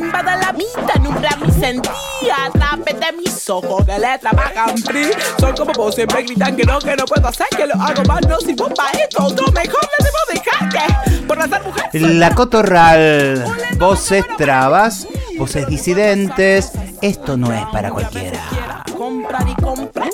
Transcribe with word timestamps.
nubla 0.00 1.36
mi 1.36 1.52
sentía 1.52 2.46
a 2.46 2.50
través 2.50 3.00
de 3.00 3.12
mis 3.16 3.50
ojos 3.50 3.84
que 3.84 3.98
le 3.98 4.18
trabajan 4.18 4.78
free. 4.78 5.10
Son 5.38 5.54
como 5.54 5.72
vos, 5.72 5.94
siempre 5.94 6.22
gritan 6.22 6.56
que 6.56 6.64
no, 6.64 6.78
que 6.78 6.96
no 6.96 7.04
puedo 7.04 7.28
hacer, 7.28 7.46
que 7.56 7.66
lo 7.66 7.74
hago 7.74 8.02
más 8.04 8.26
nocivo 8.26 8.68
para 8.74 8.90
esto. 8.98 9.22
No, 9.22 9.52
mejor 9.52 9.80
me 9.98 10.04
debo 10.04 10.18
dejar 10.42 10.68
que 10.68 11.20
por 11.26 11.36
las 11.38 11.64
mujer. 11.64 12.02
La 12.02 12.34
Cotorral, 12.34 13.44
voces 13.78 14.24
trabas, 14.36 15.06
voces 15.38 15.66
disidentes. 15.66 16.72
Esto 17.00 17.36
no 17.36 17.52
es 17.52 17.64
para 17.66 17.90
cualquiera. 17.90 18.40
Comprar 18.96 19.48
y 19.48 19.54
comprar. 19.62 20.08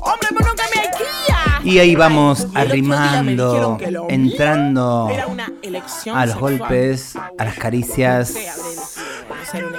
Hombre, 0.00 0.28
pero 0.30 0.48
nunca 0.48 0.64
me 0.74 0.82
guía. 0.98 1.60
Y 1.64 1.78
ahí 1.78 1.94
vamos 1.94 2.46
arrimando, 2.54 3.78
entrando 4.08 5.08
a 6.14 6.26
los 6.26 6.36
golpes, 6.36 7.14
a 7.16 7.44
las 7.44 7.54
caricias 7.56 8.34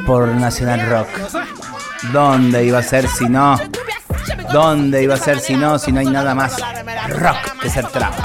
por 0.10 0.28
Nacional 0.28 0.90
Rock. 0.90 1.08
¿Dónde 2.12 2.66
iba 2.66 2.80
a 2.80 2.82
ser 2.82 3.08
si 3.08 3.30
no? 3.30 3.60
¿Dónde 4.52 5.04
iba 5.04 5.14
a 5.14 5.18
ser 5.20 5.40
si 5.40 5.54
no? 5.54 5.78
Si 5.78 5.92
no 5.92 6.00
hay 6.00 6.08
nada 6.08 6.34
más 6.34 6.58
rock 7.10 7.62
que 7.62 7.70
ser 7.70 7.86
trap. 7.90 8.16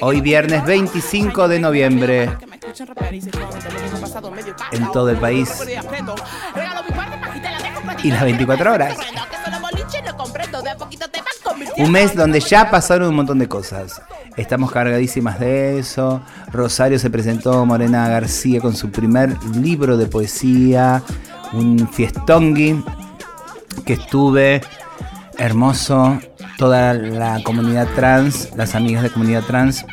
Hoy 0.00 0.20
viernes 0.20 0.64
25 0.64 1.48
de 1.48 1.58
noviembre. 1.58 2.38
En 4.70 4.92
todo 4.92 5.10
el 5.10 5.16
país. 5.16 5.50
Y 8.04 8.12
las 8.12 8.22
24 8.22 8.74
horas. 8.74 8.96
Un 11.78 11.90
mes 11.90 12.14
donde 12.14 12.38
ya 12.38 12.70
pasaron 12.70 13.08
un 13.08 13.16
montón 13.16 13.40
de 13.40 13.48
cosas. 13.48 14.00
Estamos 14.36 14.72
cargadísimas 14.72 15.38
de 15.38 15.78
eso. 15.78 16.20
Rosario 16.50 16.98
se 16.98 17.08
presentó 17.08 17.64
Morena 17.64 18.08
García 18.08 18.60
con 18.60 18.74
su 18.74 18.90
primer 18.90 19.36
libro 19.54 19.96
de 19.96 20.06
poesía. 20.06 21.02
Un 21.52 21.88
fiestongui 21.88 22.82
que 23.86 23.92
estuve 23.92 24.60
hermoso. 25.38 26.18
Toda 26.58 26.94
la 26.94 27.42
comunidad 27.44 27.86
trans, 27.94 28.50
las 28.56 28.74
amigas 28.74 29.04
de 29.04 29.10
comunidad 29.10 29.42
trans. 29.44 29.86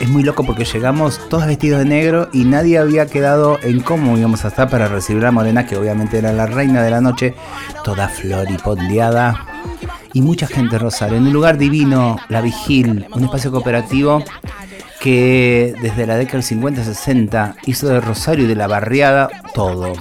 Es 0.00 0.08
muy 0.08 0.24
loco 0.24 0.44
porque 0.44 0.64
llegamos 0.64 1.20
todos 1.28 1.46
vestidos 1.46 1.78
de 1.78 1.84
negro 1.84 2.28
y 2.32 2.44
nadie 2.44 2.78
había 2.78 3.06
quedado 3.06 3.60
en 3.62 3.80
cómo 3.80 4.18
íbamos 4.18 4.44
a 4.44 4.48
estar 4.48 4.68
para 4.68 4.88
recibir 4.88 5.24
a 5.24 5.30
Morena, 5.30 5.64
que 5.64 5.76
obviamente 5.76 6.18
era 6.18 6.32
la 6.32 6.46
reina 6.46 6.82
de 6.82 6.90
la 6.90 7.00
noche, 7.00 7.36
toda 7.84 8.08
floripondeada 8.08 9.46
y 10.12 10.22
mucha 10.22 10.46
gente 10.46 10.78
Rosario. 10.78 11.16
En 11.16 11.26
un 11.26 11.32
lugar 11.32 11.58
divino, 11.58 12.18
La 12.28 12.40
Vigil, 12.40 13.06
un 13.14 13.24
espacio 13.24 13.50
cooperativo 13.50 14.22
que 15.00 15.74
desde 15.82 16.06
la 16.06 16.16
década 16.16 16.42
del 16.42 16.60
50-60 16.60 17.56
hizo 17.66 17.88
de 17.88 18.00
Rosario 18.00 18.44
y 18.44 18.48
de 18.48 18.54
la 18.54 18.68
barriada 18.68 19.28
todo, 19.52 19.94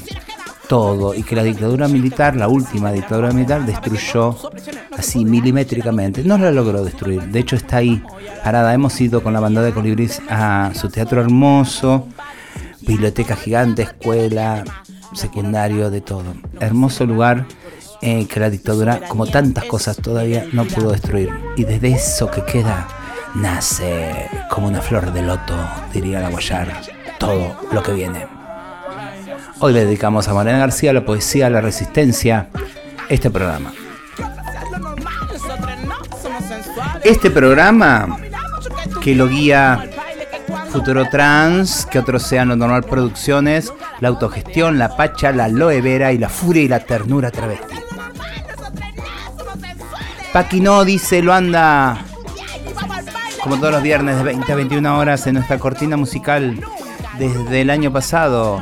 todo, 0.68 1.16
y 1.16 1.24
que 1.24 1.36
la 1.36 1.44
dictadura 1.44 1.88
militar, 1.88 2.36
la 2.36 2.48
última 2.48 2.92
dictadura 2.92 3.32
militar, 3.32 3.66
destruyó 3.66 4.38
así 4.96 5.26
milimétricamente. 5.26 6.24
No 6.24 6.38
la 6.38 6.52
logró 6.52 6.84
destruir, 6.84 7.24
de 7.24 7.40
hecho 7.40 7.56
está 7.56 7.78
ahí, 7.78 8.04
parada. 8.44 8.74
Hemos 8.74 9.00
ido 9.02 9.24
con 9.24 9.34
la 9.34 9.40
banda 9.40 9.64
de 9.64 9.74
colibríes 9.74 10.22
a 10.30 10.72
su 10.76 10.90
teatro 10.90 11.20
hermoso, 11.20 12.08
biblioteca 12.82 13.36
gigante, 13.36 13.82
escuela, 13.82 14.64
secundario, 15.14 15.90
de 15.90 16.02
todo. 16.02 16.36
Hermoso 16.60 17.06
lugar 17.06 17.48
eh, 18.02 18.26
que 18.28 18.40
la 18.40 18.50
dictadura, 18.50 19.02
como 19.08 19.28
tantas 19.28 19.66
cosas, 19.66 19.98
todavía 19.98 20.46
no 20.54 20.66
pudo 20.66 20.92
destruir. 20.92 21.30
Y 21.56 21.66
desde 21.66 21.90
eso 21.90 22.30
que 22.32 22.44
queda, 22.44 22.88
nace 23.36 24.30
como 24.50 24.68
una 24.68 24.82
flor 24.82 25.14
de 25.14 25.22
loto, 25.22 25.56
diría 25.94 26.20
la 26.20 26.30
Guayar, 26.30 26.82
todo 27.20 27.56
lo 27.72 27.84
que 27.84 27.94
viene. 27.94 28.26
Hoy 29.60 29.74
le 29.74 29.86
dedicamos 29.86 30.28
a 30.28 30.34
Morena 30.34 30.58
García 30.58 30.92
la 30.94 31.06
poesía, 31.06 31.50
la 31.50 31.62
resistencia, 31.62 32.50
este 33.10 33.30
programa. 33.30 33.72
Este 37.04 37.30
programa 37.30 38.18
que 39.02 39.16
lo 39.16 39.28
guía 39.28 39.90
Futuro 40.72 41.08
Trans, 41.10 41.86
que 41.86 42.00
otro 42.00 42.18
Océano 42.18 42.56
Normal 42.56 42.84
Producciones, 42.84 43.74
la 44.00 44.08
autogestión, 44.08 44.80
la 44.80 44.96
pacha, 44.96 45.32
la 45.32 45.46
aloe 45.46 45.82
vera 45.82 46.14
y 46.14 46.18
la 46.18 46.30
furia 46.30 46.64
y 46.64 46.68
la 46.68 46.80
ternura 46.80 47.30
travesti. 47.30 47.71
Paquino 50.34 50.86
dice, 50.86 51.22
lo 51.22 51.34
anda 51.34 52.06
como 53.44 53.58
todos 53.58 53.74
los 53.74 53.84
viernes 53.84 54.18
de 54.18 54.24
20 54.24 54.52
a 54.52 54.56
21 54.56 54.98
horas 54.98 55.26
en 55.28 55.34
nuestra 55.36 55.58
cortina 55.58 55.98
musical 55.98 56.60
desde 57.18 57.62
el 57.62 57.70
año 57.70 57.92
pasado. 57.92 58.62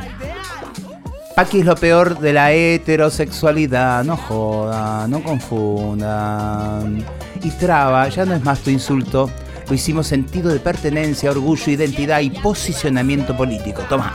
Paqui 1.36 1.60
es 1.60 1.66
lo 1.66 1.76
peor 1.76 2.18
de 2.18 2.32
la 2.32 2.52
heterosexualidad, 2.52 4.04
no 4.04 4.16
jodan, 4.16 5.10
no 5.10 5.22
confundan. 5.22 7.04
Y 7.42 7.50
traba, 7.50 8.08
ya 8.08 8.24
no 8.24 8.34
es 8.34 8.44
más 8.44 8.60
tu 8.60 8.70
insulto, 8.70 9.30
lo 9.68 9.74
hicimos 9.74 10.06
sentido 10.06 10.50
de 10.50 10.60
pertenencia, 10.60 11.30
orgullo, 11.30 11.70
identidad 11.70 12.20
y 12.20 12.30
posicionamiento 12.30 13.36
político. 13.36 13.82
Toma. 13.88 14.12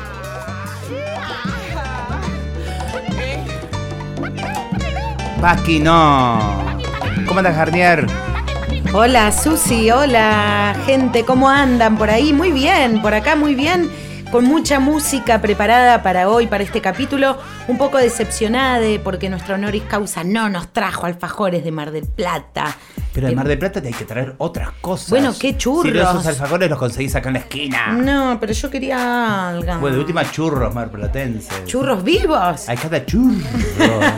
Paqui 5.41 5.79
no. 5.79 6.74
¿Cómo 7.27 7.39
andas, 7.39 7.55
Garnier? 7.55 8.05
Hola, 8.93 9.31
Susi. 9.31 9.89
Hola, 9.91 10.75
gente. 10.85 11.25
¿Cómo 11.25 11.49
andan 11.49 11.97
por 11.97 12.09
ahí? 12.09 12.33
Muy 12.33 12.51
bien, 12.51 13.01
por 13.01 13.13
acá 13.13 13.35
muy 13.35 13.55
bien. 13.55 13.89
Con 14.31 14.45
mucha 14.45 14.79
música 14.79 15.41
preparada 15.41 16.03
para 16.03 16.29
hoy, 16.29 16.47
para 16.47 16.63
este 16.63 16.81
capítulo. 16.81 17.37
Un 17.67 17.79
poco 17.79 17.97
decepcionada 17.97 18.85
porque 19.03 19.27
nuestro 19.27 19.55
honoris 19.55 19.83
causa 19.83 20.23
no 20.23 20.49
nos 20.49 20.71
trajo 20.71 21.07
alfajores 21.07 21.63
de 21.63 21.71
Mar 21.71 21.91
del 21.91 22.05
Plata. 22.05 22.75
Pero 23.11 23.29
en 23.29 23.35
Mar 23.35 23.47
del 23.47 23.57
Plata 23.57 23.81
te 23.81 23.87
hay 23.87 23.93
que 23.93 24.03
traer 24.03 24.35
otras 24.39 24.71
cosas. 24.81 25.09
Bueno, 25.09 25.33
qué 25.39 25.55
churros. 25.57 25.91
Si 25.93 25.97
esos 25.97 26.27
alfajores 26.27 26.69
los 26.69 26.77
conseguís 26.77 27.15
acá 27.15 27.29
en 27.29 27.33
la 27.33 27.39
esquina. 27.39 27.93
No, 27.93 28.37
pero 28.39 28.51
yo 28.51 28.69
quería 28.69 29.49
algo. 29.49 29.79
Pues 29.79 29.93
de 29.93 29.99
última 29.99 30.29
churros 30.29 30.75
marplatenses. 30.75 31.63
¿Churros 31.65 32.03
vivos? 32.03 32.67
Hay 32.67 32.75
cada 32.75 33.05
churro 33.05 33.39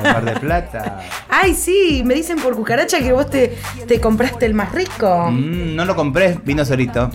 Mar 0.03 0.25
del 0.25 0.39
Plata. 0.39 0.99
Ay, 1.29 1.53
sí, 1.53 2.01
me 2.03 2.15
dicen 2.15 2.39
por 2.39 2.55
cucaracha 2.55 2.99
que 2.99 3.13
vos 3.13 3.29
te, 3.29 3.55
te 3.87 4.01
compraste 4.01 4.47
el 4.47 4.55
más 4.55 4.71
rico. 4.73 5.29
Mm, 5.31 5.75
no 5.75 5.85
lo 5.85 5.95
compré, 5.95 6.39
vino 6.43 6.65
solito. 6.65 7.09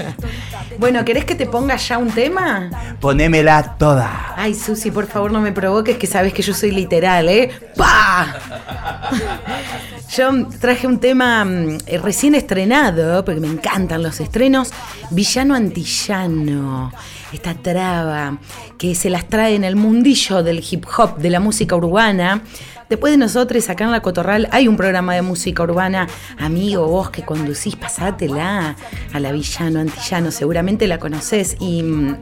bueno, 0.78 1.04
¿querés 1.04 1.24
que 1.24 1.34
te 1.34 1.46
ponga 1.46 1.74
ya 1.76 1.98
un 1.98 2.10
tema? 2.12 2.70
Ponémela 3.00 3.76
toda. 3.76 4.34
Ay, 4.36 4.54
Susi, 4.54 4.90
por 4.92 5.06
favor 5.06 5.32
no 5.32 5.40
me 5.40 5.49
provoques 5.52 5.96
que 5.96 6.06
sabes 6.06 6.32
que 6.32 6.42
yo 6.42 6.54
soy 6.54 6.70
literal, 6.70 7.28
¿eh? 7.28 7.50
¡Pah! 7.76 8.34
Yo 10.16 10.48
traje 10.60 10.88
un 10.88 10.98
tema 10.98 11.44
mm, 11.44 11.78
eh, 11.86 11.98
recién 11.98 12.34
estrenado, 12.34 13.24
porque 13.24 13.40
me 13.40 13.46
encantan 13.46 14.02
los 14.02 14.18
estrenos, 14.18 14.72
Villano 15.10 15.54
Antillano, 15.54 16.92
esta 17.32 17.54
traba 17.54 18.36
que 18.76 18.96
se 18.96 19.08
las 19.08 19.28
trae 19.28 19.54
en 19.54 19.62
el 19.62 19.76
mundillo 19.76 20.42
del 20.42 20.64
hip 20.68 20.84
hop, 20.98 21.18
de 21.18 21.30
la 21.30 21.38
música 21.38 21.76
urbana. 21.76 22.42
Después 22.90 23.12
de 23.12 23.18
nosotros 23.18 23.70
acá 23.70 23.84
en 23.84 23.92
La 23.92 24.02
Cotorral 24.02 24.48
hay 24.50 24.66
un 24.66 24.76
programa 24.76 25.14
de 25.14 25.22
música 25.22 25.62
urbana, 25.62 26.08
amigo, 26.36 26.88
vos 26.88 27.10
que 27.10 27.22
conducís, 27.22 27.76
pasátela 27.76 28.74
a 29.12 29.20
la 29.20 29.30
Villano 29.30 29.78
Antillano, 29.78 30.32
seguramente 30.32 30.88
la 30.88 30.98
conocés. 30.98 31.56
Y 31.60 31.84
mm, 31.84 32.16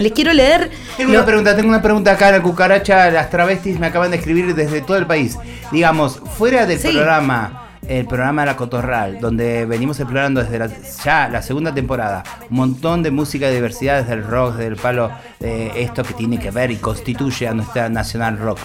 les 0.00 0.12
quiero 0.12 0.34
leer... 0.34 0.70
Tengo 0.98 1.12
una 1.12 1.24
pregunta, 1.24 1.56
tengo 1.56 1.70
una 1.70 1.80
pregunta 1.80 2.12
acá, 2.12 2.30
la 2.30 2.42
cucaracha, 2.42 3.10
las 3.10 3.30
travestis 3.30 3.78
me 3.78 3.86
acaban 3.86 4.10
de 4.10 4.18
escribir 4.18 4.54
desde 4.54 4.82
todo 4.82 4.98
el 4.98 5.06
país. 5.06 5.38
Digamos, 5.70 6.20
fuera 6.36 6.66
del 6.66 6.78
programa 6.78 7.61
el 7.88 8.06
programa 8.06 8.44
La 8.44 8.56
Cotorral, 8.56 9.20
donde 9.20 9.66
venimos 9.66 9.98
explorando 9.98 10.42
desde 10.42 10.74
ya 11.04 11.28
la 11.28 11.42
segunda 11.42 11.74
temporada 11.74 12.22
un 12.48 12.56
montón 12.56 13.02
de 13.02 13.10
música 13.10 13.48
de 13.48 13.54
diversidad, 13.54 14.02
desde 14.02 14.14
el 14.14 14.24
rock, 14.24 14.56
desde 14.56 14.68
el 14.68 14.76
palo, 14.76 15.10
esto 15.40 16.04
que 16.04 16.14
tiene 16.14 16.38
que 16.38 16.50
ver 16.50 16.70
y 16.70 16.76
constituye 16.76 17.48
a 17.48 17.54
nuestra 17.54 17.88
nacional 17.88 18.38
rock. 18.38 18.60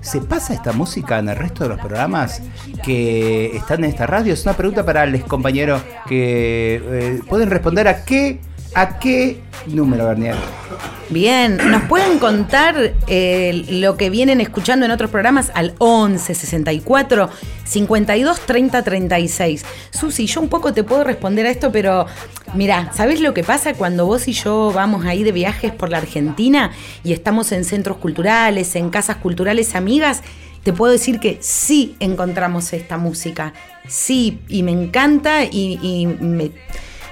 ¿Se 0.00 0.20
pasa 0.20 0.54
esta 0.54 0.72
música 0.72 1.18
en 1.18 1.28
el 1.28 1.36
resto 1.36 1.64
de 1.64 1.70
los 1.70 1.80
programas 1.80 2.42
que 2.84 3.56
están 3.56 3.84
en 3.84 3.90
esta 3.90 4.06
radio? 4.06 4.32
Es 4.32 4.44
una 4.44 4.54
pregunta 4.54 4.84
para 4.84 5.06
los 5.06 5.22
compañeros 5.24 5.82
que 6.06 6.80
eh, 6.84 7.20
pueden 7.28 7.50
responder 7.50 7.88
a 7.88 8.04
qué, 8.04 8.40
a 8.74 8.98
qué 8.98 9.40
número, 9.66 10.06
Bernier. 10.06 10.36
Bien, 11.10 11.56
nos 11.70 11.82
pueden 11.84 12.18
contar 12.18 12.94
eh, 13.06 13.64
lo 13.70 13.96
que 13.96 14.10
vienen 14.10 14.40
escuchando 14.40 14.84
en 14.84 14.92
otros 14.92 15.10
programas 15.10 15.50
al 15.54 15.74
11 15.78 16.34
64 16.34 17.30
52 17.64 18.40
30 18.40 18.82
36. 18.82 19.64
Susi, 19.90 20.26
yo 20.26 20.40
un 20.40 20.48
poco 20.48 20.72
te 20.72 20.84
puedo 20.84 21.04
responder 21.04 21.46
a 21.46 21.50
esto, 21.50 21.72
pero 21.72 22.06
mira, 22.54 22.92
¿sabes 22.94 23.20
lo 23.20 23.32
que 23.32 23.42
pasa 23.42 23.74
cuando 23.74 24.06
vos 24.06 24.28
y 24.28 24.32
yo 24.32 24.70
vamos 24.74 25.06
ahí 25.06 25.24
de 25.24 25.32
viajes 25.32 25.72
por 25.72 25.88
la 25.90 25.98
Argentina 25.98 26.72
y 27.04 27.12
estamos 27.12 27.52
en 27.52 27.64
centros 27.64 27.96
culturales, 27.96 28.76
en 28.76 28.90
casas 28.90 29.16
culturales 29.16 29.74
amigas? 29.74 30.22
Te 30.62 30.72
puedo 30.74 30.92
decir 30.92 31.20
que 31.20 31.38
sí 31.40 31.96
encontramos 32.00 32.72
esta 32.74 32.98
música, 32.98 33.54
sí, 33.86 34.40
y 34.48 34.62
me 34.62 34.72
encanta 34.72 35.44
y 35.44 36.06
me 36.20 36.50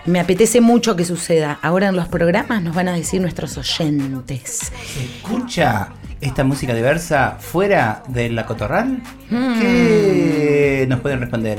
me 0.07 0.21
apetece 0.21 0.61
mucho 0.61 0.97
que 0.97 1.05
suceda. 1.05 1.59
Ahora 1.63 1.89
en 1.89 1.97
los 1.97 2.09
programas 2.09 2.63
nos 2.63 2.75
van 2.75 2.89
a 2.89 2.95
decir 2.95 3.21
nuestros 3.21 3.57
oyentes. 3.59 4.73
¿Se 4.95 5.05
escucha 5.05 5.89
esta 6.21 6.45
música 6.45 6.75
diversa 6.75 7.37
fuera 7.41 8.03
de 8.09 8.31
la 8.31 8.47
cotorral? 8.47 9.03
Hmm. 9.31 9.61
¿Qué 9.61 10.87
nos 10.89 11.01
pueden 11.01 11.21
responder, 11.21 11.59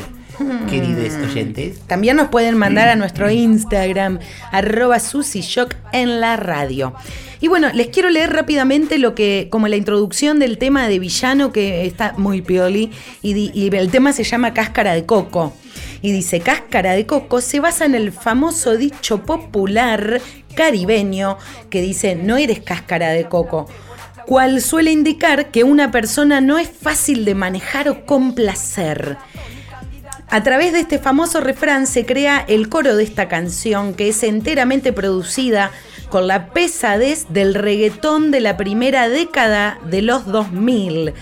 queridos 0.69 1.13
oyentes? 1.15 1.81
También 1.81 2.15
nos 2.15 2.29
pueden 2.29 2.57
mandar 2.57 2.87
a 2.87 2.95
nuestro 2.95 3.29
Instagram, 3.29 4.19
arroba 4.51 4.99
susishock 4.99 5.75
en 5.91 6.21
la 6.21 6.37
radio. 6.37 6.93
Y 7.39 7.49
bueno, 7.49 7.69
les 7.73 7.87
quiero 7.87 8.09
leer 8.09 8.33
rápidamente 8.33 8.97
lo 8.97 9.13
que, 9.13 9.47
como 9.51 9.67
la 9.67 9.75
introducción 9.75 10.39
del 10.39 10.57
tema 10.57 10.87
de 10.87 10.97
villano, 10.97 11.51
que 11.51 11.85
está 11.85 12.13
muy 12.17 12.41
pioli, 12.41 12.91
y 13.21 13.75
el 13.75 13.91
tema 13.91 14.11
se 14.11 14.23
llama 14.23 14.53
Cáscara 14.53 14.93
de 14.93 15.05
Coco. 15.05 15.53
Y 16.01 16.11
dice, 16.11 16.39
Cáscara 16.39 16.93
de 16.93 17.05
Coco 17.05 17.41
se 17.41 17.59
basa 17.59 17.85
en 17.85 17.95
el 17.95 18.11
famoso 18.11 18.77
dicho 18.77 19.23
popular 19.23 20.21
caribeño 20.57 21.37
que 21.69 21.81
dice, 21.81 22.15
no 22.15 22.35
eres 22.35 22.59
cáscara 22.59 23.11
de 23.11 23.25
coco, 23.25 23.67
cual 24.25 24.59
suele 24.59 24.91
indicar 24.91 25.51
que 25.51 25.63
una 25.63 25.91
persona 25.91 26.41
no 26.41 26.57
es 26.57 26.69
fácil 26.69 27.23
de 27.23 27.35
manejar 27.35 27.87
o 27.87 28.05
complacer. 28.05 29.17
A 30.29 30.43
través 30.43 30.73
de 30.73 30.81
este 30.81 30.99
famoso 30.99 31.39
refrán 31.39 31.87
se 31.87 32.05
crea 32.05 32.43
el 32.49 32.67
coro 32.67 32.97
de 32.97 33.03
esta 33.03 33.29
canción 33.29 33.93
que 33.93 34.09
es 34.09 34.23
enteramente 34.23 34.91
producida 34.91 35.71
con 36.09 36.27
la 36.27 36.47
pesadez 36.49 37.27
del 37.29 37.53
reggaetón 37.53 38.31
de 38.31 38.41
la 38.41 38.57
primera 38.57 39.07
década 39.07 39.79
de 39.85 40.01
los 40.01 40.25
2000. 40.25 41.13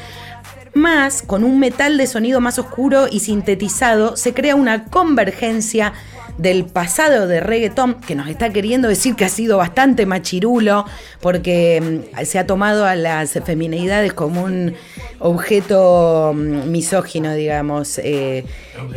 Más, 0.76 1.22
con 1.22 1.46
un 1.46 1.58
metal 1.60 1.98
de 1.98 2.06
sonido 2.06 2.42
más 2.42 2.60
oscuro 2.60 3.08
y 3.10 3.22
sintetizado, 3.22 4.18
se 4.18 4.34
crea 4.34 4.56
una 4.56 4.84
convergencia 4.86 5.94
del 6.38 6.66
pasado 6.66 7.28
de 7.28 7.40
reggaetón, 7.40 7.94
que 8.02 8.14
nos 8.14 8.28
está 8.28 8.50
queriendo 8.52 8.90
decir 8.90 9.16
que 9.16 9.24
ha 9.24 9.30
sido 9.30 9.58
bastante 9.58 10.06
machirulo, 10.06 10.86
porque 11.22 12.04
mm, 12.14 12.26
se 12.26 12.40
ha 12.40 12.46
tomado 12.46 12.86
a 12.86 12.96
las 12.98 13.32
feminidades 13.46 14.12
como 14.12 14.44
un 14.44 14.74
objeto 15.20 16.34
mm, 16.36 16.70
misógino, 16.70 17.34
digamos. 17.34 17.98
eh, 18.00 18.44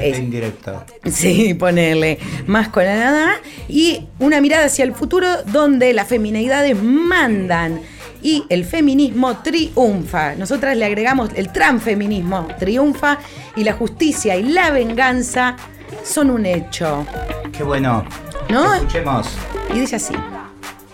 es- 0.01 0.19
Indirecto. 0.19 0.85
Sí, 1.09 1.55
ponerle 1.55 2.19
más 2.49 2.71
con 2.71 2.85
la 2.85 2.97
nada. 2.97 3.31
Y 3.69 4.09
una 4.19 4.41
mirada 4.41 4.65
hacia 4.67 4.85
el 4.85 4.95
futuro 4.95 5.29
donde 5.47 5.93
las 5.93 6.09
feminidades 6.09 6.77
mandan 6.83 7.81
y 8.23 8.45
el 8.49 8.65
feminismo 8.65 9.39
triunfa. 9.39 10.35
Nosotras 10.35 10.77
le 10.77 10.85
agregamos 10.85 11.31
el 11.35 11.53
transfeminismo 11.53 12.49
triunfa 12.59 13.19
y 13.57 13.65
la 13.65 13.73
justicia 13.73 14.37
y 14.37 14.45
la 14.45 14.71
venganza 14.71 15.57
son 16.05 16.31
un 16.31 16.47
hecho. 16.47 17.07
Qué 17.53 17.63
bueno. 17.63 18.05
¿No? 18.49 18.75
Escuchemos. 18.75 19.27
Y 19.75 19.81
dice 19.81 19.97
así. 19.97 20.15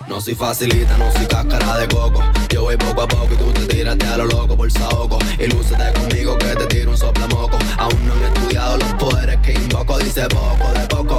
No 0.09 0.21
soy 0.21 0.35
facilita, 0.35 0.99
no 0.99 1.11
soy 1.12 1.26
cáscara 1.26 1.79
de 1.79 1.88
coco. 1.88 2.23
Yo 2.50 2.62
voy 2.62 2.76
poco 2.76 3.03
a 3.03 3.09
poco 3.09 3.29
y 3.32 3.37
tú 3.37 3.53
te 3.53 3.67
tiraste 3.67 4.06
a 4.06 4.19
lo 4.19 4.26
loco 4.26 4.56
por 4.56 4.71
saoco. 4.71 5.19
Y 5.38 5.47
lúcete 5.47 5.93
conmigo 5.99 6.37
que 6.37 6.55
te 6.55 6.67
tiro 6.67 6.91
un 6.91 6.97
soplamoco. 6.97 7.56
Aún 7.79 8.06
no 8.06 8.15
he 8.15 8.26
estudiado 8.26 8.76
los 8.76 8.93
poderes 8.94 9.38
que 9.38 9.55
invoco. 9.55 9.99
Dice 9.99 10.26
poco 10.29 10.73
de 10.73 10.87
poco, 10.88 11.19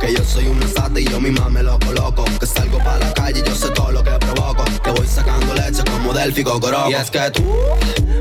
que 0.00 0.12
yo 0.12 0.24
soy 0.24 0.46
un 0.46 0.60
sata 0.62 0.98
y 0.98 1.04
yo 1.04 1.20
misma 1.20 1.48
me 1.48 1.62
lo 1.62 1.78
coloco. 1.78 2.24
Que 2.38 2.46
salgo 2.46 2.78
para 2.78 2.98
la 2.98 3.12
calle 3.12 3.40
y 3.40 3.48
yo 3.48 3.54
sé 3.54 3.68
todo 3.70 3.92
lo 3.92 4.02
que 4.02 4.10
provoco. 4.10 4.64
Que 4.82 4.90
voy 4.90 5.06
sacando 5.06 5.54
leche 5.54 5.82
como 5.90 6.12
Delphi 6.12 6.42
Cocoroco. 6.42 6.90
Y 6.90 6.94
es 6.94 7.10
que 7.10 7.30
tú 7.30 7.42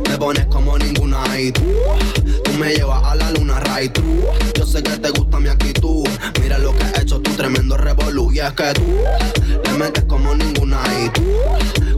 me 0.09 0.17
pones 0.17 0.45
como 0.45 0.77
ninguna 0.77 1.21
y 1.39 1.51
tú. 1.51 1.63
Tú 2.43 2.51
me 2.53 2.73
llevas 2.73 3.03
a 3.03 3.15
la 3.15 3.31
luna, 3.31 3.59
Ray, 3.59 3.89
tú. 3.89 4.01
Yo 4.55 4.65
sé 4.65 4.83
que 4.83 4.97
te 4.97 5.09
gusta 5.11 5.39
mi 5.39 5.49
actitud. 5.49 6.07
Mira 6.41 6.57
lo 6.57 6.75
que 6.75 6.83
he 6.83 7.01
hecho, 7.01 7.19
tu 7.19 7.31
tremendo 7.31 7.77
revolú. 7.77 8.31
Y 8.31 8.39
es 8.39 8.51
que 8.53 8.73
tú 8.73 8.83
le 9.63 9.71
metes 9.77 10.03
como 10.05 10.35
ninguna 10.35 10.81
y 11.03 11.09
tú. 11.09 11.23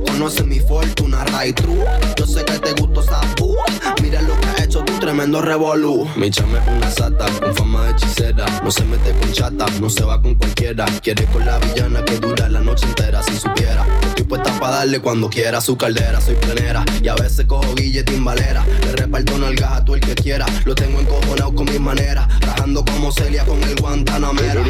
Conoces 0.05 0.45
mi 0.45 0.59
fortuna, 0.59 1.25
Ray, 1.25 1.53
tú. 1.53 1.77
Yo 2.15 2.25
sé 2.25 2.45
que 2.45 2.59
te 2.59 2.73
gusta 2.73 3.03
sabu. 3.03 3.57
Mira 4.01 4.21
lo 4.21 4.39
que 4.39 4.47
ha 4.47 4.63
hecho, 4.63 4.70
tu 4.83 4.99
tremendo 4.99 5.41
revolú. 5.41 6.07
Mi 6.15 6.29
chama 6.29 6.59
es 6.59 6.67
una 6.67 6.91
sata, 6.91 7.25
con 7.39 7.55
fama 7.55 7.85
de 7.85 7.91
hechicera. 7.91 8.45
No 8.63 8.71
se 8.71 8.83
mete 8.85 9.11
con 9.11 9.31
chata, 9.31 9.65
no 9.79 9.89
se 9.89 10.03
va 10.03 10.21
con 10.21 10.35
cualquiera. 10.35 10.85
Quiere 11.01 11.25
con 11.25 11.45
la 11.45 11.57
villana 11.59 12.03
que 12.05 12.17
dura 12.17 12.49
la 12.49 12.61
noche 12.61 12.85
entera. 12.85 13.21
Si 13.23 13.35
supiera, 13.37 13.85
estoy 14.01 14.25
puesta 14.25 14.51
para 14.59 14.77
darle 14.77 14.99
cuando 14.99 15.29
quiera 15.29 15.61
su 15.61 15.77
caldera. 15.77 16.21
Soy 16.21 16.35
plenera 16.35 16.83
y 17.01 17.07
a 17.07 17.15
veces 17.15 17.45
cojo 17.45 17.73
guille 17.75 18.03
timbalera. 18.03 18.65
Le 18.85 18.91
reparto 18.93 19.37
nalgas 19.37 19.71
a 19.73 19.85
todo 19.85 19.95
el 19.95 20.01
que 20.01 20.15
quiera. 20.15 20.45
Lo 20.65 20.75
tengo 20.75 20.99
encojonado 20.99 21.53
con 21.53 21.65
mis 21.65 21.79
maneras. 21.79 22.27
Rajando 22.41 22.83
como 22.85 23.11
Celia 23.11 23.45
con 23.45 23.61
el 23.63 23.75
Guantanamera. 23.75 24.61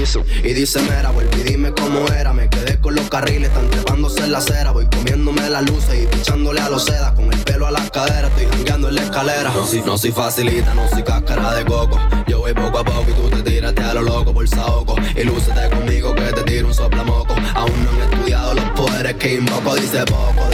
Y 0.43 0.53
dice, 0.53 0.81
mera, 0.81 1.11
vuelve 1.11 1.37
y 1.39 1.43
dime 1.43 1.71
cómo 1.71 2.07
era. 2.07 2.33
Me 2.33 2.49
quedé 2.49 2.79
con 2.79 2.95
los 2.95 3.09
carriles, 3.09 3.49
están 3.49 3.69
trepándose 3.69 4.21
en 4.23 4.31
la 4.31 4.39
acera. 4.39 4.71
Voy 4.71 4.87
comiéndome 4.87 5.49
las 5.49 5.69
luces 5.69 6.03
y 6.03 6.07
pichándole 6.07 6.61
a 6.61 6.69
los 6.69 6.85
sedas. 6.85 7.11
Con 7.11 7.31
el 7.31 7.39
pelo 7.39 7.67
a 7.67 7.71
la 7.71 7.87
cadera, 7.89 8.27
estoy 8.27 8.47
jangueando 8.51 8.89
en 8.89 8.95
la 8.95 9.03
escalera. 9.03 9.51
No 9.53 9.65
soy, 9.65 9.81
no 9.81 9.97
soy 10.01 10.12
facilita, 10.12 10.74
no 10.74 10.88
soy 10.89 11.03
cáscara 11.03 11.53
de 11.53 11.63
coco. 11.63 12.00
Yo 12.25 12.39
voy 12.39 12.53
poco 12.56 12.80
a 12.80 12.83
poco 12.83 13.06
y 13.07 13.13
tú 13.13 13.30
te 13.30 13.44
tiraste 13.44 13.83
a 13.83 13.94
lo 13.94 14.01
loco 14.01 14.33
por 14.33 14.48
saoco. 14.48 14.95
Y 15.15 15.24
lúcete 15.24 15.69
conmigo 15.69 16.15
que 16.15 16.24
te 16.24 16.42
tiro 16.44 16.68
un 16.69 16.74
soplamoco. 16.74 17.36
Aún 17.53 17.86
no 17.86 17.92
he 17.92 18.03
estudiado 18.06 18.56
los 18.56 18.65
poderes 18.71 19.13
que 19.15 19.36
invoco. 19.36 19.75
Dice 19.75 20.03
poco 20.06 20.50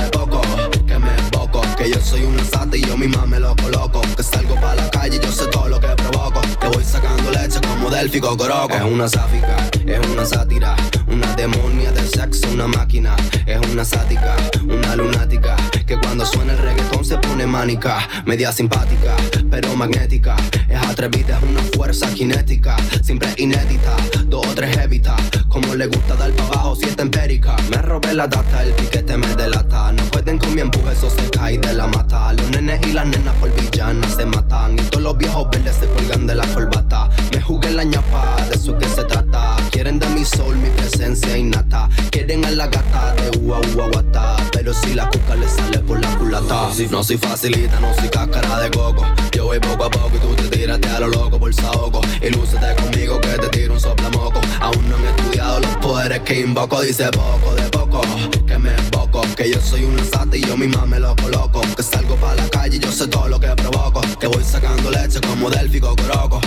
Yo 1.87 2.01
soy 2.01 2.21
un 2.23 2.37
sata 2.45 2.75
y 2.75 2.81
yo 2.81 2.97
misma 2.97 3.25
me 3.25 3.39
lo 3.39 3.55
coloco. 3.55 4.01
Que 4.15 4.23
salgo 4.23 4.55
para 4.55 4.75
la 4.75 4.89
calle 4.89 5.17
y 5.17 5.19
yo 5.19 5.31
sé 5.31 5.45
todo 5.47 5.69
lo 5.69 5.79
que 5.79 5.87
provoco. 5.87 6.41
Que 6.59 6.67
voy 6.67 6.83
sacando 6.83 7.31
leche 7.31 7.59
como 7.61 7.89
Delphi 7.89 8.19
Cocoroco. 8.19 8.75
Es 8.75 8.83
una 8.83 9.07
sáfica, 9.07 9.55
es 9.85 10.07
una 10.07 10.25
sátira. 10.25 10.75
Una 11.07 11.33
demonia 11.35 11.91
del 11.93 12.07
sexo, 12.09 12.49
una 12.51 12.67
máquina. 12.67 13.15
Es 13.45 13.59
una 13.71 13.85
sática, 13.85 14.35
una 14.63 14.95
lunática. 14.97 15.55
Que 15.85 15.97
cuando 15.97 16.25
suena 16.25 16.51
el 16.53 16.59
reggaetón 16.59 17.05
se 17.05 17.17
pone 17.19 17.47
mánica. 17.47 18.05
Media 18.25 18.51
simpática, 18.51 19.15
pero 19.49 19.73
magnética. 19.75 20.35
Es 20.67 20.81
atrevida, 20.81 21.37
es 21.37 21.43
una 21.43 21.61
fuerza 21.73 22.07
cinética. 22.09 22.75
Siempre 23.01 23.33
inédita, 23.37 23.95
dos 24.25 24.45
o 24.45 24.53
tres 24.53 24.75
evitas. 24.77 25.19
Como 25.47 25.73
le 25.75 25.87
gusta 25.87 26.15
dar 26.15 26.31
para 26.31 26.49
abajo 26.49 26.75
si 26.75 26.85
está 26.89 27.03
empérica. 27.03 27.55
Me 27.69 27.77
robé 27.77 28.13
la 28.13 28.27
data, 28.27 28.63
el 28.63 28.73
piquete 28.73 29.15
me 29.15 29.33
delata. 29.35 29.93
No 29.93 30.03
pueden 30.05 30.37
con 30.37 30.53
mi 30.53 30.61
empuje, 30.61 30.91
eso 30.91 31.09
se 31.09 31.29
cae 31.29 31.57
de 31.57 31.76
la 31.77 31.87
mata. 31.87 32.33
Los 32.33 32.49
nenes 32.49 32.79
y 32.87 32.91
las 32.91 33.05
nenas 33.05 33.35
por 33.35 33.53
villanas 33.53 34.15
se 34.15 34.25
matan. 34.25 34.73
Y 34.73 34.81
todos 34.89 35.03
los 35.03 35.17
viejos 35.17 35.47
verdes 35.51 35.75
se 35.75 35.87
colgan 35.87 36.25
de 36.25 36.35
la 36.35 36.45
corbata. 36.47 37.09
Me 37.31 37.39
jugué 37.41 37.71
la 37.71 37.83
ñapa, 37.83 38.35
de 38.49 38.55
eso 38.55 38.75
es 38.77 38.83
que 38.83 38.95
se 38.95 39.03
trata. 39.03 39.55
Quieren 39.69 39.99
de 39.99 40.07
mi 40.07 40.25
sol, 40.25 40.55
mi 40.57 40.69
presencia 40.69 41.37
innata. 41.37 41.87
Quieren 42.09 42.43
a 42.45 42.51
la 42.51 42.67
gata 42.67 43.13
de 43.13 43.37
ua 43.39 43.59
ua 43.75 43.87
guata. 43.91 44.37
Pero 44.51 44.73
si 44.73 44.95
la 44.95 45.07
cuca 45.09 45.35
le 45.35 45.47
sale 45.47 45.79
por 45.79 45.99
la 46.01 46.09
culata. 46.17 46.69
No 46.89 47.03
soy 47.03 47.17
facilita, 47.17 47.79
no 47.79 47.93
soy 47.93 48.09
cáscara 48.09 48.59
de 48.59 48.71
coco. 48.71 49.05
Yo 49.31 49.45
voy 49.45 49.59
poco 49.59 49.85
a 49.85 49.89
poco 49.89 50.11
y 50.15 50.19
tú 50.19 50.35
te 50.35 50.57
tiraste 50.57 50.89
a 50.89 50.99
lo 50.99 51.07
loco 51.07 51.39
por 51.39 51.53
saoco. 51.53 52.01
Y 52.21 52.29
lúcete 52.29 52.75
conmigo 52.81 53.21
que 53.21 53.29
te 53.29 53.49
tiro 53.49 53.73
un 53.73 53.79
soplamoco. 53.79 54.41
Aún 54.59 54.89
no 54.89 54.97
he 54.97 55.09
estudiado 55.09 55.59
los 55.59 55.77
poderes 55.77 56.21
que 56.21 56.39
invoco. 56.41 56.81
Dice 56.81 57.05
poco 57.11 57.53
de 57.55 57.63
poco, 57.69 58.01
que 58.47 58.57
me 58.57 58.73
emboco. 58.73 59.21
Que 59.35 59.51
yo 59.51 59.61
soy 59.61 59.83
una 59.83 60.03
sata 60.03 60.35
y 60.35 60.41
yo 60.41 60.57
misma 60.57 60.85
me 60.87 60.99
lo 60.99 61.15
coloco. 61.15 61.61
Que 61.75 61.83
salgo 61.83 62.15
para 62.15 62.35
la 62.35 62.49
calle 62.49 62.77
y 62.77 62.79
yo 62.79 62.91
sé 62.91 63.07
todo 63.07 63.27
lo 63.27 63.39
que 63.39 63.47
provoco. 63.49 64.01
Que 64.19 64.27
voy 64.27 64.43
sacando 64.43 64.89
leche 64.91 65.19
como 65.21 65.49
Delphi 65.49 65.79
Cocoroco. 65.79 66.39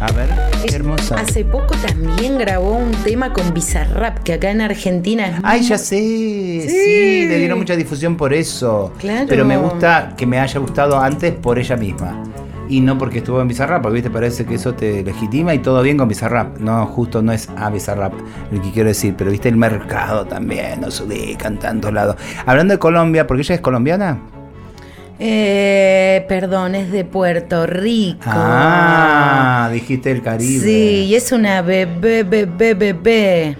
A 0.00 0.10
ver, 0.10 0.28
qué 0.66 0.74
hermosa. 0.74 1.14
Hace 1.14 1.44
poco 1.44 1.76
también 1.76 2.36
grabó 2.36 2.72
un 2.72 2.90
tema 3.04 3.32
con 3.32 3.54
Bizarrap, 3.54 4.18
que 4.24 4.32
acá 4.32 4.50
en 4.50 4.60
Argentina 4.60 5.26
es 5.28 5.34
Ay, 5.44 5.60
muy- 5.60 5.68
ya 5.68 5.78
sé. 5.78 5.96
Sí. 5.96 7.26
le 7.28 7.38
dieron 7.38 7.58
mucha 7.58 7.76
difusión 7.76 8.16
por 8.16 8.34
eso. 8.34 8.92
Claro. 8.98 9.26
Pero 9.28 9.44
me 9.44 9.56
gusta 9.56 10.14
que 10.16 10.26
me 10.26 10.40
haya 10.40 10.58
gustado 10.58 10.98
antes 10.98 11.32
por 11.34 11.56
ella 11.60 11.76
misma. 11.76 12.24
Y 12.68 12.80
no 12.80 12.96
porque 12.96 13.18
estuvo 13.18 13.40
en 13.40 13.48
Bizarrap, 13.48 13.82
porque 13.82 13.94
viste, 13.94 14.10
parece 14.10 14.44
que 14.46 14.54
eso 14.54 14.74
te 14.74 15.02
legitima 15.02 15.52
y 15.54 15.58
todo 15.58 15.82
bien 15.82 15.98
con 15.98 16.08
Bizarrap. 16.08 16.58
No, 16.58 16.86
justo 16.86 17.22
no 17.22 17.32
es 17.32 17.48
a 17.56 17.70
Bizarrap 17.70 18.12
lo 18.50 18.62
que 18.62 18.70
quiero 18.70 18.88
decir, 18.88 19.14
pero 19.16 19.30
viste 19.30 19.48
el 19.48 19.56
mercado 19.56 20.24
también, 20.24 20.80
nos 20.80 21.00
ubican 21.00 21.54
en 21.54 21.58
tantos 21.58 21.92
lados. 21.92 22.16
Hablando 22.46 22.72
de 22.72 22.78
Colombia, 22.78 23.26
porque 23.26 23.42
ella 23.42 23.56
es 23.56 23.60
colombiana. 23.60 24.18
Eh, 25.18 26.24
perdón, 26.28 26.74
es 26.74 26.90
de 26.90 27.04
Puerto 27.04 27.66
Rico. 27.66 28.18
Ah, 28.26 29.68
dijiste 29.72 30.10
el 30.10 30.22
Caribe. 30.22 30.64
Sí, 30.64 31.04
y 31.08 31.14
es 31.14 31.30
una 31.30 31.62
bebé, 31.62 32.24
bebé, 32.24 32.74
bebé. 32.74 33.56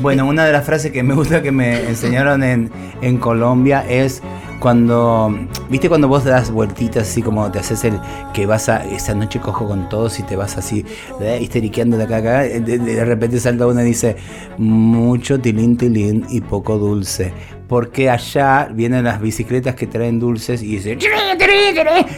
Bueno, 0.00 0.26
una 0.26 0.44
de 0.44 0.52
las 0.52 0.64
frases 0.64 0.92
que 0.92 1.02
me 1.02 1.14
gusta 1.14 1.42
que 1.42 1.52
me 1.52 1.88
enseñaron 1.88 2.42
en, 2.42 2.70
en 3.02 3.18
Colombia 3.18 3.84
es 3.88 4.22
cuando, 4.60 5.34
viste 5.68 5.88
cuando 5.88 6.08
vos 6.08 6.24
das 6.24 6.50
vueltitas 6.50 7.08
así 7.08 7.22
como 7.22 7.50
te 7.50 7.58
haces 7.58 7.84
el 7.84 7.98
que 8.32 8.46
vas 8.46 8.68
a, 8.68 8.84
esa 8.84 9.14
noche 9.14 9.40
cojo 9.40 9.66
con 9.66 9.88
todos 9.88 10.18
y 10.18 10.22
te 10.22 10.36
vas 10.36 10.56
así 10.56 10.84
eh, 11.20 11.38
histeriqueando 11.40 11.96
de 11.96 12.04
acá 12.04 12.16
acá, 12.16 12.40
de, 12.40 12.60
de 12.60 13.04
repente 13.04 13.38
salta 13.40 13.66
uno 13.66 13.82
y 13.82 13.86
dice, 13.86 14.16
mucho 14.58 15.40
tilín 15.40 15.76
tilín 15.76 16.26
y 16.30 16.40
poco 16.40 16.78
dulce. 16.78 17.32
Porque 17.68 18.10
allá 18.10 18.68
vienen 18.72 19.04
las 19.04 19.20
bicicletas 19.20 19.74
que 19.74 19.86
traen 19.86 20.20
dulces 20.20 20.62
y 20.62 20.76
dicen, 20.76 20.98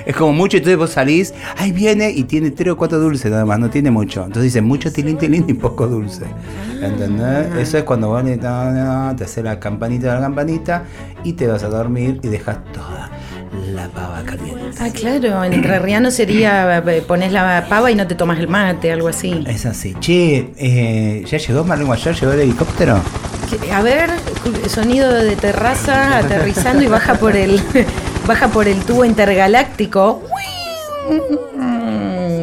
es 0.06 0.16
como 0.16 0.32
mucho, 0.32 0.58
entonces 0.58 0.78
vos 0.78 0.90
salís, 0.90 1.32
ahí 1.56 1.72
viene 1.72 2.10
y 2.10 2.24
tiene 2.24 2.50
tres 2.50 2.72
o 2.72 2.76
cuatro 2.76 2.98
dulces 2.98 3.30
nada 3.30 3.44
más, 3.44 3.58
no 3.58 3.70
tiene 3.70 3.90
mucho. 3.90 4.20
Entonces 4.20 4.44
dice 4.44 4.60
mucho 4.60 4.92
tilín, 4.92 5.16
tilín 5.16 5.44
y 5.48 5.54
poco 5.54 5.86
dulce. 5.86 6.24
¿Entendés? 6.82 7.54
Eso 7.56 7.78
es 7.78 7.84
cuando 7.84 8.08
vos 8.08 8.22
te 8.24 9.24
haces 9.24 9.44
la 9.44 9.58
campanita 9.58 10.08
de 10.08 10.14
la 10.14 10.20
campanita 10.20 10.84
y 11.24 11.32
te 11.32 11.46
vas 11.46 11.62
a 11.62 11.68
dormir 11.68 12.20
y 12.22 12.28
dejas 12.28 12.58
toda 12.72 13.10
la 13.74 13.88
pava 13.88 14.22
caliente. 14.24 14.76
Ah, 14.80 14.90
claro, 14.92 15.44
en 15.44 15.52
Entrerriano 15.54 16.10
sería 16.10 16.78
eh, 16.78 17.02
pones 17.06 17.32
la 17.32 17.66
pava 17.68 17.90
y 17.90 17.94
no 17.94 18.06
te 18.06 18.14
tomas 18.14 18.38
el 18.38 18.48
mate, 18.48 18.92
algo 18.92 19.08
así. 19.08 19.44
Es 19.46 19.66
así. 19.66 19.94
Che, 19.98 20.52
eh, 20.56 21.24
¿ya 21.26 21.38
llegó 21.38 21.64
Marlene 21.64 21.86
Guayar? 21.86 22.14
¿Llegó 22.14 22.32
el 22.32 22.40
helicóptero? 22.40 23.00
A 23.72 23.82
ver, 23.82 24.10
sonido 24.68 25.10
de 25.10 25.34
terraza 25.36 26.18
aterrizando 26.18 26.82
y 26.82 26.86
baja 26.86 27.14
por 27.14 27.34
el 27.34 27.60
baja 28.26 28.48
por 28.48 28.68
el 28.68 28.78
tubo 28.84 29.04
intergaláctico. 29.04 30.22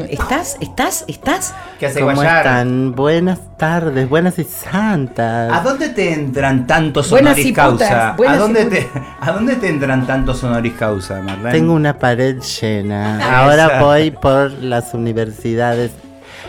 ¿Estás? 0.10 0.58
¿Estás? 0.62 1.06
¿Estás? 1.08 1.54
¿Qué 1.80 1.88
hace 1.88 2.00
¿Cómo 2.00 2.16
Guayar? 2.16 2.38
están? 2.38 2.94
Buenas 2.94 3.40
tardes, 3.58 4.08
buenas 4.08 4.40
y 4.40 4.46
santas. 4.46 5.52
¿A 5.54 5.62
dónde 5.62 5.90
te 5.90 6.14
entran 6.14 6.66
tantos 6.66 7.12
honoris 7.12 7.46
y 7.46 7.50
putas, 7.52 7.90
causa? 7.90 8.16
¿A 8.28 8.38
dónde, 8.38 8.66
te, 8.66 8.90
¿A 9.20 9.32
dónde 9.32 9.56
te 9.58 9.68
entran 9.68 10.08
tantos 10.08 10.44
honoris 10.44 10.74
causa, 10.74 11.22
Marlene? 11.22 11.52
Tengo 11.52 11.74
una 11.74 12.00
pared 12.00 12.40
llena. 12.40 13.18
Esa. 13.20 13.40
Ahora 13.40 13.82
voy 13.82 14.12
por 14.12 14.52
las 14.52 14.94
universidades 14.94 15.92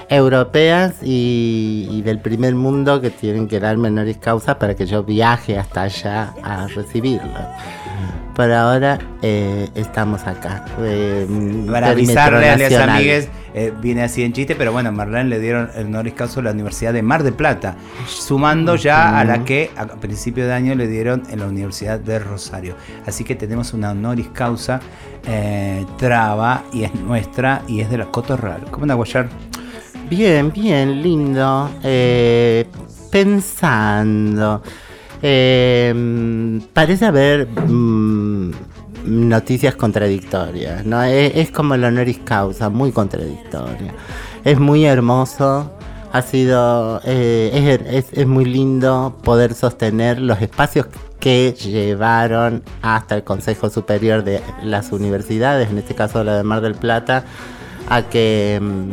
europeas 0.09 0.95
y, 1.03 1.89
y 1.91 2.03
del 2.03 2.19
primer 2.21 2.55
mundo 2.55 3.01
que 3.01 3.11
tienen 3.11 3.49
que 3.49 3.61
darme 3.61 3.89
honoris 3.89 4.19
causa 4.19 4.59
para 4.59 4.75
que 4.75 4.87
yo 4.87 5.03
viaje 5.03 5.59
hasta 5.59 5.83
allá 5.83 6.35
a 6.43 6.67
recibirlo. 6.69 7.31
Por 8.35 8.53
ahora 8.53 8.99
eh, 9.23 9.69
estamos 9.75 10.27
acá. 10.27 10.67
eh, 10.81 11.27
Para 11.71 11.89
avisarle 11.91 12.51
a 12.51 12.59
las 12.59 12.71
nacional. 12.71 12.91
amigues, 12.91 13.31
eh, 13.55 13.73
viene 13.81 14.03
así 14.03 14.23
en 14.23 14.35
chiste, 14.35 14.55
pero 14.55 14.73
bueno, 14.73 14.93
Marlene 14.93 15.31
le 15.31 15.41
dieron 15.41 15.71
el 15.75 15.87
honoris 15.87 16.13
causa 16.13 16.41
a 16.41 16.43
la 16.43 16.51
Universidad 16.51 16.93
de 16.93 17.01
Mar 17.03 17.23
de 17.23 17.33
Plata, 17.33 17.77
sumando 18.07 18.77
ya 18.77 19.19
a 19.19 19.25
la 19.25 19.43
que 19.45 19.71
a 19.75 19.87
principio 19.87 20.45
de 20.47 20.53
año 20.53 20.75
le 20.75 20.87
dieron 20.87 21.23
en 21.31 21.41
la 21.41 21.47
Universidad 21.47 21.99
de 21.99 22.19
Rosario. 22.19 22.75
Así 23.07 23.25
que 23.25 23.37
tenemos 23.37 23.73
una 23.73 23.93
honoris 23.93 24.29
causa 24.29 24.81
eh, 25.27 25.87
traba 25.97 26.63
y 26.75 26.85
es 26.85 26.95
nuestra 26.95 27.63
y 27.67 27.81
es 27.81 27.89
de 27.89 27.97
la 27.97 28.05
Cotorral. 28.05 28.65
¿Cómo 28.71 28.85
anda, 28.85 28.95
Guayar? 28.97 29.29
Bien, 30.09 30.53
bien, 30.53 31.03
lindo. 31.03 31.71
Eh, 31.83 32.67
pensando. 33.11 34.63
Eh, 35.23 36.61
parece 36.73 37.07
haber 37.07 37.49
mm, 37.49 38.51
noticias 39.07 39.75
contradictorias, 39.75 40.85
¿no? 40.85 41.03
Es, 41.03 41.33
es 41.35 41.51
como 41.51 41.75
el 41.75 41.85
honoris 41.85 42.19
causa, 42.25 42.69
muy 42.69 42.93
contradictorio. 42.93 43.93
Es 44.45 44.59
muy 44.61 44.85
hermoso. 44.85 45.73
Ha 46.13 46.23
sido. 46.23 47.01
eh, 47.05 47.81
es, 47.89 48.05
es- 48.07 48.13
es 48.19 48.27
muy 48.27 48.45
lindo 48.45 49.17
poder 49.25 49.55
sostener 49.55 50.21
los 50.21 50.41
espacios 50.41 50.87
que 51.19 51.53
llevaron 51.55 52.63
hasta 52.83 53.17
el 53.17 53.25
Consejo 53.25 53.71
Superior 53.71 54.23
de 54.23 54.41
las 54.63 54.93
Universidades, 54.93 55.71
en 55.71 55.79
este 55.79 55.95
caso 55.95 56.23
la 56.23 56.37
de 56.37 56.43
Mar 56.45 56.61
del 56.61 56.75
Plata, 56.75 57.25
a 57.89 58.03
que 58.03 58.61
mm, 58.63 58.93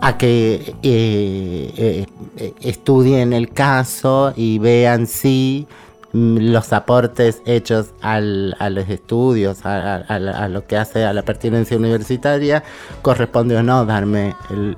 a 0.00 0.16
que 0.16 0.74
eh, 0.82 1.72
eh, 1.76 2.06
eh, 2.36 2.54
estudien 2.60 3.32
el 3.32 3.50
caso 3.50 4.32
y 4.36 4.58
vean 4.58 5.06
si 5.06 5.66
mm, 6.12 6.38
los 6.52 6.72
aportes 6.72 7.42
hechos 7.46 7.88
al- 8.00 8.54
a 8.60 8.70
los 8.70 8.88
estudios, 8.88 9.60
a, 9.64 10.48
lo 10.48 10.66
que 10.66 10.76
hace 10.76 11.04
a 11.04 11.12
la 11.12 11.22
pertinencia 11.22 11.76
universitaria, 11.76 12.62
corresponde 13.02 13.56
o 13.56 13.62
no 13.62 13.84
darme 13.84 14.34
el, 14.50 14.76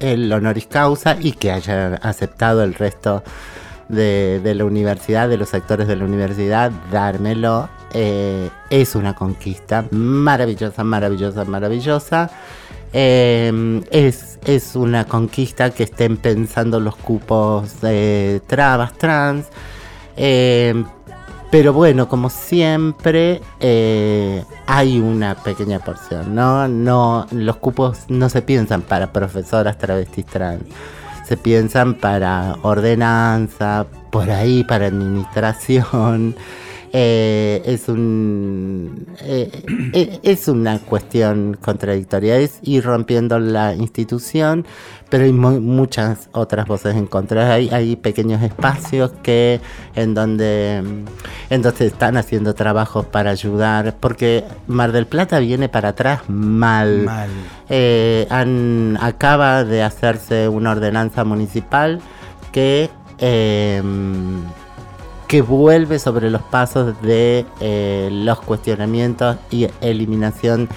el 0.00 0.30
honoris 0.32 0.66
causa 0.66 1.16
y 1.18 1.32
que 1.32 1.50
haya 1.52 1.94
aceptado 2.02 2.62
el 2.62 2.74
resto 2.74 3.22
de, 3.88 4.40
de 4.42 4.54
la 4.54 4.64
universidad, 4.64 5.28
de 5.28 5.38
los 5.38 5.48
sectores 5.48 5.88
de 5.88 5.96
la 5.96 6.04
universidad, 6.04 6.70
dármelo. 6.92 7.68
es 7.94 8.94
una 8.94 9.14
conquista 9.14 9.86
maravillosa, 9.92 10.84
maravillosa, 10.84 11.44
maravillosa. 11.44 12.30
Eh, 12.92 13.82
es, 13.90 14.38
es 14.44 14.76
una 14.76 15.04
conquista 15.04 15.70
que 15.70 15.84
estén 15.84 16.16
pensando 16.16 16.80
los 16.80 16.96
cupos 16.96 17.80
de 17.80 18.40
trabas 18.46 18.92
trans. 18.94 19.46
Eh, 20.16 20.84
pero 21.50 21.72
bueno, 21.72 22.08
como 22.08 22.28
siempre, 22.28 23.40
eh, 23.60 24.44
hay 24.66 24.98
una 24.98 25.36
pequeña 25.36 25.78
porción, 25.78 26.34
¿no? 26.34 26.66
No, 26.66 27.26
los 27.30 27.56
cupos 27.56 28.00
no 28.08 28.28
se 28.28 28.42
piensan 28.42 28.82
para 28.82 29.12
profesoras 29.12 29.78
travestis 29.78 30.26
trans, 30.26 30.64
se 31.24 31.36
piensan 31.36 31.94
para 31.94 32.56
ordenanza, 32.62 33.86
por 34.10 34.28
ahí 34.30 34.64
para 34.64 34.86
administración. 34.86 36.34
Eh, 36.92 37.62
es 37.66 37.88
un 37.88 39.06
eh, 39.22 39.50
eh, 39.92 40.20
es 40.22 40.48
una 40.48 40.78
cuestión 40.78 41.56
contradictoria, 41.60 42.36
es 42.38 42.58
ir 42.62 42.84
rompiendo 42.84 43.38
la 43.38 43.74
institución, 43.74 44.64
pero 45.10 45.24
hay 45.24 45.32
mu- 45.32 45.60
muchas 45.60 46.28
otras 46.32 46.66
voces 46.66 46.94
en 46.96 47.06
contra. 47.06 47.52
Hay, 47.52 47.68
hay 47.70 47.96
pequeños 47.96 48.42
espacios 48.42 49.10
que 49.22 49.60
en 49.94 50.14
donde 50.14 50.76
en 51.50 51.62
donde 51.62 51.86
están 51.86 52.16
haciendo 52.16 52.54
trabajos 52.54 53.04
para 53.06 53.30
ayudar, 53.30 53.96
porque 54.00 54.44
Mar 54.66 54.92
del 54.92 55.06
Plata 55.06 55.38
viene 55.38 55.68
para 55.68 55.90
atrás 55.90 56.20
mal. 56.28 57.02
Mal. 57.04 57.30
Eh, 57.68 58.26
han- 58.30 58.96
acaba 59.00 59.64
de 59.64 59.82
hacerse 59.82 60.48
una 60.48 60.70
ordenanza 60.70 61.24
municipal 61.24 62.00
que 62.52 62.88
eh, 63.18 63.82
que 65.26 65.42
vuelve 65.42 65.98
sobre 65.98 66.30
los 66.30 66.42
pasos 66.42 67.00
de 67.02 67.46
eh, 67.60 68.08
los 68.12 68.40
cuestionamientos 68.40 69.36
y 69.50 69.68
eliminación 69.80 70.68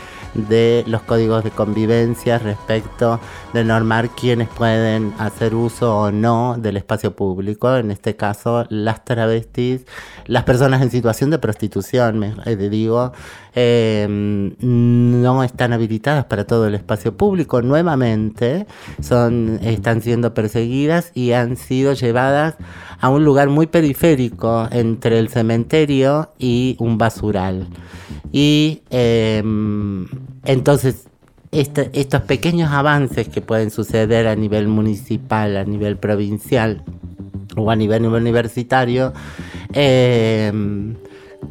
de 0.48 0.84
los 0.88 1.01
códigos 1.01 1.43
de 1.43 1.51
convivencia 1.51 2.38
respecto 2.38 3.19
de 3.53 3.63
normar 3.63 4.10
quiénes 4.10 4.48
pueden 4.50 5.13
hacer 5.17 5.55
uso 5.55 5.98
o 5.98 6.12
no 6.12 6.55
del 6.58 6.77
espacio 6.77 7.15
público, 7.15 7.75
en 7.75 7.91
este 7.91 8.15
caso 8.15 8.65
las 8.69 9.03
travestis, 9.03 9.86
las 10.25 10.43
personas 10.43 10.81
en 10.81 10.91
situación 10.91 11.29
de 11.31 11.39
prostitución, 11.39 12.19
me 12.19 12.34
eh, 12.46 12.55
digo, 12.55 13.12
eh, 13.55 14.08
no 14.10 15.43
están 15.43 15.74
habilitadas 15.74 16.25
para 16.25 16.46
todo 16.46 16.67
el 16.67 16.75
espacio 16.75 17.17
público 17.17 17.62
nuevamente, 17.62 18.67
son, 19.01 19.60
están 19.63 20.01
siendo 20.01 20.34
perseguidas 20.34 21.12
y 21.15 21.31
han 21.31 21.58
sido 21.58 21.93
llevadas 21.93 22.55
a 23.00 23.10
un 23.10 23.25
lugar 23.25 23.50
muy 23.50 23.67
periférico 23.67 24.67
entre 24.72 25.19
el 25.19 25.29
cementerio 25.29 26.29
y 26.38 26.75
un 26.79 26.98
basural. 26.98 27.67
Y 28.31 28.81
eh, 28.91 29.41
entonces 30.45 31.07
estos 31.51 32.21
pequeños 32.21 32.71
avances 32.71 33.27
que 33.27 33.41
pueden 33.41 33.71
suceder 33.71 34.27
a 34.27 34.36
nivel 34.36 34.67
municipal, 34.67 35.57
a 35.57 35.63
nivel 35.63 35.98
provincial 35.98 36.83
o 37.55 37.71
a 37.71 37.75
nivel 37.75 38.05
universitario, 38.05 39.13
eh, 39.74 40.51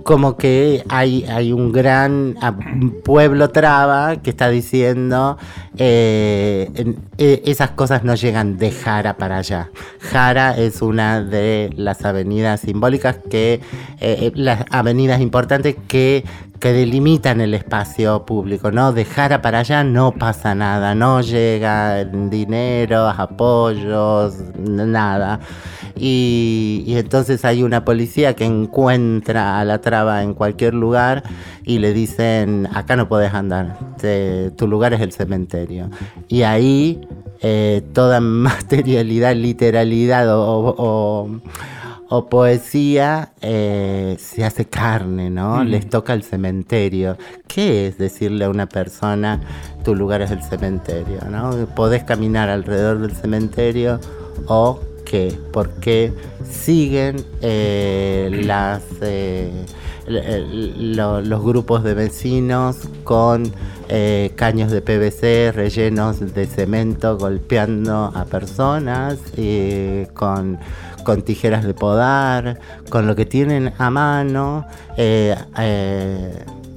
como 0.02 0.36
que 0.36 0.84
hay, 0.88 1.24
hay 1.24 1.52
un 1.52 1.72
gran 1.72 2.36
ah, 2.40 2.56
pueblo 3.04 3.50
traba 3.50 4.16
que 4.16 4.30
está 4.30 4.48
diciendo 4.48 5.38
eh, 5.76 6.70
eh, 7.18 7.42
esas 7.46 7.70
cosas 7.70 8.04
no 8.04 8.14
llegan 8.14 8.58
de 8.58 8.70
Jara 8.70 9.16
para 9.16 9.38
allá. 9.38 9.70
Jara 10.00 10.56
es 10.56 10.82
una 10.82 11.22
de 11.22 11.70
las 11.76 12.04
avenidas 12.04 12.60
simbólicas 12.60 13.16
que, 13.30 13.60
eh, 14.00 14.32
las 14.34 14.64
avenidas 14.70 15.20
importantes 15.20 15.76
que, 15.88 16.24
que 16.60 16.72
delimitan 16.72 17.40
el 17.40 17.54
espacio 17.54 18.24
público, 18.24 18.70
¿no? 18.70 18.92
De 18.92 19.04
Jara 19.04 19.40
para 19.42 19.60
allá 19.60 19.84
no 19.84 20.12
pasa 20.12 20.54
nada, 20.54 20.94
no 20.94 21.20
llega 21.20 22.04
dinero, 22.04 23.08
apoyos, 23.08 24.34
nada. 24.58 25.40
Y, 25.96 26.84
entonces 26.88 27.44
hay 27.44 27.62
una 27.62 27.84
policía 27.84 28.34
que 28.34 28.44
encuentra 28.44 29.58
a 29.60 29.64
la 29.64 29.80
traba 29.80 30.22
en 30.22 30.34
cualquier 30.34 30.74
lugar 30.74 31.22
y 31.64 31.78
le 31.78 31.92
dicen, 31.92 32.68
acá 32.72 32.96
no 32.96 33.08
puedes 33.08 33.34
andar, 33.34 33.76
tu 34.56 34.68
lugar 34.68 34.94
es 34.94 35.00
el 35.00 35.12
cementerio. 35.12 35.90
Y 36.28 36.42
ahí 36.42 37.00
eh, 37.40 37.82
toda 37.92 38.20
materialidad, 38.20 39.34
literalidad 39.34 40.26
o- 40.30 41.28
o- 42.08 42.28
poesía 42.28 43.32
eh, 43.40 44.16
se 44.18 44.44
hace 44.44 44.64
carne, 44.66 45.30
¿no? 45.30 45.64
Les 45.64 45.88
toca 45.88 46.14
el 46.14 46.22
cementerio. 46.22 47.16
¿Qué 47.46 47.86
es 47.88 47.98
decirle 47.98 48.44
a 48.46 48.50
una 48.50 48.66
persona, 48.66 49.40
tu 49.84 49.94
lugar 49.94 50.22
es 50.22 50.30
el 50.30 50.42
cementerio, 50.42 51.20
¿no? 51.30 51.66
Podés 51.74 52.04
caminar 52.04 52.48
alrededor 52.48 52.98
del 53.00 53.12
cementerio 53.16 54.00
o 54.46 54.80
qué? 55.04 55.36
Porque 55.52 56.12
siguen 56.48 57.24
eh, 57.40 58.30
las, 58.44 58.82
eh, 59.00 59.64
los 60.06 61.42
grupos 61.42 61.82
de 61.84 61.94
vecinos 61.94 62.76
con 63.04 63.52
eh, 63.90 64.32
caños 64.36 64.70
de 64.70 64.80
PVC 64.82 65.52
rellenos 65.52 66.20
de 66.34 66.46
cemento 66.46 67.16
golpeando 67.18 68.12
a 68.14 68.24
personas, 68.26 69.18
con, 70.14 70.58
con, 71.08 71.22
tijeras 71.22 71.64
de 71.64 71.74
podar, 71.74 72.60
con 72.90 73.06
lo 73.06 73.16
que 73.16 73.24
tienen 73.26 73.72
a 73.78 73.90
mano, 73.90 74.66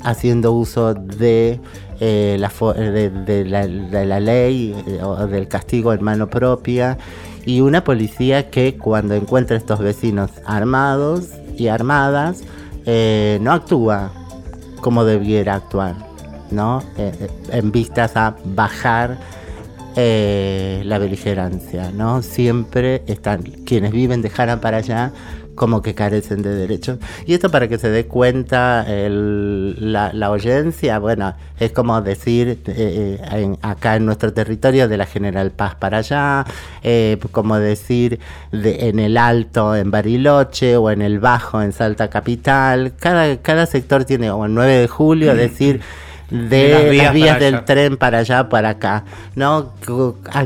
haciendo 0.04 0.54
uso 0.54 0.94
de 0.94 1.60
la, 2.00 2.50
de, 2.50 4.06
la, 4.06 4.20
ley 4.20 4.76
o 5.04 5.28
del 5.28 5.48
castigo 5.48 5.94
en 5.94 6.04
mano 6.04 6.30
propia 6.30 6.98
y 7.46 7.62
una 7.62 7.84
policía 7.84 8.50
que 8.50 8.78
cuando 8.78 9.16
encuentra 9.16 9.56
a 9.56 9.60
estos 9.60 9.80
vecinos 9.80 10.32
armados 10.46 11.30
y 11.58 11.68
armadas 11.68 12.44
eh, 12.86 13.40
no 13.42 13.52
actúa 13.52 14.12
como 14.82 15.06
debiera 15.06 15.56
actuar, 15.56 15.96
¿no? 16.50 16.82
Eh, 16.98 17.14
eh, 17.20 17.30
en 17.52 17.72
vistas 17.72 18.16
a 18.16 18.36
bajar 18.44 19.18
la 19.96 20.98
beligerancia, 20.98 21.92
¿no? 21.92 22.22
Siempre 22.22 23.04
están 23.08 23.42
quienes 23.42 23.92
viven 23.92 24.22
de 24.22 24.30
Jara 24.30 24.62
para 24.62 24.78
allá 24.78 25.12
como 25.56 25.82
que 25.82 25.94
carecen 25.94 26.42
de 26.42 26.56
derechos. 26.56 26.98
Y 27.26 27.34
esto 27.34 27.50
para 27.50 27.68
que 27.68 27.78
se 27.78 27.90
dé 27.90 28.08
cuenta 28.08 28.86
la, 28.88 30.12
la, 30.14 30.32
oyencia, 30.32 31.00
bueno, 31.00 31.36
es 31.60 31.72
como 31.72 32.02
decir 32.02 32.60
eh, 32.66 33.20
eh, 33.32 33.56
acá 33.62 33.96
en 33.96 34.06
nuestro 34.06 34.34
territorio 34.34 34.88
de 34.88 34.98
la 34.98 35.06
General 35.06 35.52
Paz 35.52 35.76
para 35.76 36.00
allá, 36.00 36.46
eh, 36.84 37.20
como 37.32 37.60
decir 37.60 38.20
de, 38.52 38.90
en 38.90 39.00
el 39.00 39.18
Alto 39.18 39.76
en 39.76 39.92
Bariloche 39.92 40.78
o 40.78 40.90
en 40.90 41.02
el 41.02 41.20
Bajo 41.20 41.62
en 41.62 41.74
Salta 41.74 42.10
Capital. 42.10 42.94
Cada, 43.00 43.38
cada 43.38 43.66
sector 43.66 44.06
tiene, 44.06 44.32
o 44.32 44.46
el 44.46 44.54
9 44.54 44.72
de 44.72 44.88
julio, 44.88 45.36
decir 45.36 45.82
de, 46.32 46.94
las 46.96 47.14
vías, 47.14 47.40
del 47.40 47.66
tren 47.66 47.98
para 47.98 48.20
allá, 48.20 48.48
para 48.48 48.70
acá, 48.70 49.04
¿no? 49.36 49.74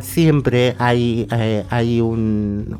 Siempre 0.02 0.76
hay, 0.80 1.28
eh, 1.32 1.64
hay 1.70 2.02
un, 2.02 2.80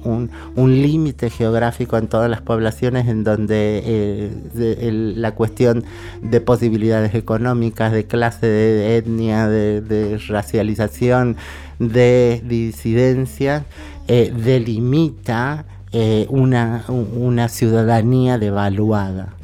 un, 0.56 0.82
límite 0.82 1.30
geográfico 1.30 1.98
en 1.98 2.08
todas 2.08 2.30
las 2.30 2.42
poblaciones 2.42 3.08
en 3.08 3.24
donde 3.24 3.82
eh, 3.86 5.14
la 5.16 5.34
cuestión 5.36 5.84
de 6.22 6.42
posibilidades 6.42 7.14
económicas, 7.14 7.92
de 7.92 8.06
clase, 8.06 8.48
de, 8.48 8.98
etnia, 8.98 9.48
de, 9.48 10.20
racialización, 10.28 11.38
de 11.78 12.42
disidencia, 12.44 13.66
eh, 14.08 14.34
delimita 14.36 15.66
una, 16.28 16.84
una 16.90 17.48
ciudadanía 17.48 18.38
devaluada. 18.38 19.36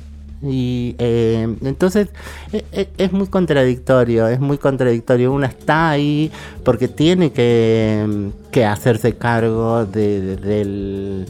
Y 0.44 0.96
eh, 0.98 1.56
entonces 1.64 2.08
e, 2.52 2.66
e, 2.72 2.90
es, 2.98 3.12
muy 3.12 3.28
contradictorio, 3.28 4.28
es 4.28 4.40
muy 4.40 4.58
contradictorio. 4.58 5.32
Una 5.32 5.48
está 5.48 5.92
ahí 5.92 6.32
porque 6.64 6.88
tiene 6.88 7.32
que, 7.32 8.66
hacerse 8.66 9.16
cargo 9.16 9.86
de, 9.86 11.26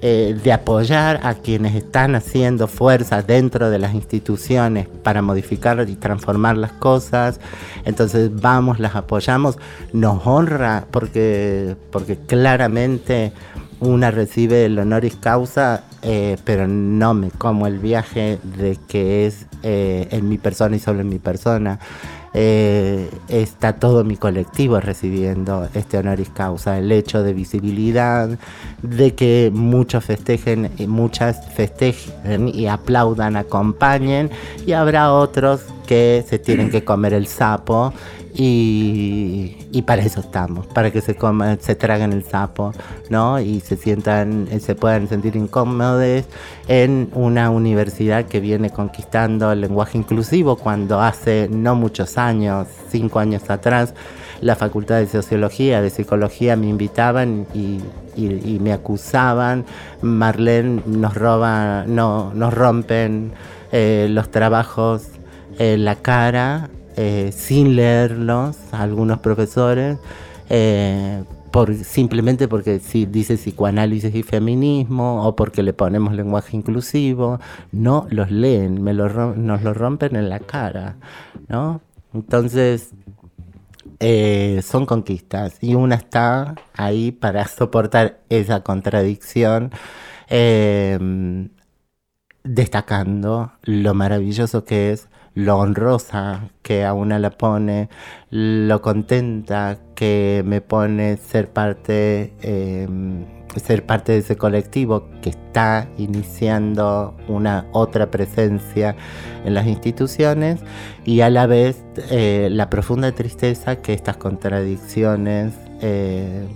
eh, 0.00 0.38
de 0.42 0.52
apoyar 0.52 1.20
a 1.24 1.34
quienes 1.34 1.74
están 1.74 2.14
haciendo 2.14 2.68
fuerzas 2.68 3.26
dentro 3.26 3.68
de 3.68 3.80
las 3.80 3.94
instituciones 3.94 4.86
para 5.02 5.22
modificar 5.22 5.84
y 5.88 5.96
transformar 5.96 6.56
las 6.56 6.72
cosas. 6.72 7.40
Entonces 7.84 8.30
vamos, 8.32 8.78
las 8.78 8.94
apoyamos, 8.94 9.58
nos 9.92 10.24
honra 10.24 10.86
porque, 10.90 11.74
porque 11.90 12.16
claramente 12.16 13.32
una 13.80 14.10
recibe 14.10 14.66
el 14.66 14.78
honoris 14.78 15.16
causa, 15.16 15.84
eh, 16.02 16.36
pero 16.44 16.68
no 16.68 17.14
me 17.14 17.30
como 17.30 17.66
el 17.66 17.78
viaje 17.78 18.38
de 18.56 18.78
que 18.88 19.26
es 19.26 19.46
eh, 19.62 20.08
en 20.10 20.28
mi 20.28 20.38
persona 20.38 20.76
y 20.76 20.78
solo 20.78 21.00
en 21.00 21.08
mi 21.08 21.18
persona. 21.18 21.78
Eh, 22.34 23.10
está 23.28 23.72
todo 23.74 24.04
mi 24.04 24.16
colectivo 24.16 24.80
recibiendo 24.80 25.68
este 25.74 25.98
honoris 25.98 26.28
causa, 26.28 26.78
el 26.78 26.92
hecho 26.92 27.22
de 27.22 27.32
visibilidad, 27.32 28.28
de 28.82 29.14
que 29.14 29.50
muchos 29.52 30.04
festejen 30.04 30.70
y 30.78 30.86
muchas 30.86 31.52
festejen 31.54 32.48
y 32.48 32.66
aplaudan, 32.66 33.36
acompañen, 33.36 34.30
y 34.66 34.72
habrá 34.72 35.12
otros 35.12 35.62
que 35.88 36.22
se 36.28 36.38
tienen 36.38 36.70
que 36.70 36.84
comer 36.84 37.14
el 37.14 37.26
sapo 37.26 37.94
y, 38.34 39.82
para 39.86 40.02
eso 40.02 40.20
estamos, 40.20 40.66
para 40.66 40.90
que 40.90 41.00
se 41.00 41.16
coman, 41.16 41.58
se 41.62 41.74
traguen 41.74 42.12
el 42.12 42.24
sapo, 42.24 42.74
¿no? 43.08 43.40
Y 43.40 43.60
se 43.60 43.76
sientan, 43.76 44.48
eh, 44.50 44.60
se 44.60 44.74
puedan 44.74 45.08
sentir 45.08 45.34
incómodos 45.34 46.24
en 46.68 47.08
una 47.14 47.48
universidad 47.48 48.26
que 48.26 48.38
viene 48.38 48.68
conquistando 48.68 49.50
el 49.50 49.62
lenguaje 49.62 49.96
inclusivo 49.96 50.56
cuando 50.56 51.00
hace 51.00 51.48
no 51.50 51.74
muchos 51.74 52.18
años, 52.18 52.68
cinco 52.90 53.18
años 53.18 53.48
atrás, 53.48 53.94
la 54.42 54.56
facultad 54.56 54.98
de 54.98 55.06
sociología, 55.06 55.80
de 55.80 55.88
psicología 55.88 56.54
me 56.54 56.68
invitaban 56.68 57.46
y, 57.54 57.80
me 58.60 58.72
acusaban, 58.72 59.64
Marlene 60.02 60.82
nos 60.84 61.14
roba, 61.14 61.84
no, 61.86 62.32
nos 62.34 62.52
rompen 62.52 63.32
eh, 63.72 64.08
los 64.10 64.30
trabajos 64.30 65.17
en 65.58 65.84
la 65.84 65.96
cara 65.96 66.70
eh, 66.96 67.30
sin 67.32 67.76
leerlos, 67.76 68.56
algunos 68.72 69.20
profesores, 69.20 69.98
eh, 70.50 71.22
por, 71.52 71.74
simplemente 71.74 72.48
porque 72.48 72.80
si 72.80 73.06
dice 73.06 73.36
psicoanálisis 73.36 74.14
y 74.14 74.22
feminismo 74.22 75.24
o 75.24 75.36
porque 75.36 75.62
le 75.62 75.72
ponemos 75.72 76.14
lenguaje 76.14 76.56
inclusivo, 76.56 77.38
no 77.72 78.06
los 78.10 78.30
leen, 78.30 78.82
me 78.82 78.94
nos 78.94 79.62
lo 79.62 79.74
rompen 79.74 80.16
en 80.16 80.28
la 80.28 80.40
cara, 80.40 80.96
¿no? 81.48 81.80
Entonces, 82.14 82.90
eh, 84.00 84.60
son 84.64 84.86
conquistas 84.86 85.58
y 85.60 85.74
una 85.74 85.96
está 85.96 86.54
ahí 86.74 87.12
para 87.12 87.46
soportar 87.46 88.20
esa 88.28 88.60
contradicción, 88.62 89.70
destacando 92.44 93.52
lo 93.62 93.94
maravilloso 93.94 94.64
que 94.64 94.92
es 94.92 95.08
lo 95.38 95.58
honrosa 95.58 96.50
que 96.62 96.84
a 96.84 96.92
una 96.94 97.20
la 97.20 97.30
pone, 97.30 97.88
lo 98.30 98.82
contenta 98.82 99.78
que 99.94 100.42
me 100.44 100.60
pone 100.60 101.16
ser 101.16 101.48
parte, 101.52 102.32
em, 102.42 103.24
ser 103.54 103.86
parte 103.86 104.12
de 104.12 104.18
ese 104.18 104.36
colectivo 104.36 105.08
que 105.22 105.30
está 105.30 105.88
iniciando 105.96 107.16
una 107.28 107.66
otra 107.70 108.10
presencia 108.10 108.96
en 109.44 109.54
las 109.54 109.68
instituciones 109.68 110.58
y 111.04 111.20
a 111.20 111.30
la 111.30 111.46
vez 111.46 111.84
eh, 112.10 112.48
la 112.50 112.68
profunda 112.68 113.12
tristeza 113.12 113.76
que 113.76 113.92
estas 113.92 114.16
contradicciones 114.16 115.54
eh, 115.80 116.48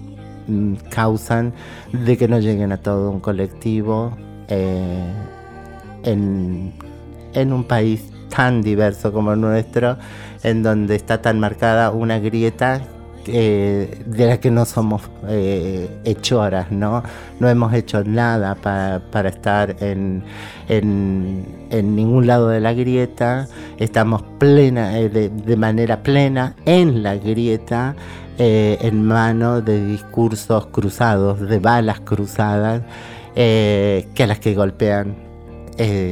causan 0.90 1.54
de 1.92 2.16
que 2.16 2.26
no 2.26 2.40
lleguen 2.40 2.72
a 2.72 2.78
todo 2.78 3.10
un 3.10 3.20
colectivo 3.20 4.16
eh, 4.48 5.06
en, 6.02 6.72
en 7.32 7.52
un 7.52 7.62
país 7.62 8.11
tan 8.34 8.62
diverso 8.62 9.12
como 9.12 9.36
nuestro, 9.36 9.96
en 10.42 10.62
donde 10.62 10.96
está 10.96 11.20
tan 11.20 11.38
marcada 11.38 11.90
una 11.90 12.18
grieta 12.18 12.80
eh, 13.26 14.02
de 14.04 14.26
la 14.26 14.40
que 14.40 14.50
no 14.50 14.64
somos 14.64 15.02
eh, 15.28 15.88
hechoras, 16.04 16.72
¿no? 16.72 17.04
No 17.38 17.48
hemos 17.48 17.72
hecho 17.72 18.02
nada 18.02 18.56
para, 18.56 19.28
estar 19.28 19.76
en, 19.80 20.24
ningún 21.70 22.26
lado 22.26 22.48
de 22.48 22.60
la 22.60 22.72
grieta, 22.72 23.46
estamos 23.78 24.22
plena, 24.38 24.98
eh, 24.98 25.08
de, 25.08 25.56
manera 25.56 26.02
plena 26.02 26.56
en 26.64 27.02
la 27.02 27.14
grieta, 27.16 27.94
en 28.38 29.06
manos 29.06 29.64
de 29.64 29.86
discursos 29.86 30.66
cruzados, 30.66 31.38
de 31.40 31.60
balas 31.60 32.00
cruzadas, 32.00 32.82
que 33.34 34.18
a 34.18 34.26
las 34.26 34.40
que 34.40 34.54
golpean 34.54 35.14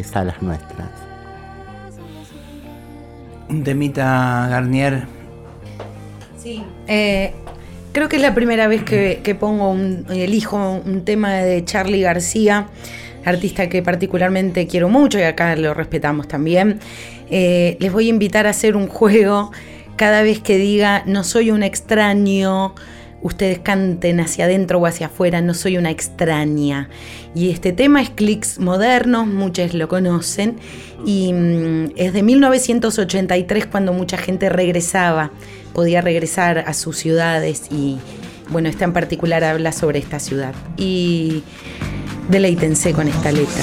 salas 0.05 0.41
nuestras. 0.41 1.00
Un 3.51 3.65
temita, 3.65 4.47
Garnier. 4.49 5.03
Sí. 6.41 6.63
Eh, 6.87 7.33
creo 7.93 8.09
que 8.09 8.17
es 8.17 8.23
la 8.23 8.35
primera 8.35 8.69
vez 8.69 8.85
que, 8.85 9.37
pongo 9.39 9.71
un, 9.71 10.07
elijo 10.09 10.81
un 10.85 11.05
tema 11.05 11.35
de 11.35 11.65
Charlie 11.65 12.01
García, 12.01 12.69
artista 13.25 13.69
que 13.69 13.83
particularmente 13.83 14.67
quiero 14.69 14.89
mucho 14.89 15.19
y 15.19 15.23
acá 15.23 15.57
lo 15.57 15.75
respetamos 15.75 16.29
también. 16.29 16.79
Eh, 17.31 17.77
les 17.81 17.93
voy 17.93 18.07
a 18.07 18.11
invitar 18.11 18.47
a 18.47 18.51
hacer 18.51 18.77
un 18.77 18.87
juego 18.87 19.51
cada 19.97 20.23
vez 20.23 20.41
que 20.41 20.57
diga 20.57 21.03
no 21.07 21.25
soy 21.25 21.51
un 21.51 21.63
extraño 21.63 22.75
ustedes 23.23 23.59
canten 23.59 24.21
hacia 24.21 24.47
adentro 24.47 24.79
o 24.79 24.87
hacia 24.87 25.07
afuera, 25.07 25.41
no 25.41 25.55
soy 25.55 25.77
una 25.77 25.91
extraña. 25.91 26.89
Y 27.35 27.51
este 27.51 27.73
tema 27.73 28.03
es 28.03 28.11
Clicks 28.11 28.59
Modernos, 28.59 29.27
muchos 29.27 29.75
lo 29.75 29.89
conocen, 29.89 30.57
y 31.05 31.33
mm, 31.33 31.93
es 31.97 32.13
de 32.13 32.23
1983 32.23 33.67
cuando 33.67 33.93
mucha 33.93 34.17
gente 34.17 34.49
regresaba, 34.49 35.31
podía 35.73 36.01
regresar 36.01 36.59
a 36.59 36.75
sus 36.75 36.97
ciudades 36.97 37.69
y, 37.71 37.99
bueno, 38.49 38.69
esta 38.69 38.85
en 38.85 38.93
particular 38.93 39.45
habla 39.45 39.73
sobre 39.73 39.99
esta 39.99 40.19
ciudad. 40.19 40.55
Y 40.77 41.43
deleítense 42.29 42.93
con 42.93 43.09
esta 43.09 43.33
letra. 43.33 43.63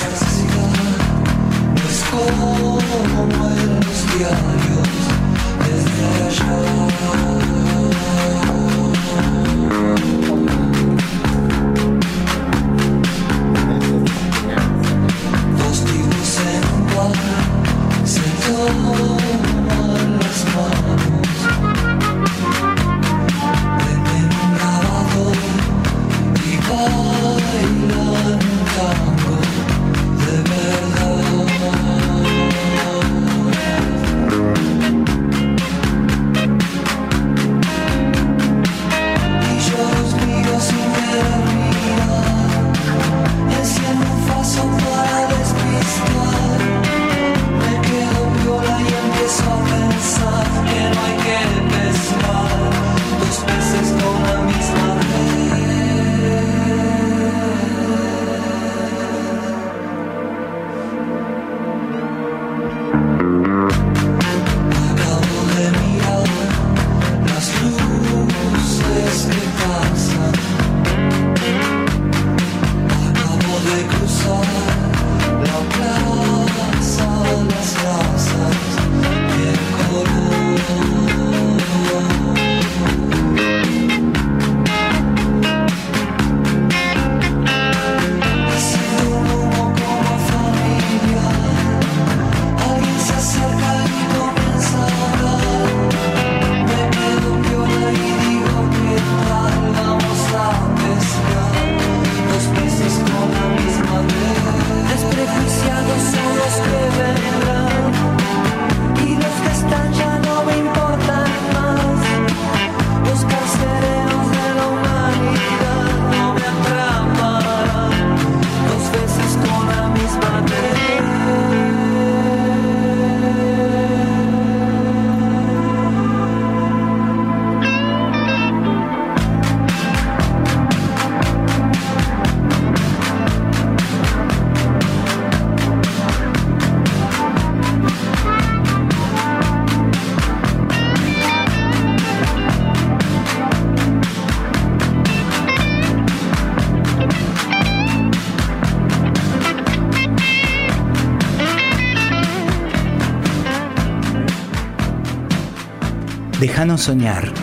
Déjanos 156.39 156.81
soñar. 156.81 157.33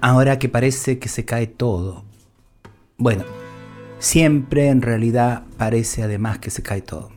Ahora 0.00 0.38
que 0.38 0.48
parece 0.48 0.98
que 0.98 1.10
se 1.10 1.26
cae 1.26 1.46
todo. 1.46 2.06
Bueno, 2.96 3.24
siempre 3.98 4.68
en 4.68 4.80
realidad 4.80 5.42
parece 5.58 6.02
además 6.02 6.38
que 6.38 6.48
se 6.48 6.62
cae 6.62 6.80
todo. 6.80 7.10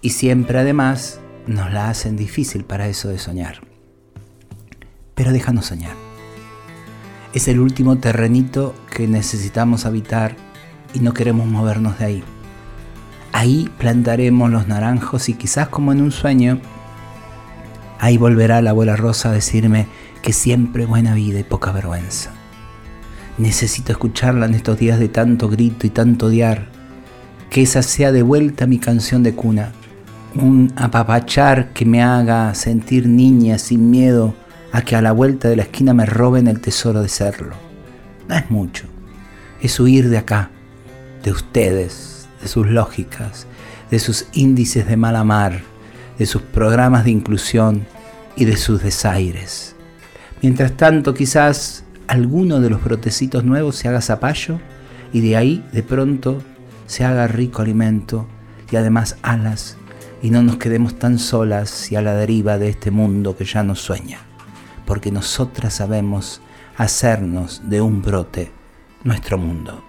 Y 0.00 0.10
siempre 0.10 0.58
además 0.58 1.20
nos 1.46 1.70
la 1.70 1.90
hacen 1.90 2.16
difícil 2.16 2.64
para 2.64 2.88
eso 2.88 3.10
de 3.10 3.18
soñar. 3.18 3.60
Pero 5.14 5.32
déjanos 5.32 5.66
soñar. 5.66 5.96
Es 7.34 7.46
el 7.46 7.60
último 7.60 7.98
terrenito 7.98 8.74
que 8.90 9.06
necesitamos 9.06 9.84
habitar 9.84 10.34
y 10.94 11.00
no 11.00 11.12
queremos 11.12 11.46
movernos 11.46 11.98
de 11.98 12.04
ahí. 12.06 12.24
Ahí 13.32 13.70
plantaremos 13.76 14.50
los 14.50 14.66
naranjos 14.66 15.28
y 15.28 15.34
quizás 15.34 15.68
como 15.68 15.92
en 15.92 16.00
un 16.00 16.10
sueño 16.10 16.58
Ahí 17.98 18.16
volverá 18.16 18.60
la 18.62 18.70
abuela 18.70 18.96
Rosa 18.96 19.30
a 19.30 19.32
decirme 19.32 19.86
que 20.22 20.32
siempre 20.32 20.86
buena 20.86 21.14
vida 21.14 21.38
y 21.38 21.44
poca 21.44 21.72
vergüenza. 21.72 22.32
Necesito 23.38 23.92
escucharla 23.92 24.46
en 24.46 24.54
estos 24.54 24.78
días 24.78 24.98
de 24.98 25.08
tanto 25.08 25.48
grito 25.48 25.86
y 25.86 25.90
tanto 25.90 26.26
odiar, 26.26 26.68
que 27.50 27.62
esa 27.62 27.82
sea 27.82 28.12
de 28.12 28.22
vuelta 28.22 28.66
mi 28.66 28.78
canción 28.78 29.22
de 29.22 29.34
cuna, 29.34 29.72
un 30.34 30.72
apapachar 30.76 31.72
que 31.72 31.84
me 31.84 32.02
haga 32.02 32.54
sentir 32.54 33.06
niña 33.06 33.58
sin 33.58 33.90
miedo 33.90 34.34
a 34.72 34.82
que 34.82 34.96
a 34.96 35.02
la 35.02 35.12
vuelta 35.12 35.48
de 35.48 35.56
la 35.56 35.62
esquina 35.62 35.94
me 35.94 36.06
roben 36.06 36.48
el 36.48 36.60
tesoro 36.60 37.02
de 37.02 37.08
serlo. 37.08 37.56
No 38.28 38.34
es 38.34 38.50
mucho, 38.50 38.86
es 39.60 39.78
huir 39.80 40.08
de 40.08 40.18
acá, 40.18 40.50
de 41.22 41.30
ustedes, 41.30 42.28
de 42.42 42.48
sus 42.48 42.66
lógicas, 42.66 43.46
de 43.90 43.98
sus 43.98 44.26
índices 44.32 44.86
de 44.86 44.96
mala 44.96 45.24
mar, 45.24 45.62
de 46.18 46.26
sus 46.26 46.42
programas 46.42 47.04
de 47.04 47.10
inclusión 47.10 47.86
y 48.36 48.44
de 48.44 48.56
sus 48.56 48.82
desaires. 48.82 49.74
Mientras 50.42 50.76
tanto, 50.76 51.14
quizás 51.14 51.84
alguno 52.06 52.60
de 52.60 52.70
los 52.70 52.82
brotecitos 52.82 53.44
nuevos 53.44 53.76
se 53.76 53.88
haga 53.88 54.00
zapallo 54.00 54.60
y 55.12 55.20
de 55.20 55.36
ahí 55.36 55.64
de 55.72 55.82
pronto 55.82 56.42
se 56.86 57.04
haga 57.04 57.26
rico 57.26 57.62
alimento 57.62 58.26
y 58.70 58.76
además 58.76 59.16
alas 59.22 59.76
y 60.22 60.30
no 60.30 60.42
nos 60.42 60.56
quedemos 60.56 60.98
tan 60.98 61.18
solas 61.18 61.90
y 61.92 61.96
a 61.96 62.02
la 62.02 62.14
deriva 62.14 62.58
de 62.58 62.68
este 62.68 62.90
mundo 62.90 63.36
que 63.36 63.44
ya 63.44 63.62
nos 63.62 63.80
sueña, 63.80 64.20
porque 64.84 65.10
nosotras 65.10 65.74
sabemos 65.74 66.40
hacernos 66.76 67.62
de 67.68 67.80
un 67.80 68.02
brote 68.02 68.50
nuestro 69.04 69.38
mundo. 69.38 69.84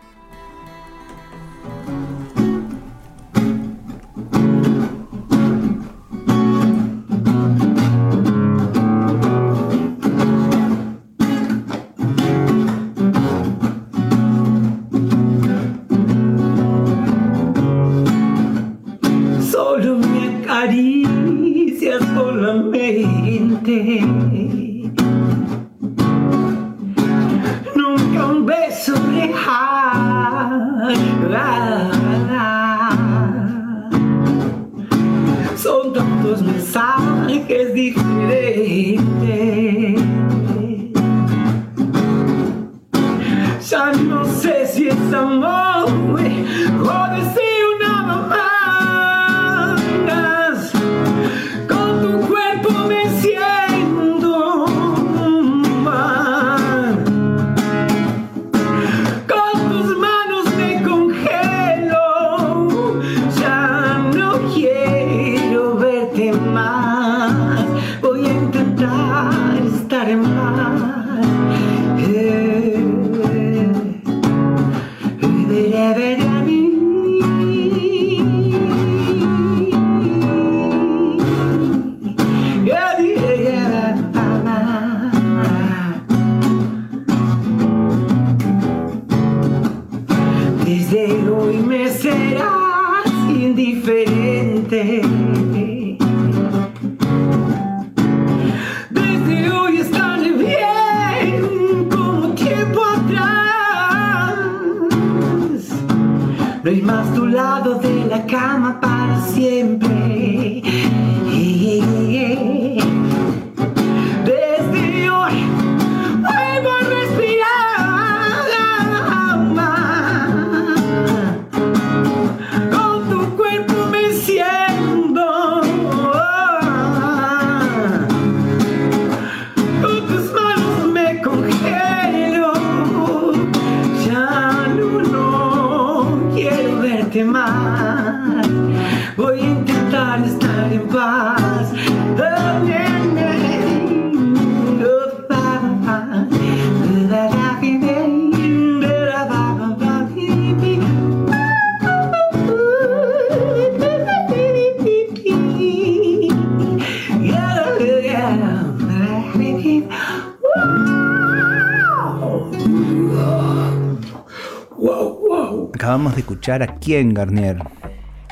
Escuchar 166.47 166.63
a 166.63 166.79
quién, 166.79 167.13
Garnier. 167.13 167.57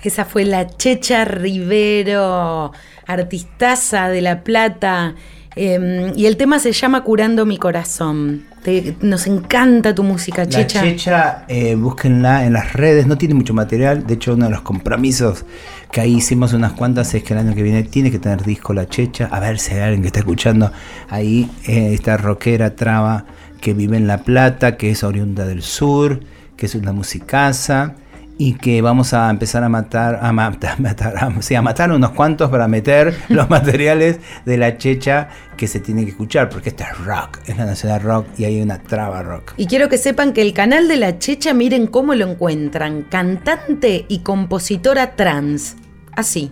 Esa 0.04 0.24
fue 0.24 0.46
la 0.46 0.68
Checha 0.68 1.26
Rivero, 1.26 2.72
artistaza 3.08 4.08
de 4.10 4.22
La 4.22 4.44
Plata. 4.44 5.16
eh, 5.58 6.12
y 6.18 6.26
el 6.26 6.36
tema 6.38 6.60
se 6.60 6.74
llama 6.74 7.02
Curando 7.04 7.46
mi 7.46 7.58
corazón. 7.58 8.44
Te- 8.62 8.96
nos 9.02 9.26
encanta 9.26 9.96
tu 9.96 10.04
música, 10.04 10.44
La 10.44 10.50
Checha. 10.50 10.82
Checha, 10.82 11.46
eh, 11.48 11.76
búsquenla 11.76 12.46
en 12.46 12.52
las 12.54 12.74
redes, 12.74 13.08
no 13.08 13.18
tiene 13.18 13.36
mucho 13.36 13.54
material. 13.54 14.06
De 14.06 14.16
hecho, 14.16 14.34
uno 14.34 14.46
de 14.46 14.52
los 14.52 14.62
compromisos 14.62 15.46
que 15.92 16.02
ahí 16.02 16.16
hicimos 16.16 16.52
unas 16.54 16.74
cuantas 16.74 17.14
es 17.14 17.24
que 17.24 17.34
el 17.34 17.40
año 17.40 17.56
que 17.56 17.64
viene 17.64 17.84
tiene 17.84 18.12
que 18.12 18.20
tener 18.20 18.44
disco 18.44 18.74
La 18.74 18.88
Checha. 18.90 19.30
A 19.32 19.40
ver 19.40 19.58
si 19.60 19.74
hay 19.74 19.80
alguien 19.82 20.02
que 20.02 20.08
está 20.08 20.20
escuchando 20.20 20.72
ahí, 21.10 21.50
eh, 21.68 21.94
esta 21.94 22.18
rockera 22.18 22.76
traba 22.76 23.26
que 23.62 23.74
vive 23.74 23.96
en 23.98 24.08
La 24.08 24.20
Plata, 24.24 24.76
que 24.78 24.92
es 24.92 25.04
oriunda 25.06 25.46
del 25.46 25.62
sur, 25.62 26.20
que 26.58 26.66
es 26.66 26.76
una 26.76 26.92
musicaza. 26.92 27.96
Y 28.38 28.56
que 28.56 28.82
vamos 28.82 29.14
a 29.14 29.30
empezar 29.30 29.64
a 29.64 29.70
matar, 29.70 30.20
a 30.22 30.32
matar, 30.32 30.80
matar, 30.80 31.16
a, 31.18 31.42
sí, 31.42 31.56
a 31.56 31.62
matar 31.62 31.92
unos 31.92 32.12
cuantos 32.12 32.50
para 32.50 32.68
meter 32.68 33.16
los 33.30 33.50
materiales 33.50 34.20
de 34.46 34.58
la 34.58 34.78
checha 34.78 35.30
que 35.56 35.68
se 35.68 35.80
tiene 35.80 36.04
que 36.04 36.12
escuchar, 36.12 36.50
porque 36.50 36.70
este 36.70 36.84
es 36.84 36.98
rock, 37.06 37.40
es 37.46 37.58
la 37.58 37.66
nacional 37.66 38.02
rock 38.02 38.28
y 38.38 38.46
hay 38.46 38.62
una 38.62 38.78
traba 38.80 39.22
rock. 39.24 39.54
Y 39.58 39.68
quiero 39.68 39.90
que 39.90 39.98
sepan 39.98 40.34
que 40.34 40.42
el 40.42 40.54
canal 40.54 40.88
de 40.88 40.98
la 40.98 41.18
Checha, 41.18 41.54
miren 41.54 41.88
cómo 41.88 42.14
lo 42.14 42.30
encuentran. 42.30 43.04
Cantante 43.04 44.06
y 44.08 44.20
compositora 44.20 45.16
trans. 45.16 45.78
Así. 46.12 46.52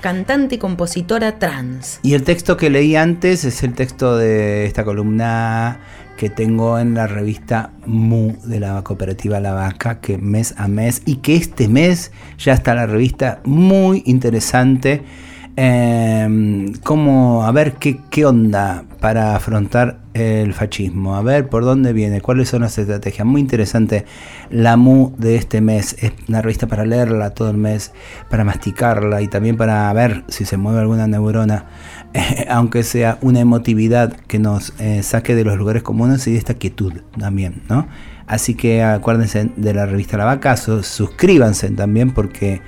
Cantante 0.00 0.54
y 0.54 0.58
compositora 0.58 1.38
trans. 1.38 1.98
Y 2.02 2.14
el 2.14 2.22
texto 2.22 2.56
que 2.56 2.70
leí 2.70 2.94
antes 2.94 3.44
es 3.44 3.62
el 3.62 3.74
texto 3.74 4.16
de 4.16 4.64
esta 4.64 4.84
columna 4.84 5.80
que 6.18 6.28
tengo 6.28 6.78
en 6.78 6.94
la 6.94 7.06
revista 7.06 7.70
Mu 7.86 8.32
de 8.44 8.60
la 8.60 8.82
cooperativa 8.82 9.40
La 9.40 9.54
Vaca, 9.54 10.00
que 10.00 10.18
mes 10.18 10.52
a 10.58 10.68
mes, 10.68 11.00
y 11.06 11.16
que 11.16 11.36
este 11.36 11.68
mes 11.68 12.12
ya 12.36 12.52
está 12.52 12.74
la 12.74 12.86
revista 12.86 13.40
muy 13.44 14.02
interesante. 14.04 15.02
eh, 15.56 16.72
como 16.84 17.44
a 17.44 17.50
ver 17.52 17.74
qué, 17.74 17.98
qué 18.10 18.24
onda 18.24 18.84
para 19.00 19.36
afrontar 19.36 20.00
el 20.14 20.52
fascismo, 20.54 21.14
a 21.16 21.22
ver 21.22 21.48
por 21.48 21.64
dónde 21.64 21.92
viene, 21.92 22.20
cuáles 22.20 22.48
son 22.48 22.62
las 22.62 22.76
estrategias. 22.78 23.26
Muy 23.26 23.40
interesante 23.40 24.04
la 24.50 24.76
MU 24.76 25.14
de 25.18 25.36
este 25.36 25.60
mes. 25.60 25.96
Es 26.02 26.12
una 26.28 26.42
revista 26.42 26.66
para 26.66 26.84
leerla 26.84 27.30
todo 27.30 27.50
el 27.50 27.56
mes, 27.56 27.92
para 28.28 28.44
masticarla 28.44 29.22
y 29.22 29.28
también 29.28 29.56
para 29.56 29.92
ver 29.92 30.24
si 30.28 30.44
se 30.44 30.56
mueve 30.56 30.80
alguna 30.80 31.06
neurona, 31.06 31.66
aunque 32.48 32.82
sea 32.82 33.18
una 33.20 33.40
emotividad 33.40 34.12
que 34.26 34.38
nos 34.38 34.72
eh, 34.80 35.02
saque 35.02 35.34
de 35.34 35.44
los 35.44 35.56
lugares 35.56 35.82
comunes 35.82 36.26
y 36.26 36.32
de 36.32 36.38
esta 36.38 36.54
quietud 36.54 36.92
también, 37.18 37.62
¿no? 37.68 37.86
Así 38.26 38.54
que 38.54 38.82
acuérdense 38.82 39.50
de 39.56 39.72
la 39.72 39.86
revista 39.86 40.18
La 40.18 40.26
Vaca, 40.26 40.54
su- 40.58 40.82
suscríbanse 40.82 41.70
también 41.70 42.10
porque 42.10 42.60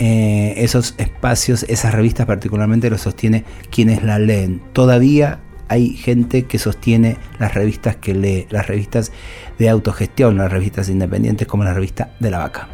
eh, 0.00 0.54
esos 0.56 0.94
espacios, 0.98 1.64
esas 1.68 1.94
revistas 1.94 2.26
particularmente 2.26 2.90
los 2.90 3.02
sostiene 3.02 3.44
quienes 3.70 4.02
la 4.02 4.18
leen. 4.18 4.60
Todavía 4.72 5.38
hay 5.74 5.96
gente 5.96 6.44
que 6.44 6.58
sostiene 6.58 7.16
las 7.40 7.52
revistas 7.52 7.96
que 7.96 8.14
lee, 8.14 8.46
las 8.50 8.68
revistas 8.68 9.10
de 9.58 9.68
autogestión, 9.68 10.38
las 10.38 10.50
revistas 10.50 10.88
independientes 10.88 11.48
como 11.48 11.64
la 11.64 11.74
revista 11.74 12.10
de 12.20 12.30
La 12.30 12.38
Vaca. 12.38 12.68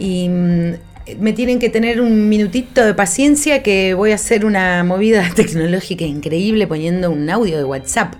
Y 0.00 0.28
mm, 0.28 0.72
me 1.20 1.32
tienen 1.32 1.60
que 1.60 1.68
tener 1.68 2.00
un 2.00 2.28
minutito 2.28 2.84
de 2.84 2.92
paciencia 2.92 3.62
que 3.62 3.94
voy 3.94 4.10
a 4.10 4.16
hacer 4.16 4.44
una 4.44 4.82
movida 4.82 5.24
tecnológica 5.36 6.04
increíble 6.04 6.66
poniendo 6.66 7.08
un 7.10 7.30
audio 7.30 7.56
de 7.56 7.64
WhatsApp. 7.64 8.14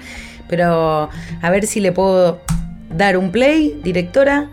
Pero 0.48 1.08
a 1.42 1.50
ver 1.50 1.66
si 1.66 1.80
le 1.80 1.90
puedo 1.90 2.40
dar 2.96 3.16
un 3.16 3.32
play, 3.32 3.80
directora, 3.82 4.48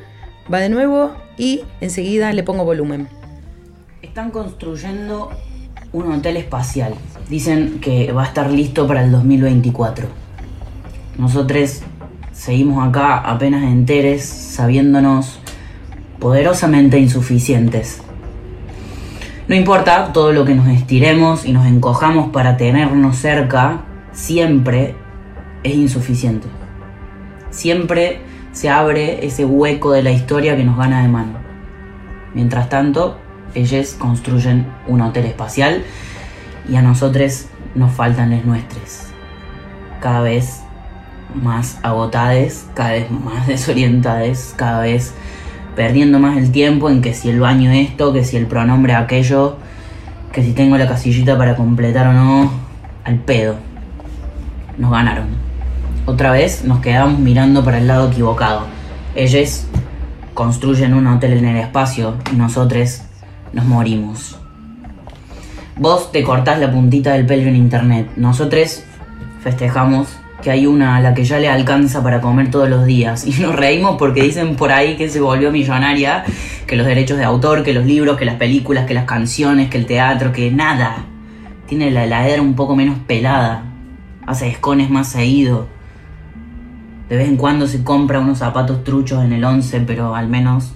va 0.52 0.60
de 0.60 0.70
nuevo 0.70 1.16
y 1.38 1.62
enseguida 1.82 2.34
le 2.34 2.42
pongo 2.42 2.66
volumen. 2.66 3.08
Están 4.02 4.32
construyendo 4.32 5.30
un 5.94 6.12
hotel 6.12 6.38
espacial. 6.38 6.96
Dicen 7.30 7.80
que 7.82 8.12
va 8.14 8.24
a 8.24 8.28
estar 8.28 8.50
listo 8.50 8.88
para 8.88 9.04
el 9.04 9.12
2024. 9.12 10.08
Nosotros 11.18 11.82
seguimos 12.32 12.88
acá 12.88 13.18
apenas 13.18 13.64
enteres, 13.64 14.24
sabiéndonos 14.24 15.40
poderosamente 16.20 16.98
insuficientes. 17.00 18.02
No 19.48 19.56
importa 19.56 20.14
todo 20.14 20.32
lo 20.32 20.46
que 20.46 20.56
nos 20.56 20.68
estiremos 20.68 21.46
y 21.46 21.52
nos 21.52 21.66
encojamos 21.68 22.30
para 22.30 22.56
tenernos 22.56 23.18
cerca, 23.18 23.82
siempre 24.14 24.96
es 25.64 25.76
insuficiente. 25.76 26.48
Siempre 27.50 28.22
se 28.52 28.70
abre 28.70 29.26
ese 29.26 29.46
hueco 29.46 29.92
de 29.92 30.04
la 30.04 30.12
historia 30.12 30.56
que 30.56 30.64
nos 30.64 30.78
gana 30.78 31.02
de 31.02 31.08
mano. 31.10 31.40
Mientras 32.34 32.70
tanto, 32.70 33.18
ellos 33.54 33.96
construyen 33.98 34.68
un 34.88 35.02
hotel 35.02 35.26
espacial 35.26 35.84
y 36.70 36.76
a 36.76 36.82
nosotros 36.82 37.46
nos 37.76 37.92
faltan 37.92 38.32
les 38.32 38.46
nuestros. 38.46 39.08
Cada 40.02 40.22
vez 40.22 40.62
más 41.34 41.80
agotades, 41.84 42.68
cada 42.74 42.92
vez 42.92 43.12
más 43.12 43.48
desorientades, 43.48 44.54
cada 44.56 44.82
vez 44.82 45.14
perdiendo 45.76 46.20
más 46.20 46.38
el 46.38 46.52
tiempo 46.52 46.90
en 46.90 47.02
que 47.02 47.14
si 47.14 47.30
el 47.30 47.40
baño 47.40 47.72
esto, 47.72 48.12
que 48.14 48.24
si 48.24 48.38
el 48.38 48.48
pronombre 48.48 48.96
aquello, 48.96 49.58
que 50.32 50.44
si 50.44 50.54
tengo 50.54 50.78
la 50.78 50.88
casillita 50.88 51.38
para 51.38 51.56
completar 51.56 52.08
o 52.08 52.14
no, 52.14 52.52
al 53.04 53.20
pedo. 53.20 53.56
Nos 54.78 54.92
ganaron. 54.92 55.28
Otra 56.06 56.32
vez 56.32 56.64
nos 56.64 56.80
quedamos 56.80 57.20
mirando 57.20 57.64
para 57.64 57.78
el 57.80 57.88
lado 57.88 58.10
equivocado. 58.10 58.66
Ellos 59.16 59.66
construyen 60.34 60.94
un 60.94 61.08
hotel 61.08 61.34
en 61.34 61.46
el 61.46 61.58
espacio 61.58 62.16
y 62.32 62.36
nosotros 62.36 63.02
nos 63.54 63.66
morimos. 63.66 64.38
Vos 65.80 66.12
te 66.12 66.24
cortás 66.24 66.60
la 66.60 66.72
puntita 66.72 67.14
del 67.14 67.28
pelo 67.28 67.48
en 67.48 67.56
internet. 67.56 68.10
Nosotros 68.16 68.84
festejamos 69.44 70.18
que 70.42 70.50
hay 70.50 70.66
una 70.66 70.96
a 70.96 71.02
la 71.02 71.14
que 71.14 71.24
ya 71.24 71.38
le 71.38 71.50
alcanza 71.50 72.02
para 72.02 72.20
comer 72.20 72.50
todos 72.50 72.68
los 72.68 72.88
días. 72.88 73.28
Y 73.28 73.40
nos 73.42 73.56
reímos 73.56 73.96
porque 74.00 74.24
dicen 74.24 74.56
por 74.56 74.72
ahí 74.72 74.98
que 74.98 75.08
se 75.08 75.20
volvió 75.20 75.52
millonaria, 75.52 76.24
que 76.66 76.76
los 76.76 76.88
derechos 76.88 77.20
de 77.20 77.26
autor, 77.26 77.64
que 77.64 77.74
los 77.74 77.86
libros, 77.86 78.18
que 78.18 78.26
las 78.26 78.38
películas, 78.38 78.88
que 78.88 78.96
las 78.96 79.06
canciones, 79.06 79.70
que 79.70 79.78
el 79.78 79.86
teatro, 79.86 80.32
que 80.32 80.50
nada. 80.50 81.06
Tiene 81.68 81.92
la 81.92 82.06
heladera 82.06 82.42
un 82.42 82.56
poco 82.56 82.76
menos 82.76 82.98
pelada. 83.06 83.64
Hace 84.26 84.48
escones 84.48 84.90
más 84.90 85.10
seguido. 85.10 85.68
De 87.08 87.18
vez 87.18 87.28
en 87.28 87.38
cuando 87.38 87.68
se 87.68 87.84
compra 87.84 88.20
unos 88.20 88.40
zapatos 88.40 88.84
truchos 88.84 89.24
en 89.24 89.32
el 89.32 89.44
11, 89.44 89.82
pero 89.82 90.16
al 90.16 90.28
menos 90.28 90.74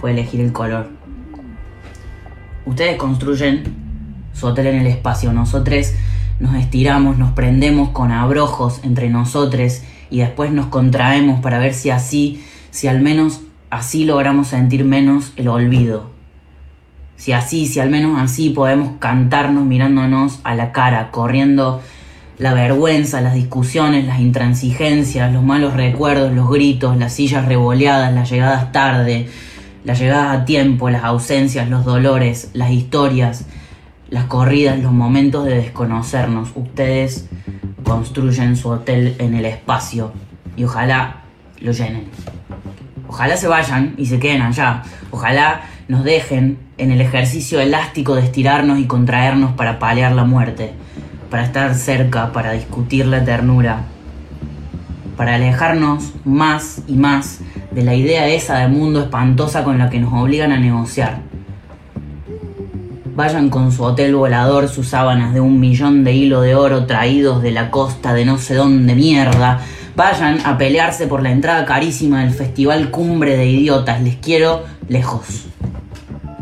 puede 0.00 0.14
elegir 0.14 0.40
el 0.40 0.52
color. 0.52 0.90
Ustedes 2.66 2.96
construyen 2.96 3.83
hotel 4.42 4.66
en 4.68 4.76
el 4.76 4.86
espacio, 4.86 5.32
nosotros 5.32 5.92
nos 6.40 6.54
estiramos, 6.56 7.16
nos 7.18 7.32
prendemos 7.32 7.90
con 7.90 8.12
abrojos 8.12 8.80
entre 8.82 9.08
nosotros 9.08 9.82
y 10.10 10.18
después 10.18 10.50
nos 10.50 10.66
contraemos 10.66 11.40
para 11.40 11.58
ver 11.58 11.74
si 11.74 11.90
así, 11.90 12.44
si 12.70 12.88
al 12.88 13.00
menos 13.00 13.40
así 13.70 14.04
logramos 14.04 14.48
sentir 14.48 14.84
menos 14.84 15.32
el 15.36 15.48
olvido. 15.48 16.10
Si 17.16 17.32
así, 17.32 17.66
si 17.66 17.80
al 17.80 17.90
menos 17.90 18.20
así 18.20 18.50
podemos 18.50 18.98
cantarnos 18.98 19.64
mirándonos 19.64 20.40
a 20.42 20.54
la 20.54 20.72
cara, 20.72 21.10
corriendo 21.10 21.80
la 22.38 22.52
vergüenza, 22.54 23.20
las 23.20 23.34
discusiones, 23.34 24.06
las 24.06 24.18
intransigencias, 24.18 25.32
los 25.32 25.42
malos 25.42 25.74
recuerdos, 25.74 26.32
los 26.32 26.50
gritos, 26.50 26.96
las 26.96 27.12
sillas 27.12 27.46
revoleadas, 27.46 28.12
las 28.12 28.30
llegadas 28.30 28.72
tarde, 28.72 29.28
Las 29.84 29.98
llegadas 29.98 30.34
a 30.38 30.44
tiempo, 30.46 30.88
las 30.88 31.04
ausencias, 31.04 31.68
los 31.68 31.84
dolores, 31.84 32.48
las 32.54 32.70
historias, 32.70 33.44
las 34.10 34.24
corridas, 34.24 34.78
los 34.78 34.92
momentos 34.92 35.44
de 35.44 35.56
desconocernos. 35.56 36.50
Ustedes 36.54 37.28
construyen 37.82 38.56
su 38.56 38.68
hotel 38.68 39.16
en 39.18 39.34
el 39.34 39.44
espacio 39.44 40.12
y 40.56 40.64
ojalá 40.64 41.22
lo 41.60 41.72
llenen. 41.72 42.08
Ojalá 43.08 43.36
se 43.36 43.48
vayan 43.48 43.94
y 43.96 44.06
se 44.06 44.18
queden 44.18 44.42
allá. 44.42 44.82
Ojalá 45.10 45.62
nos 45.88 46.04
dejen 46.04 46.58
en 46.78 46.90
el 46.90 47.00
ejercicio 47.00 47.60
elástico 47.60 48.14
de 48.16 48.22
estirarnos 48.22 48.78
y 48.78 48.86
contraernos 48.86 49.52
para 49.52 49.78
paliar 49.78 50.12
la 50.12 50.24
muerte, 50.24 50.72
para 51.30 51.44
estar 51.44 51.74
cerca, 51.74 52.32
para 52.32 52.52
discutir 52.52 53.06
la 53.06 53.24
ternura, 53.24 53.84
para 55.16 55.36
alejarnos 55.36 56.12
más 56.24 56.82
y 56.88 56.94
más 56.94 57.40
de 57.70 57.84
la 57.84 57.94
idea 57.94 58.28
esa 58.28 58.58
de 58.58 58.68
mundo 58.68 59.02
espantosa 59.02 59.64
con 59.64 59.78
la 59.78 59.90
que 59.90 60.00
nos 60.00 60.12
obligan 60.12 60.52
a 60.52 60.58
negociar. 60.58 61.20
Vayan 63.16 63.48
con 63.48 63.70
su 63.70 63.84
hotel 63.84 64.16
volador, 64.16 64.68
sus 64.68 64.88
sábanas 64.88 65.32
de 65.32 65.40
un 65.40 65.60
millón 65.60 66.02
de 66.02 66.14
hilo 66.14 66.40
de 66.40 66.56
oro 66.56 66.84
traídos 66.84 67.42
de 67.42 67.52
la 67.52 67.70
costa 67.70 68.12
de 68.12 68.24
no 68.24 68.38
sé 68.38 68.54
dónde 68.54 68.96
mierda. 68.96 69.60
Vayan 69.94 70.40
a 70.44 70.58
pelearse 70.58 71.06
por 71.06 71.22
la 71.22 71.30
entrada 71.30 71.64
carísima 71.64 72.22
del 72.22 72.32
Festival 72.32 72.90
Cumbre 72.90 73.36
de 73.36 73.46
Idiotas. 73.46 74.02
Les 74.02 74.16
quiero 74.16 74.64
lejos. 74.88 75.46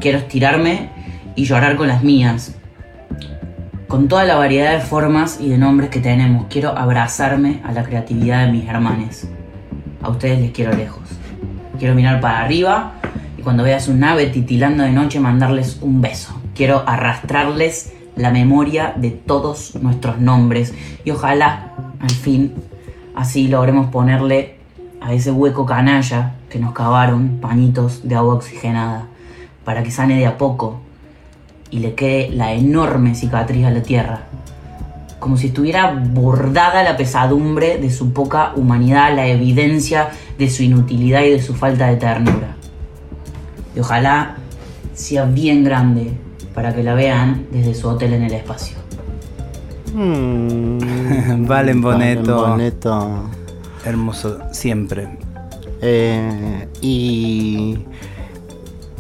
Quiero 0.01 0.17
estirarme 0.17 0.89
y 1.37 1.45
llorar 1.45 1.77
con 1.77 1.89
las 1.89 2.03
mías. 2.03 2.57
Con 3.87 4.09
toda 4.09 4.25
la 4.25 4.37
variedad 4.37 4.73
de 4.73 4.81
formas 4.81 5.41
y 5.43 5.51
de 5.51 5.59
nombres 5.59 5.91
que 5.91 6.01
tenemos, 6.01 6.47
quiero 6.49 6.71
abrazarme 6.71 7.61
a 7.65 7.73
la 7.73 7.83
creatividad 7.83 8.47
de 8.47 8.53
mis 8.53 8.67
hermanes. 8.67 9.29
A 10.01 10.09
ustedes 10.09 10.41
les 10.41 10.53
quiero 10.53 10.73
lejos. 10.73 11.03
Quiero 11.79 11.95
mirar 11.95 12.19
para 12.23 12.43
arriba 12.43 12.95
y 13.37 13.43
cuando 13.43 13.63
vea 13.63 13.79
su 13.79 13.93
nave 13.93 14.29
titilando 14.29 14.85
de 14.85 14.93
noche 14.93 15.21
mandarles 15.21 15.77
un 15.83 16.01
beso. 16.01 16.42
Quiero 16.55 16.83
arrastrarles 16.87 17.93
la 18.17 18.31
memoria 18.31 18.93
de 18.97 19.11
todos 19.11 19.75
nuestros 19.77 20.19
nombres 20.19 20.75
y 21.05 21.11
ojalá, 21.11 21.73
al 21.99 22.11
fin, 22.11 22.55
así 23.15 23.49
logremos 23.49 23.91
ponerle 23.91 24.57
a 25.01 25.15
ese 25.15 25.31
hueco 25.31 25.67
canalla 25.67 26.35
que 26.51 26.59
nos 26.59 26.73
cavaron 26.73 27.39
pañitos 27.41 28.07
de 28.07 28.15
agua 28.15 28.35
oxigenada 28.35 29.07
para 29.65 29.83
que 29.83 29.91
sane 29.91 30.19
de 30.19 30.27
a 30.27 30.37
poco 30.37 30.81
y 31.71 31.79
le 31.79 31.95
quede 31.95 32.31
la 32.31 32.53
enorme 32.53 33.15
cicatriz 33.15 33.65
a 33.65 33.71
la 33.71 33.83
tierra. 33.83 34.25
Como 35.19 35.37
si 35.37 35.47
estuviera 35.47 35.93
bordada 35.93 36.83
la 36.83 36.97
pesadumbre 36.97 37.79
de 37.79 37.91
su 37.91 38.13
poca 38.13 38.53
humanidad, 38.57 39.15
la 39.15 39.27
evidencia 39.27 40.11
de 40.37 40.51
su 40.51 40.63
inutilidad 40.65 41.23
y 41.23 41.31
de 41.31 41.43
su 41.43 41.55
falta 41.55 41.87
de 41.87 41.97
ternura. 41.97 42.57
Y 43.75 43.81
ojalá 43.81 44.37
sea 44.93 45.25
bien 45.25 45.65
grande 45.65 46.13
para 46.55 46.75
que 46.75 46.83
la 46.83 46.95
vean 46.95 47.47
desde 47.51 47.75
su 47.75 47.89
hotel 47.89 48.15
en 48.15 48.23
el 48.25 48.33
espacio. 48.33 48.77
Mm, 49.95 51.47
Valen 51.47 51.83
Boneto. 51.83 52.37
Valen 52.37 52.51
Boneto. 52.51 53.31
Hermoso, 53.85 54.39
siempre. 54.51 55.07
Eh, 55.83 56.67
y, 56.81 57.77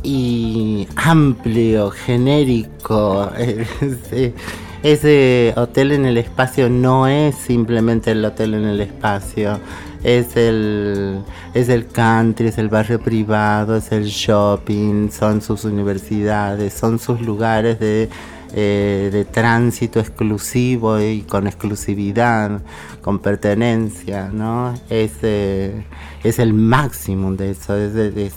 y 0.02 0.86
amplio, 0.96 1.90
genérico. 1.90 3.30
Ese, 3.38 4.34
ese 4.82 5.54
hotel 5.56 5.92
en 5.92 6.04
el 6.04 6.18
espacio 6.18 6.68
no 6.68 7.06
es 7.06 7.36
simplemente 7.36 8.10
el 8.10 8.24
hotel 8.24 8.54
en 8.54 8.64
el 8.64 8.80
espacio. 8.80 9.60
Es 10.04 10.36
el, 10.36 11.22
es 11.54 11.68
el 11.68 11.86
country, 11.86 12.48
es 12.48 12.58
el 12.58 12.68
barrio 12.68 13.00
privado, 13.00 13.76
es 13.76 13.92
el 13.92 14.06
shopping, 14.06 15.10
son 15.10 15.40
sus 15.40 15.64
universidades, 15.64 16.74
son 16.74 16.98
sus 16.98 17.20
lugares 17.20 17.78
de, 17.78 18.08
eh, 18.54 19.10
de 19.12 19.24
tránsito 19.24 20.00
exclusivo 20.00 21.00
y 21.00 21.22
con 21.22 21.46
exclusividad, 21.46 22.60
con 23.00 23.20
pertenencia, 23.20 24.28
¿no? 24.32 24.74
Es, 24.90 25.12
eh, 25.22 25.84
es 26.24 26.38
el 26.38 26.52
máximo 26.52 27.32
de 27.32 27.52
eso, 27.52 27.76
es, 27.76 27.94
es, 27.94 28.34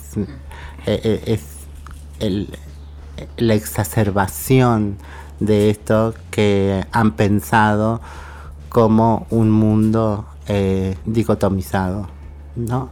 eh, 0.86 1.23
es 1.25 1.41
el, 2.19 2.49
la 3.38 3.56
exacerbación 3.56 4.97
de 5.39 5.69
esto 5.69 6.13
que 6.32 6.86
han 6.91 7.13
pensado 7.13 8.01
como 8.69 9.28
un 9.30 9.51
mundo 9.51 10.25
eh, 10.47 10.95
dicotomizado, 11.05 12.08
¿no? 12.55 12.89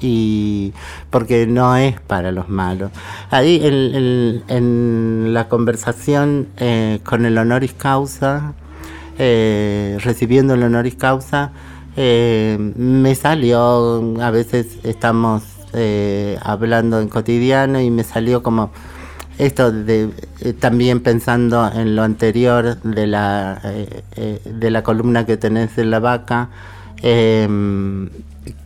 Y 0.00 0.72
porque 1.10 1.46
no 1.46 1.76
es 1.76 2.00
para 2.00 2.32
los 2.32 2.48
malos. 2.48 2.90
Ahí 3.30 3.60
en, 3.62 5.32
la 5.32 5.48
conversación 5.48 6.48
eh, 6.56 6.98
con 7.04 7.24
el 7.24 7.38
honoris 7.38 7.72
causa, 7.74 8.54
eh, 9.16 9.96
recibiendo 10.02 10.54
el 10.54 10.64
honoris 10.64 10.96
causa, 10.96 11.52
me 11.96 13.14
salió, 13.14 14.14
a 14.20 14.30
veces 14.32 14.78
estamos 14.82 15.44
hablando 16.42 17.00
en 17.00 17.08
cotidiano 17.08 17.80
y 17.80 17.90
me 17.90 18.02
salió 18.02 18.42
como 18.42 18.70
esto 19.38 19.70
de 19.70 20.10
también 20.58 21.00
pensando 21.00 21.70
en 21.72 21.94
lo 21.96 22.02
anterior 22.02 22.80
de 22.82 23.06
la 23.08 23.60
de 24.44 24.70
la 24.70 24.82
columna 24.84 25.26
que 25.26 25.36
tenés 25.36 25.76
en 25.78 25.90
la 25.90 25.98
vaca 25.98 26.50
em, 27.02 28.08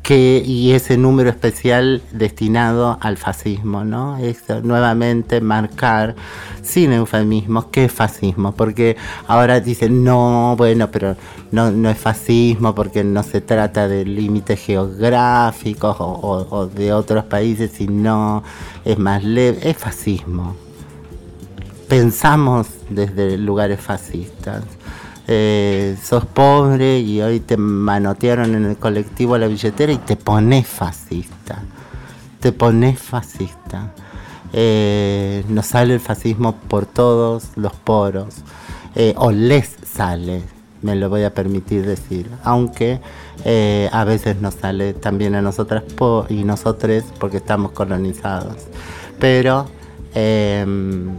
que 0.03 0.43
y 0.45 0.73
ese 0.73 0.97
número 0.97 1.31
especial 1.31 2.03
destinado 2.13 2.99
al 3.01 3.17
fascismo, 3.17 3.85
¿no? 3.85 4.19
Esto, 4.19 4.61
nuevamente 4.63 5.41
marcar 5.41 6.15
sin 6.63 6.93
eufemismos 6.93 7.67
qué 7.67 7.87
es 7.87 7.93
fascismo, 7.93 8.53
porque 8.53 8.97
ahora 9.27 9.61
dicen 9.61 10.05
no, 10.05 10.55
bueno, 10.57 10.91
pero 10.91 11.17
no, 11.51 11.71
no 11.71 11.91
es 11.91 11.99
fascismo 11.99 12.75
porque 12.75 13.05
no 13.05 13.23
se 13.23 13.41
trata 13.41 13.89
de 13.89 14.05
límites 14.05 14.61
geográficos 14.61 15.97
o 16.01 16.67
de 16.67 16.93
otros 16.93 17.25
países, 17.25 17.73
sino 17.73 18.43
es 18.85 18.99
más 18.99 19.25
leve, 19.25 19.59
es 19.69 19.77
fascismo 19.77 20.57
pensamos 21.93 22.69
desde 22.89 23.37
lugares 23.37 23.79
fascistas. 23.79 24.65
Eh, 25.29 25.97
sos 26.03 26.27
pobre 26.27 26.99
y 26.99 27.23
hoy 27.23 27.41
te 27.41 27.57
manotearon 27.57 28.55
en 28.55 28.65
el 28.65 28.77
colectivo 28.77 29.39
la 29.39 29.47
billetera 29.47 29.93
y 29.93 29.99
te 29.99 30.17
pones 30.17 30.67
fascista. 30.67 31.63
Te 32.41 32.53
pones 32.53 32.99
fascista. 32.99 33.93
Eh, 34.53 35.45
nos 35.49 35.67
sale 35.67 35.95
el 35.95 36.01
fascismo 36.01 36.57
por 36.69 36.87
todos 36.87 37.51
los 37.57 37.73
poros. 37.73 38.37
Eh, 38.95 39.15
o 39.17 39.33
les 39.33 39.77
sale, 39.87 40.43
me 40.83 40.95
lo 40.97 41.09
voy 41.09 41.23
a 41.25 41.33
permitir 41.33 41.87
decir. 41.87 42.29
Aunque 42.45 43.01
eh, 43.45 43.89
a 43.93 44.05
veces 44.05 44.41
nos 44.41 44.55
sale 44.55 44.93
también 44.93 45.35
a 45.35 45.43
nosotras 45.43 45.85
y 46.29 46.45
nosotros 46.45 47.05
porque 47.19 47.39
estamos 47.39 47.73
colonizados. 47.73 48.57
Pero 49.19 49.67
em, 50.15 51.11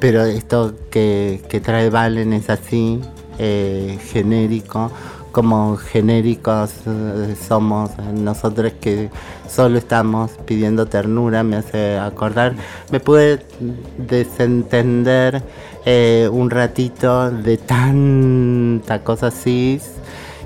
pero 0.00 0.24
esto 0.24 0.74
que, 0.90 1.42
que 1.48 1.60
trae 1.60 1.90
Valen 1.90 2.32
es 2.32 2.50
así, 2.50 3.00
eh, 3.38 3.98
genérico, 4.12 4.90
como 5.32 5.76
genéricos 5.76 6.72
eh, 6.86 7.36
somos 7.48 7.90
nosotros 8.12 8.72
que 8.80 9.10
solo 9.48 9.78
estamos 9.78 10.32
pidiendo 10.46 10.86
ternura, 10.86 11.42
me 11.42 11.56
hace 11.56 11.98
acordar, 11.98 12.54
me 12.90 13.00
pude 13.00 13.40
desentender 13.96 15.42
eh, 15.84 16.28
un 16.30 16.50
ratito 16.50 17.30
de 17.30 17.56
tanta 17.56 19.02
cosa 19.04 19.30
cis 19.30 19.98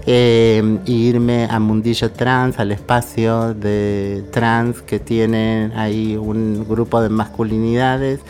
eh, 0.06 0.78
irme 0.86 1.46
a 1.48 1.60
Mundillo 1.60 2.10
Trans, 2.10 2.58
al 2.58 2.72
espacio 2.72 3.54
de 3.54 4.24
trans 4.32 4.82
que 4.82 4.98
tienen 4.98 5.72
ahí 5.76 6.16
un 6.16 6.66
grupo 6.68 7.00
de 7.00 7.08
masculinidades 7.08 8.20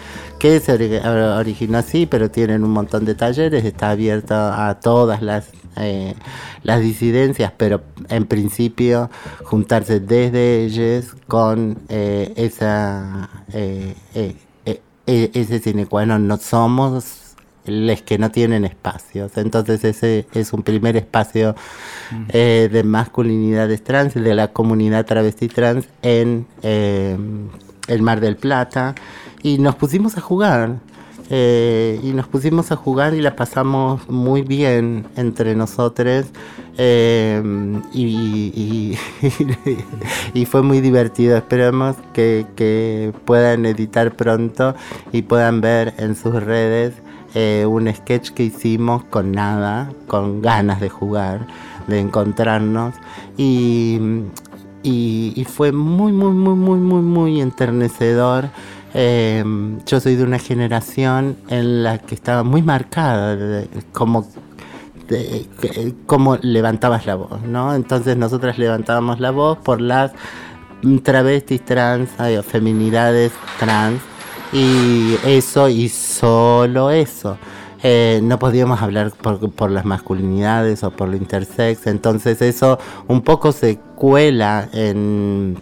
que 0.43 0.59
se 0.59 0.73
ori- 0.77 1.39
originó 1.39 1.79
así, 1.79 2.05
pero 2.07 2.29
tienen 2.29 2.65
un 2.65 2.73
montón 2.73 3.05
de 3.05 3.15
talleres, 3.15 3.65
está 3.65 3.91
abierto 3.91 4.35
a 4.35 4.81
todas 4.81 5.23
las, 5.23 5.51
eh, 5.77 6.15
las 6.65 6.81
disidencias, 6.81 7.53
pero 7.57 7.83
en 8.09 8.27
principio 8.27 9.09
juntarse 9.45 10.01
desde 10.01 10.65
ellos 10.65 11.15
con 11.29 11.79
eh, 11.89 12.33
esa, 12.35 13.31
eh, 13.53 13.95
eh, 14.17 14.35
eh, 14.67 14.81
e- 15.07 15.31
ese 15.33 15.61
sine 15.61 15.87
qua 15.87 16.05
non, 16.07 16.27
no 16.27 16.37
somos 16.39 17.37
les 17.65 18.03
que 18.03 18.19
no 18.19 18.33
tienen 18.33 18.65
espacios. 18.65 19.37
Entonces 19.37 19.85
ese 19.85 20.27
es 20.35 20.53
un 20.53 20.65
primer 20.65 20.97
espacio 20.97 21.55
eh, 22.31 22.69
de 22.73 22.83
masculinidades 22.83 23.85
trans, 23.85 24.15
de 24.15 24.35
la 24.35 24.49
comunidad 24.49 25.07
travesti 25.07 25.47
trans 25.47 25.87
en 26.03 26.47
eh, 26.65 27.17
el 27.87 28.03
Mar 28.03 28.19
del 28.21 28.35
Plata. 28.35 28.97
Y 29.43 29.59
nos 29.59 29.75
pusimos 29.75 30.17
a 30.17 30.21
jugar. 30.21 30.77
eh, 31.31 31.99
y 32.03 32.13
nos 32.13 32.27
pusimos 32.27 32.73
a 32.73 32.77
jugar 32.77 33.15
y 33.15 33.23
la 33.23 33.37
pasamos 33.37 34.07
muy 34.11 34.43
bien 34.43 35.07
entre 35.17 35.55
nosotros 35.55 36.27
eh, 36.77 37.43
y, 37.95 38.99
fue 40.47 40.63
muy 40.63 40.81
divertido. 40.81 41.37
Esperamos 41.37 41.97
que, 42.13 43.13
puedan 43.25 43.65
editar 43.67 44.15
pronto 44.15 44.75
y 45.13 45.23
puedan 45.23 45.61
ver 45.61 45.95
en 45.97 46.17
sus 46.17 46.35
redes 46.35 46.95
eh, 47.35 47.65
un 47.67 47.93
sketch 47.93 48.31
que 48.31 48.45
hicimos 48.45 49.05
con 49.05 49.33
nada, 49.33 49.91
con 50.07 50.43
ganas 50.43 50.81
de 50.81 50.91
jugar, 50.91 51.47
de 51.87 52.01
encontrarnos 52.01 52.95
y 53.39 53.99
fue 55.49 55.73
muy, 55.73 56.13
muy, 56.13 56.33
muy, 56.33 56.55
muy, 56.55 56.79
muy, 56.79 57.03
muy 57.03 57.41
enternecedor. 57.41 58.51
Eh, 58.95 59.43
yo 59.87 60.01
soy 60.01 60.17
de 60.17 60.25
una 60.25 60.39
generación 60.39 61.37
en 61.49 61.83
la 61.83 61.99
que 61.99 62.15
estaba 62.15 62.43
muy 62.43 62.63
marcada, 62.63 63.37
de- 63.37 63.69
como 63.93 64.27
cómo 66.07 66.37
levantabas 66.41 67.05
la 67.07 67.17
voz, 67.17 67.43
¿no? 67.43 67.75
Entonces 67.75 68.17
nosotras 68.17 68.57
levantábamos 68.59 69.21
la 69.21 69.31
voz 69.31 69.59
por 69.59 69.81
las 69.81 70.13
travestis 71.03 71.63
trans, 71.65 72.09
ay, 72.19 72.41
feminidades 72.43 73.33
trans, 73.59 74.01
y 74.53 75.17
eso 75.27 75.69
y 75.69 75.89
solo 75.89 76.91
eso. 76.91 77.37
Eh, 77.83 78.21
no 78.23 78.39
podíamos 78.39 78.81
hablar 78.81 79.11
por, 79.11 79.51
por 79.51 79.71
las 79.71 79.85
masculinidades 79.85 80.83
o 80.85 80.93
por 80.93 81.09
lo 81.09 81.17
intersex, 81.17 81.87
entonces 81.89 82.41
eso 82.41 82.79
un 83.09 83.23
poco 83.23 83.53
se 83.53 83.79
cuela 83.97 84.69
en, 84.73 85.57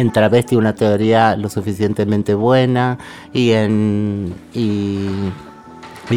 en 0.00 0.12
travesti 0.12 0.56
una 0.56 0.74
teoría 0.74 1.36
lo 1.36 1.48
suficientemente 1.48 2.34
buena 2.34 2.98
y 3.32 3.52
en 3.52 4.34
y, 4.54 5.32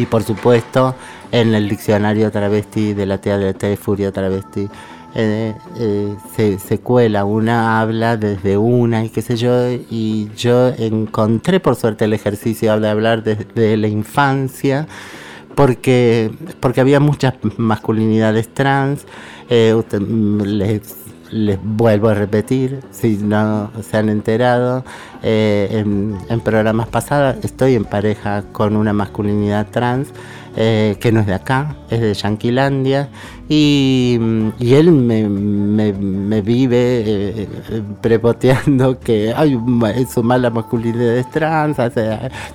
por 0.06 0.22
supuesto 0.22 0.94
en 1.32 1.54
el 1.54 1.68
diccionario 1.68 2.30
travesti 2.30 2.94
de 2.94 3.06
la 3.06 3.18
TLT 3.18 3.76
Furia 3.76 4.12
Travesti 4.12 4.68
eh, 5.14 5.54
eh, 5.78 6.58
se, 6.60 6.78
cuela, 6.78 7.24
una 7.24 7.80
habla 7.80 8.16
desde 8.16 8.56
una 8.56 9.04
y 9.04 9.08
qué 9.08 9.22
sé 9.22 9.36
yo, 9.36 9.70
y 9.72 10.30
yo 10.36 10.68
encontré 10.68 11.58
por 11.58 11.74
suerte 11.74 12.04
el 12.04 12.12
ejercicio 12.12 12.78
de 12.78 12.88
hablar 12.88 13.24
desde 13.24 13.76
la 13.76 13.88
infancia, 13.88 14.86
porque, 15.56 16.30
porque 16.60 16.80
había 16.80 17.00
muchas 17.00 17.34
masculinidades 17.56 18.54
trans, 18.54 19.04
eh, 19.48 19.74
mm, 19.74 20.42
les, 20.42 20.94
les 21.30 21.58
vuelvo 21.62 22.08
a 22.08 22.14
repetir, 22.14 22.80
si 22.90 23.16
no 23.16 23.70
se 23.82 23.96
han 23.96 24.08
enterado, 24.08 24.84
eh, 25.22 25.68
en, 26.28 26.40
programas 26.40 26.88
pasados 26.88 27.36
estoy 27.44 27.74
en 27.74 27.84
pareja 27.84 28.44
con 28.52 28.76
una 28.76 28.92
masculinidad 28.92 29.68
trans, 29.70 30.08
eh, 30.56 30.96
que 31.00 31.12
no 31.12 31.20
es 31.20 31.26
de 31.26 31.34
acá, 31.34 31.76
es 31.90 32.00
de 32.00 32.14
Yanquilandia, 32.14 33.08
y, 33.48 34.18
él 34.60 34.92
me, 34.92 36.42
vive 36.42 37.02
eh, 37.06 37.48
prepoteando 38.00 38.98
que 38.98 39.32
hay 39.34 39.58
su 40.12 40.22
mala 40.22 40.50
masculinidad 40.50 41.16
es 41.16 41.30
trans, 41.30 41.76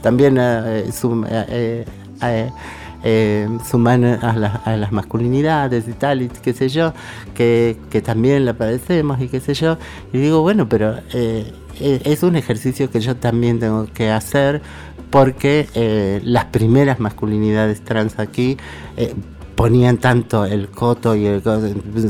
también 0.02 0.38
eh, 0.40 0.90
su, 0.92 1.26
eh, 3.08 3.48
suman 3.70 4.04
a, 4.04 4.36
la- 4.36 4.62
a 4.66 4.76
las 4.76 4.92
masculinidades 4.92 5.88
y 5.88 5.94
tal, 5.94 6.24
y 6.24 6.28
qué 6.28 6.54
sé 6.54 6.70
yo, 6.70 6.92
que, 7.36 7.78
también 8.04 8.44
la 8.46 8.56
padecemos 8.56 9.22
y 9.22 9.28
qué 9.28 9.40
sé 9.40 9.54
yo. 9.54 9.78
Y 10.12 10.18
digo, 10.18 10.42
bueno, 10.42 10.68
pero 10.68 10.96
eh, 11.14 11.54
eh, 11.80 12.02
es 12.04 12.24
un 12.24 12.36
ejercicio 12.36 12.90
que 12.90 13.00
yo 13.02 13.16
también 13.16 13.60
tengo 13.60 13.86
que 13.94 14.10
hacer 14.10 14.62
porque 15.12 15.70
eh, 15.76 16.20
las 16.24 16.46
primeras 16.46 17.00
masculinidades 17.00 17.82
trans 17.82 18.18
aquí 18.18 18.58
ponían 19.54 19.98
tanto 19.98 20.44
el 20.46 20.68
coto 20.70 21.16
y 21.16 21.28
el 21.28 21.44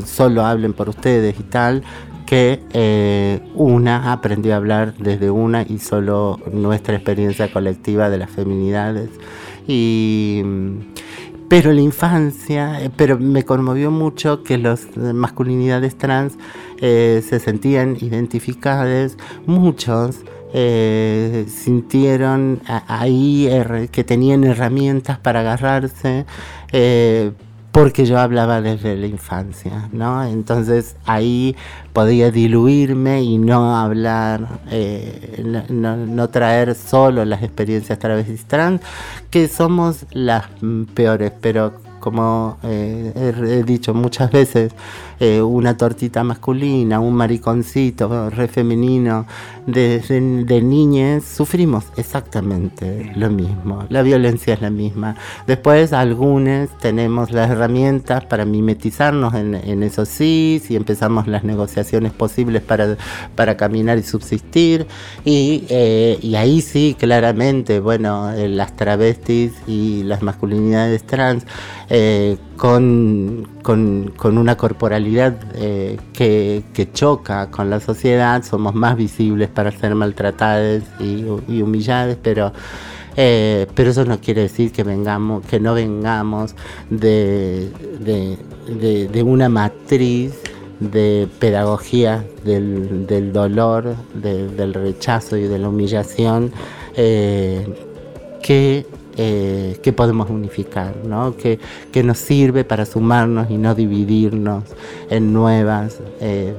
solo 0.05 0.45
hablen 0.45 0.71
por 0.73 0.87
ustedes 0.89 1.37
y 1.39 1.43
tal 1.43 1.83
que 2.25 3.41
una 3.53 4.11
aprendió 4.11 4.53
a 4.53 4.57
hablar 4.57 4.95
desde 4.97 5.29
una 5.29 5.61
y 5.61 5.77
solo 5.77 6.39
nuestra 6.51 6.95
experiencia 6.95 7.51
colectiva 7.51 8.09
de 8.09 8.17
las 8.17 8.31
feminidades 8.31 9.11
y 9.67 10.43
pero 11.47 11.71
la 11.71 11.81
infancia, 11.81 12.81
eh, 12.81 12.89
pero 12.95 13.19
me 13.19 13.43
conmovió 13.43 13.91
mucho 13.91 14.43
que 14.43 14.57
las 14.57 14.97
masculinidades 14.97 15.95
trans 15.95 16.37
eh, 16.81 17.23
se 17.27 17.39
sentían 17.39 17.97
identificadas, 18.01 19.17
muchos 19.45 20.21
eh, 20.53 21.45
sintieron 21.47 22.61
ahí 22.87 23.49
que 23.91 24.03
tenían 24.03 24.43
herramientas 24.43 25.19
para 25.19 25.41
agarrarse, 25.41 26.25
porque 27.75 28.05
yo 28.05 28.17
hablaba 28.17 28.61
desde 28.61 28.95
la 28.95 29.05
infancia, 29.05 29.89
¿no? 29.91 30.23
Entonces 30.23 30.95
ahí 31.05 31.57
podía 31.91 32.31
diluirme 32.31 33.21
y 33.21 33.37
no 33.37 33.75
hablar, 33.75 34.47
eh, 34.71 35.43
no, 35.69 36.29
traer 36.29 36.73
solo 36.73 37.25
las 37.25 37.43
experiencias 37.43 37.99
travestis 37.99 38.45
trans, 38.45 38.79
que 39.29 39.49
somos 39.49 40.05
las 40.11 40.45
peores, 40.93 41.33
pero 41.41 41.73
como 41.99 42.57
eh, 42.63 43.11
he 43.45 43.63
dicho 43.63 43.93
muchas 43.93 44.31
veces, 44.31 44.71
eh, 45.19 45.41
una 45.41 45.77
tortita 45.77 46.23
masculina, 46.23 46.99
un 46.99 47.15
mariconcito 47.15 48.29
re 48.29 48.47
femenino, 48.47 49.25
de, 49.65 49.99
de, 49.99 50.21
de 50.45 50.61
niñez, 50.61 51.25
sufrimos 51.25 51.85
exactamente 51.97 53.11
lo 53.15 53.29
mismo. 53.29 53.85
La 53.89 54.03
violencia 54.03 54.53
es 54.53 54.61
la 54.61 54.69
misma. 54.69 55.15
Después, 55.47 55.91
algunos 55.93 56.69
tenemos 56.79 57.31
las 57.31 57.49
herramientas 57.49 58.25
para 58.25 58.45
mimetizarnos 58.45 59.33
en, 59.33 59.55
en 59.55 59.83
eso 59.83 60.05
sí, 60.05 60.61
y 60.69 60.75
empezamos 60.75 61.27
las 61.27 61.43
negociaciones 61.43 62.11
posibles 62.11 62.61
para, 62.61 62.97
para 63.35 63.57
caminar 63.57 63.97
y 63.97 64.03
subsistir. 64.03 64.85
Y, 65.23 65.65
eh, 65.69 66.19
y 66.21 66.35
ahí 66.35 66.61
sí, 66.61 66.95
claramente, 66.97 67.79
bueno, 67.79 68.31
eh, 68.31 68.47
las 68.47 68.75
travestis 68.75 69.53
y 69.67 70.03
las 70.03 70.21
masculinidades 70.21 71.03
trans 71.03 71.45
eh, 71.89 72.37
con, 72.57 73.47
con, 73.61 74.13
con 74.15 74.37
una 74.37 74.55
corporalidad 74.57 75.35
eh, 75.55 75.97
que, 76.13 76.63
que 76.73 76.91
choca 76.91 77.51
con 77.51 77.69
la 77.69 77.79
sociedad, 77.79 78.43
somos 78.43 78.73
más 78.75 78.95
visibles 78.97 79.49
para 79.49 79.71
ser 79.71 79.95
maltratadas 79.95 80.83
y, 80.99 81.25
y 81.47 81.61
humilladas, 81.61 82.17
pero 82.21 82.53
eh, 83.17 83.67
pero 83.75 83.91
eso 83.91 84.03
no 84.05 84.19
quiere 84.19 84.41
decir 84.43 84.71
que 84.73 84.83
vengamos, 84.83 85.45
que 85.45 85.59
no 85.59 85.73
vengamos 85.73 86.53
de, 86.89 87.69
de, 87.99 88.37
de- 89.07 89.23
una 89.23 89.47
matriz 89.47 90.33
de 90.81 91.27
pedagogía 91.39 92.25
del, 92.43 93.07
del 93.07 93.31
dolor, 93.31 93.95
de- 94.13 94.49
del 94.49 94.73
rechazo 94.73 95.37
y 95.37 95.43
de 95.43 95.59
la 95.59 95.69
humillación 95.69 96.51
eh, 96.97 97.65
que, 98.43 98.85
eh, 99.17 99.77
que 99.81 99.93
podemos 99.93 100.29
unificar, 100.29 100.93
¿no? 101.05 101.37
que, 101.37 101.57
que 101.93 102.03
nos 102.03 102.17
sirve 102.17 102.65
para 102.65 102.85
sumarnos 102.85 103.49
y 103.49 103.57
no 103.57 103.73
dividirnos 103.73 104.65
en 105.09 105.31
nuevas 105.31 105.99
eh, 106.19 106.53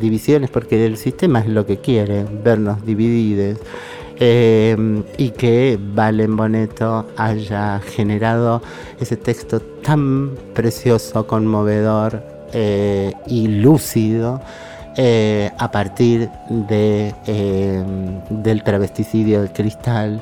divisiones, 0.00 0.48
porque 0.48 0.86
el 0.86 0.96
sistema 0.96 1.40
es 1.40 1.48
lo 1.48 1.66
que 1.66 1.76
quiere, 1.76 2.24
vernos 2.42 2.82
divididos. 2.86 3.58
Eh, 4.20 5.04
y 5.18 5.30
que 5.30 5.78
Valen 5.78 6.34
Boneto 6.34 7.06
haya 7.18 7.78
generado 7.80 8.62
ese 8.98 9.18
texto 9.18 9.60
tan 9.60 10.30
precioso, 10.54 11.26
conmovedor 11.26 12.22
y 13.26 13.48
lúcido 13.48 14.40
a 14.96 15.70
partir 15.70 16.30
de, 16.48 17.14
del 18.30 18.62
travesticidio 18.64 19.42
del 19.42 19.52
cristal, 19.52 20.20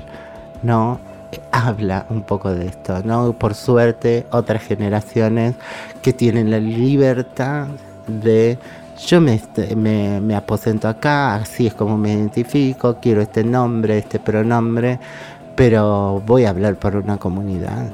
¿no? 0.62 1.15
Habla 1.52 2.06
un 2.10 2.22
poco 2.22 2.54
de 2.54 2.66
esto, 2.66 3.02
¿no? 3.04 3.32
Por 3.32 3.54
suerte, 3.54 4.26
otras 4.30 4.62
generaciones 4.62 5.54
que 6.02 6.12
tienen 6.12 6.50
la 6.50 6.58
libertad 6.58 7.68
de 8.06 8.58
yo 9.06 9.20
me, 9.20 9.40
me, 9.76 10.20
me 10.20 10.34
aposento 10.34 10.88
acá, 10.88 11.34
así 11.34 11.66
es 11.66 11.74
como 11.74 11.98
me 11.98 12.12
identifico, 12.12 12.98
quiero 13.00 13.20
este 13.20 13.44
nombre, 13.44 13.98
este 13.98 14.18
pronombre, 14.18 14.98
pero 15.54 16.22
voy 16.26 16.44
a 16.44 16.50
hablar 16.50 16.78
por 16.78 16.96
una 16.96 17.18
comunidad. 17.18 17.92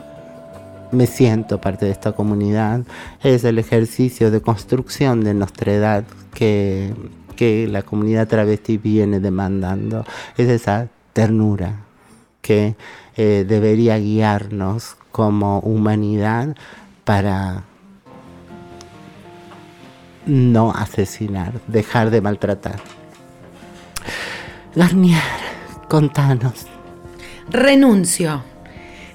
Me 0.93 1.07
siento 1.07 1.61
parte 1.61 1.87
de 1.87 1.93
esta 1.93 2.13
comunidad. 2.13 2.83
Es 3.23 3.45
el 3.45 3.59
ejercicio 3.59 4.31
de 4.31 4.43
construcción 4.43 5.25
de 5.25 5.33
nuestra 5.33 5.73
edad 5.73 6.05
que, 6.35 6.93
que 7.35 7.67
la 7.67 7.83
comunidad 7.83 8.29
travesti 8.29 8.77
viene 8.77 9.19
demandando. 9.19 10.05
Es 10.37 10.49
esa 10.49 10.89
ternura 11.15 11.87
que 12.43 12.77
eh, 13.17 13.45
debería 13.47 13.99
guiarnos 13.99 14.97
como 15.11 15.61
humanidad 15.61 16.57
para 17.05 17.65
no 20.27 20.73
asesinar, 20.73 21.61
dejar 21.67 22.11
de 22.11 22.21
maltratar. 22.21 22.81
Garnier, 24.75 25.21
contanos. 25.89 26.67
Renuncio. 27.51 28.43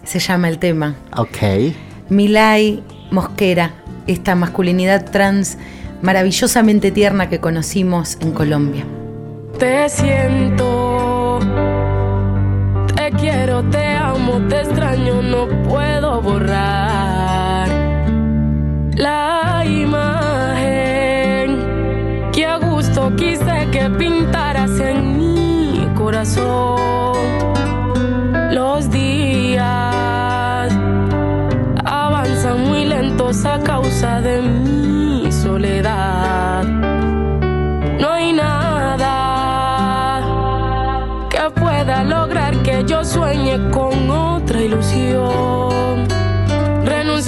se 0.03 0.19
llama 0.19 0.49
el 0.49 0.59
tema. 0.59 0.95
Ok. 1.17 1.73
Milay 2.09 2.83
Mosquera, 3.11 3.73
esta 4.05 4.35
masculinidad 4.35 5.09
trans 5.11 5.57
maravillosamente 6.01 6.91
tierna 6.91 7.29
que 7.29 7.39
conocimos 7.39 8.17
en 8.21 8.31
Colombia. 8.31 8.85
Te 9.57 9.89
siento, 9.89 10.86
te 13.63 13.95
amo, 13.95 14.39
te 14.47 14.61
extraño, 14.61 15.21
no 15.21 15.47
puedo 15.67 16.21
borrar 16.21 17.67
la 18.95 19.63
imagen 19.65 21.09
que 22.31 22.45
a 22.45 22.57
gusto 22.57 23.15
quise 23.15 23.67
que 23.71 23.89
pintaras 23.97 24.79
en 24.79 25.17
mi 25.17 25.87
corazón. 25.95 26.76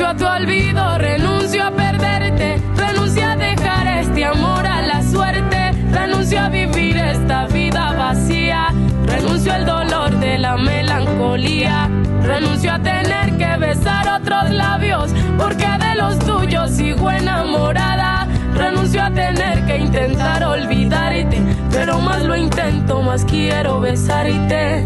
A 0.10 0.16
tu 0.16 0.26
olvido, 0.26 0.98
renuncio 0.98 1.64
a 1.64 1.70
perderte, 1.70 2.60
renuncio 2.76 3.28
a 3.28 3.36
dejar 3.36 3.88
este 4.00 4.26
amor 4.26 4.66
a 4.66 4.82
la 4.82 5.04
suerte, 5.04 5.72
renuncio 5.92 6.42
a 6.42 6.50
vivir 6.50 6.98
esta 6.98 7.46
vida 7.46 7.94
vacía, 7.94 8.70
renuncio 9.06 9.54
al 9.54 9.68
dolor 9.68 10.20
de 10.20 10.40
la 10.40 10.58
melancolía, 10.58 11.90
renuncio 12.24 12.74
a 12.74 12.80
tener 12.80 13.38
que 13.38 13.58
besar 13.58 14.22
otros 14.22 14.50
labios, 14.50 15.12
porque 15.38 15.68
de 15.68 15.96
los 15.96 16.18
tuyos 16.20 16.72
sigo 16.72 17.12
enamorada. 17.12 18.28
Renuncio 18.56 19.04
a 19.04 19.12
tener 19.12 19.64
que 19.66 19.78
intentar 19.78 20.44
olvidarte, 20.44 21.40
pero 21.72 22.00
más 22.00 22.24
lo 22.24 22.36
intento, 22.36 23.04
más 23.04 23.24
quiero 23.26 23.80
besarte. 23.80 24.84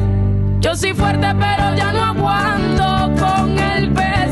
Yo 0.60 0.76
soy 0.76 0.94
fuerte, 0.94 1.28
pero 1.40 1.76
ya 1.76 1.94
no 1.94 2.04
aguanto 2.04 3.24
con 3.24 3.58
el 3.58 3.94
tu 3.94 4.23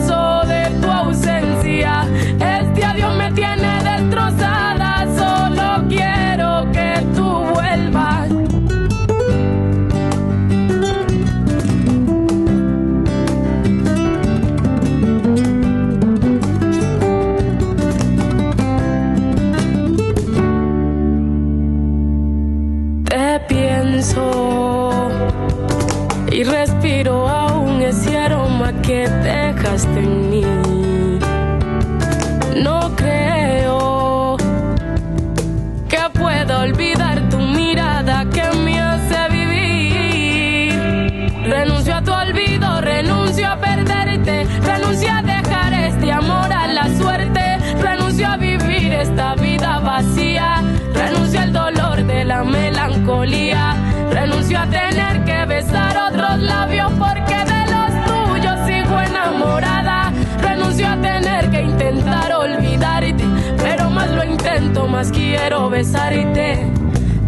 ausencia. 1.02 2.06
Este 2.40 2.84
adiós 2.84 3.16
me 3.16 3.32
tiene 3.32 3.84
destrozada, 3.84 5.06
solo 5.20 5.88
quiero 5.90 6.72
que 6.72 6.90
tú 7.16 7.28
vuelvas. 7.54 8.30
Te 23.10 23.40
pienso 23.48 25.10
y 26.32 26.44
respiro 26.44 27.28
aún 27.28 27.82
ese 27.82 28.18
aroma 28.18 28.72
que 28.82 29.08
dejaste 29.10 30.00
en 30.00 30.21
olvidar 36.72 37.30
tu 37.30 37.38
mirada 37.38 38.26
que 38.30 38.44
me 38.64 38.80
hace 38.80 39.30
vivir. 39.30 40.74
Renuncio 41.44 41.96
a 41.96 42.02
tu 42.02 42.14
olvido, 42.14 42.82
renuncio 42.82 43.52
a 43.52 43.58
perderte, 43.58 44.46
renuncio 44.62 45.10
a 45.12 45.22
dejar 45.22 45.74
este 45.74 46.12
amor 46.12 46.52
a 46.54 46.68
la 46.68 46.88
suerte, 46.98 47.58
renuncio 47.82 48.28
a 48.28 48.38
vivir 48.38 48.94
esta 48.94 49.36
vida 49.36 49.80
vacía, 49.80 50.64
renuncio 50.94 51.42
al 51.42 51.52
dolor 51.52 52.06
de 52.06 52.24
la 52.24 52.44
melancolía, 52.44 53.76
renuncio 54.12 54.60
a 54.60 54.66
tener 54.68 55.26
que 55.26 55.46
besar 55.46 55.98
otros 56.10 56.40
labios 56.40 56.91
intento, 64.72 64.88
más 64.88 65.12
quiero 65.12 65.70
besarte. 65.70 66.66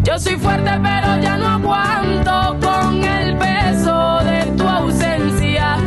Yo 0.03 0.17
soy 0.17 0.35
fuerte 0.35 0.71
pero 0.81 1.21
ya 1.21 1.37
no 1.37 1.47
aguanto 1.47 2.57
con 2.61 3.03
el 3.03 3.37
peso 3.37 4.19
de 4.23 4.45
tu 4.57 4.67
ausencia. 4.67 5.77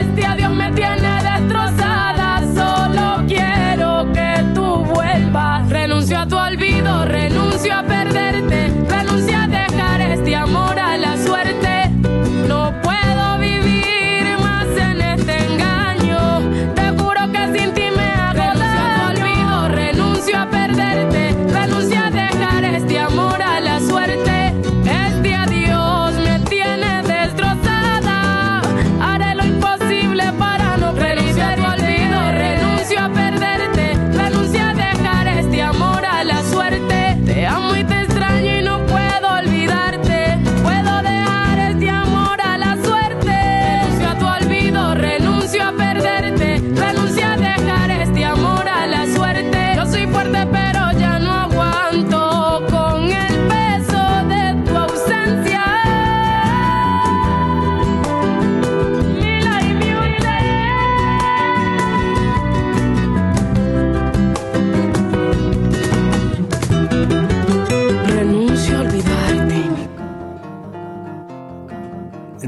Este 0.00 0.26
adiós 0.26 0.52
me 0.52 0.70
tiene 0.72 1.22
destrozada, 1.22 2.40
solo 2.54 3.24
quiero 3.26 4.10
que 4.12 4.44
tú 4.54 4.84
vuelvas. 4.84 5.68
Renuncio 5.68 6.18
a 6.18 6.26
tu 6.26 6.36
olvido, 6.36 7.04
renuncio 7.04 7.74
a 7.74 7.82
perderte, 7.82 8.72
renuncio 8.88 9.38
a 9.38 9.46
dejar 9.46 10.00
este 10.00 10.34
amor 10.36 10.75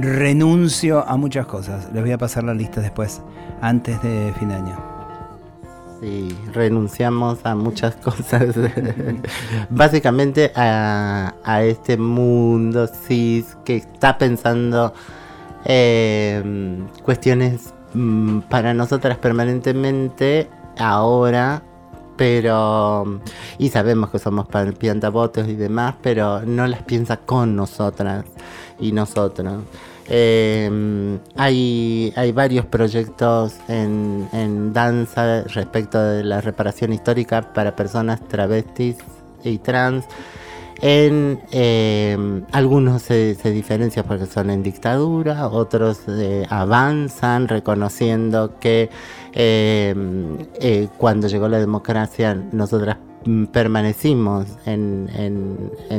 Renuncio 0.08 1.06
a 1.06 1.18
muchas 1.18 1.44
cosas. 1.44 1.90
Les 1.92 2.02
voy 2.02 2.12
a 2.12 2.18
pasar 2.18 2.42
la 2.42 2.54
lista 2.54 2.80
después, 2.80 3.20
antes 3.60 4.02
de 4.02 4.32
fin 4.38 4.48
de 4.48 4.54
año. 4.54 4.76
Sí, 6.00 6.34
renunciamos 6.54 7.44
a 7.44 7.54
muchas 7.54 7.94
cosas. 8.04 8.54
Básicamente 9.68 10.50
a, 10.54 11.34
a 11.44 11.62
este 11.62 11.98
mundo 11.98 12.86
cis 12.86 13.54
que 13.66 13.76
está 13.76 14.16
pensando 14.16 14.94
eh, 15.66 16.42
cuestiones 17.02 17.74
mm, 17.92 18.40
para 18.48 18.72
nosotras 18.72 19.18
permanentemente 19.18 20.48
ahora, 20.78 21.62
pero 22.16 23.20
y 23.58 23.68
sabemos 23.68 24.08
que 24.08 24.18
somos 24.18 24.46
piantabotes 24.78 25.46
y 25.48 25.54
demás, 25.54 25.96
pero 26.00 26.40
no 26.46 26.66
las 26.66 26.82
piensa 26.82 27.18
con 27.18 27.56
nosotras 27.56 28.24
y 28.80 28.92
nosotros. 28.92 29.64
Eh, 30.10 31.18
hay, 31.36 32.32
varios 32.32 32.66
proyectos 32.66 33.54
en, 33.68 34.72
danza 34.72 35.42
respecto 35.44 36.02
de 36.02 36.24
la 36.24 36.40
reparación 36.40 36.92
histórica 36.92 37.52
para 37.52 37.76
personas 37.76 38.20
travestis 38.26 38.96
y 39.44 39.58
trans. 39.58 40.04
En 40.80 41.40
eh, 41.50 42.16
algunos 42.52 43.02
se, 43.02 43.34
se 43.34 43.50
diferencian 43.50 44.06
porque 44.06 44.26
son 44.26 44.48
en 44.50 44.62
dictadura, 44.62 45.48
otros 45.48 46.02
eh, 46.06 46.46
avanzan 46.48 47.48
reconociendo 47.48 48.58
que 48.60 48.88
eh, 49.32 49.94
eh, 50.60 50.88
cuando 50.96 51.28
llegó 51.28 51.48
la 51.48 51.58
democracia 51.58 52.34
nosotras 52.52 52.96
permanecimos 53.52 54.46
en, 54.66 55.08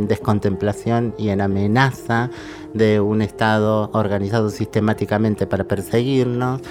descontemplación 0.08 1.14
y 1.18 1.30
en 1.30 1.42
amenaza 1.42 2.30
de 2.74 3.00
un 3.00 3.22
Estado 3.22 3.90
organizado 3.94 4.50
sistemáticamente 4.50 5.46
para 5.48 5.64
perseguirnos. 5.64 6.62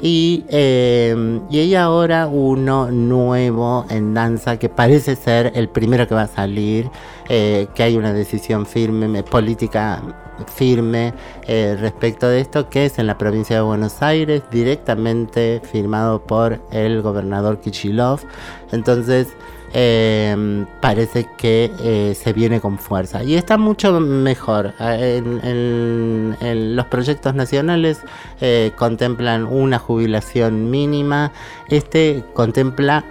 Y, 0.00 0.44
eh, 0.48 1.40
y 1.50 1.58
hay 1.58 1.74
ahora 1.74 2.28
uno 2.28 2.90
nuevo 2.90 3.84
en 3.90 4.14
danza 4.14 4.58
que 4.58 4.68
parece 4.68 5.16
ser 5.16 5.52
el 5.54 5.68
primero 5.68 6.06
que 6.06 6.14
va 6.14 6.22
a 6.22 6.28
salir, 6.28 6.88
eh, 7.28 7.66
que 7.74 7.82
hay 7.82 7.96
una 7.96 8.12
decisión 8.12 8.64
firme, 8.66 9.08
me- 9.08 9.22
política 9.24 10.00
firme 10.54 11.12
eh, 11.48 11.76
respecto 11.80 12.28
de 12.28 12.40
esto, 12.40 12.68
que 12.68 12.84
es 12.86 13.00
en 13.00 13.08
la 13.08 13.18
provincia 13.18 13.56
de 13.56 13.62
Buenos 13.62 14.00
Aires, 14.02 14.42
directamente 14.52 15.60
firmado 15.64 16.22
por 16.22 16.60
el 16.70 17.02
gobernador 17.02 17.58
Kichilov. 17.60 18.20
Entonces, 18.70 19.26
eh, 19.72 20.64
parece 20.80 21.26
que 21.36 21.70
eh, 21.80 22.14
se 22.14 22.32
viene 22.32 22.60
con 22.60 22.78
fuerza. 22.78 23.22
Y 23.24 23.34
está 23.34 23.58
mucho 23.58 24.00
mejor. 24.00 24.72
En, 24.80 25.40
en- 25.44 26.36
en 26.40 26.76
los 26.76 26.86
proyectos 26.86 27.34
nacionales 27.34 28.00
eh, 28.40 28.72
contemplan 28.76 29.44
una 29.44 29.78
jubilación 29.78 30.70
mínima, 30.70 31.32
este 31.68 32.24
contempla 32.34 33.04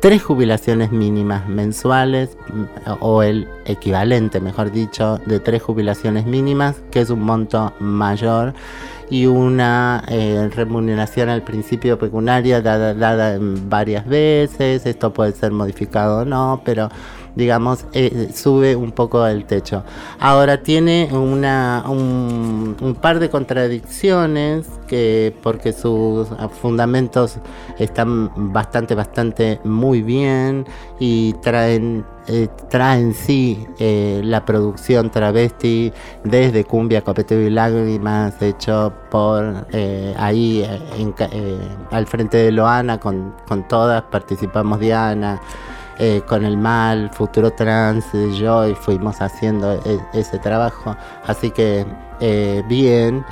tres 0.00 0.22
jubilaciones 0.22 0.92
mínimas 0.92 1.46
mensuales 1.46 2.36
mm, 2.48 2.90
o 3.00 3.22
el 3.22 3.48
equivalente, 3.66 4.40
mejor 4.40 4.72
dicho, 4.72 5.18
de 5.26 5.40
tres 5.40 5.62
jubilaciones 5.62 6.24
mínimas, 6.24 6.76
que 6.90 7.00
es 7.00 7.10
un 7.10 7.20
monto 7.22 7.74
mayor 7.80 8.54
y 9.10 9.26
una 9.26 10.04
eh, 10.08 10.48
remuneración 10.54 11.28
al 11.28 11.42
principio 11.42 11.98
pecuniaria 11.98 12.62
dada, 12.62 12.94
dada 12.94 13.38
varias 13.40 14.06
veces, 14.06 14.86
esto 14.86 15.12
puede 15.12 15.32
ser 15.32 15.50
modificado 15.52 16.20
o 16.20 16.24
no, 16.24 16.62
pero 16.64 16.88
digamos 17.34 17.86
eh, 17.92 18.30
sube 18.34 18.76
un 18.76 18.92
poco 18.92 19.26
el 19.26 19.44
techo. 19.44 19.84
Ahora 20.18 20.62
tiene 20.62 21.08
una, 21.12 21.84
un, 21.88 22.76
un 22.80 22.94
par 22.94 23.18
de 23.18 23.30
contradicciones 23.30 24.66
que 24.86 25.34
porque 25.42 25.72
sus 25.72 26.28
fundamentos 26.60 27.38
están 27.78 28.52
bastante, 28.52 28.94
bastante 28.94 29.60
muy 29.64 30.02
bien 30.02 30.66
y 30.98 31.34
traen 31.34 32.04
eh, 32.32 32.48
traen 32.68 33.12
sí 33.12 33.66
eh, 33.80 34.20
la 34.22 34.44
producción 34.44 35.10
travesti 35.10 35.92
desde 36.22 36.64
Cumbia, 36.64 37.02
Copeteo 37.02 37.40
y 37.40 37.50
Lágrimas, 37.50 38.40
hecho 38.40 38.92
por 39.10 39.66
eh, 39.72 40.14
ahí 40.16 40.62
eh, 40.62 40.80
en 40.96 41.14
al 41.90 42.06
frente 42.06 42.36
de 42.36 42.52
Loana, 42.52 42.98
con, 42.98 43.34
con 43.48 43.66
todas 43.66 44.02
participamos 44.02 44.78
Diana, 44.78 45.40
eh, 45.98 46.22
con 46.28 46.44
el 46.44 46.56
mal, 46.56 47.10
Futuro 47.12 47.50
Trans, 47.50 48.06
yo, 48.38 48.68
y 48.68 48.74
fuimos 48.76 49.20
haciendo 49.20 49.72
e- 49.84 50.00
ese 50.12 50.38
trabajo. 50.38 50.96
Así 51.26 51.50
que 51.50 51.84
bien. 52.68 53.24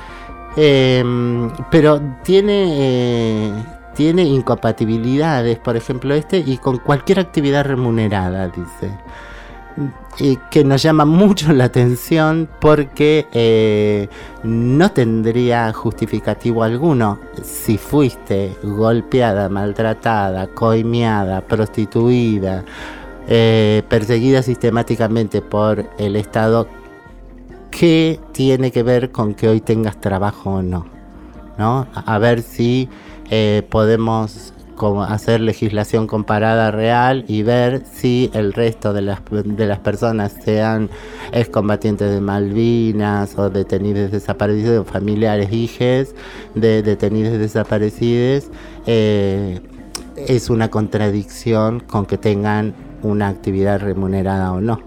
Em, 0.56 1.52
pero 1.70 2.00
tiene, 2.24 3.52
tiene 3.98 4.22
incompatibilidades, 4.22 5.58
por 5.58 5.76
ejemplo, 5.76 6.14
este, 6.14 6.38
y 6.38 6.58
con 6.58 6.78
cualquier 6.78 7.18
actividad 7.18 7.64
remunerada, 7.64 8.46
dice. 8.46 8.92
Y 10.20 10.36
que 10.52 10.62
nos 10.62 10.84
llama 10.84 11.04
mucho 11.04 11.52
la 11.52 11.64
atención 11.64 12.48
porque 12.60 13.26
eh, 13.32 14.08
no 14.44 14.92
tendría 14.92 15.72
justificativo 15.72 16.62
alguno. 16.62 17.18
Si 17.42 17.76
fuiste 17.76 18.56
golpeada, 18.62 19.48
maltratada, 19.48 20.46
coimeada, 20.46 21.40
prostituida, 21.40 22.64
eh, 23.26 23.82
perseguida 23.88 24.42
sistemáticamente 24.42 25.42
por 25.42 25.90
el 25.98 26.14
Estado, 26.14 26.68
¿qué 27.72 28.20
tiene 28.30 28.70
que 28.70 28.84
ver 28.84 29.10
con 29.10 29.34
que 29.34 29.48
hoy 29.48 29.60
tengas 29.60 30.00
trabajo 30.00 30.50
o 30.50 30.62
no? 30.62 30.86
¿No? 31.58 31.88
A 31.92 32.18
ver 32.18 32.42
si 32.42 32.88
eh, 33.30 33.62
podemos 33.68 34.54
hacer 35.08 35.40
legislación 35.40 36.06
comparada 36.06 36.70
real 36.70 37.24
y 37.26 37.42
ver 37.42 37.82
si 37.92 38.30
el 38.32 38.52
resto 38.52 38.92
de 38.92 39.02
las, 39.02 39.20
de 39.30 39.66
las 39.66 39.80
personas, 39.80 40.36
sean 40.44 40.88
excombatientes 41.32 42.12
de 42.12 42.20
Malvinas 42.20 43.36
o 43.36 43.50
detenidos 43.50 44.12
desaparecidos, 44.12 44.86
familiares, 44.86 45.52
hijes 45.52 46.14
de 46.54 46.82
detenidos 46.82 47.38
desaparecidos, 47.38 48.50
eh, 48.86 49.60
es 50.16 50.48
una 50.48 50.70
contradicción 50.70 51.80
con 51.80 52.06
que 52.06 52.16
tengan 52.16 52.74
una 53.02 53.28
actividad 53.28 53.80
remunerada 53.80 54.52
o 54.52 54.60
no. 54.60 54.80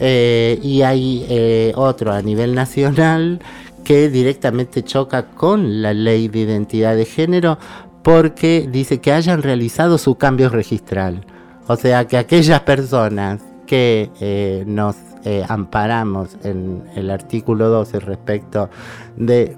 Eh, 0.00 0.58
y 0.62 0.82
hay 0.82 1.72
otro 1.76 2.12
a 2.12 2.20
nivel 2.20 2.54
nacional 2.54 3.40
que 3.84 4.08
directamente 4.08 4.82
choca 4.82 5.26
con 5.30 5.82
la 5.82 5.92
ley 5.92 6.28
de 6.28 6.40
identidad 6.40 6.94
de 6.96 7.04
género 7.04 7.58
porque 8.02 8.68
dice 8.70 9.00
que 9.00 9.12
hayan 9.12 9.42
realizado 9.42 9.98
su 9.98 10.16
cambio 10.16 10.48
registral. 10.48 11.24
O 11.68 11.76
sea, 11.76 12.06
que 12.06 12.16
aquellas 12.18 12.60
personas 12.60 13.40
que 13.66 14.10
eh, 14.20 14.64
nos 14.66 14.96
eh, 15.24 15.44
amparamos 15.48 16.36
en 16.42 16.82
el 16.96 17.10
artículo 17.10 17.68
12 17.68 18.00
respecto 18.00 18.68
de 19.16 19.56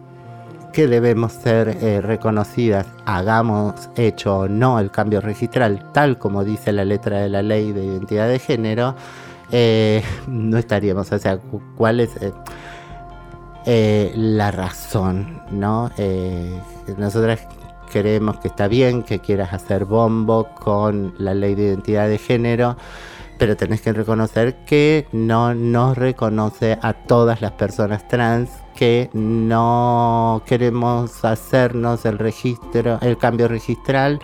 que 0.75 0.87
debemos 0.89 1.33
ser 1.33 1.68
eh, 1.81 2.01
reconocidas, 2.03 2.87
hagamos 3.07 3.89
hecho 3.97 4.39
o 4.41 4.49
no 4.49 4.79
el 4.81 4.91
cambio 4.91 5.20
registral, 5.20 5.91
tal 5.93 6.18
como 6.18 6.45
dice 6.45 6.72
la 6.72 6.85
letra 6.85 7.20
de 7.20 7.29
la 7.29 7.43
ley 7.43 7.72
de 7.72 7.85
identidad 7.85 8.29
de 8.29 8.39
género, 8.41 8.95
no 10.27 10.59
estaríamos, 10.59 11.12
o 11.12 11.18
sea, 11.18 11.39
cu- 11.39 11.62
¿cuál 11.77 12.01
es 12.01 12.11
eh, 13.66 14.12
la 14.14 14.50
razón? 14.50 15.42
¿no? 15.50 15.90
Eh, 15.98 16.60
nosotras 16.96 17.46
creemos 17.90 18.38
que 18.38 18.48
está 18.48 18.68
bien 18.68 19.02
que 19.02 19.20
quieras 19.20 19.52
hacer 19.52 19.84
bombo 19.84 20.48
con 20.54 21.14
la 21.18 21.34
ley 21.34 21.54
de 21.54 21.64
identidad 21.64 22.08
de 22.08 22.18
género, 22.18 22.76
pero 23.38 23.56
tenés 23.56 23.80
que 23.80 23.92
reconocer 23.92 24.64
que 24.64 25.06
no 25.12 25.54
nos 25.54 25.96
reconoce 25.96 26.78
a 26.82 26.92
todas 26.92 27.40
las 27.40 27.52
personas 27.52 28.06
trans 28.08 28.50
que 28.74 29.10
no 29.12 30.42
queremos 30.46 31.24
hacernos 31.24 32.04
el 32.04 32.18
registro, 32.18 32.98
el 33.00 33.16
cambio 33.16 33.48
registral 33.48 34.20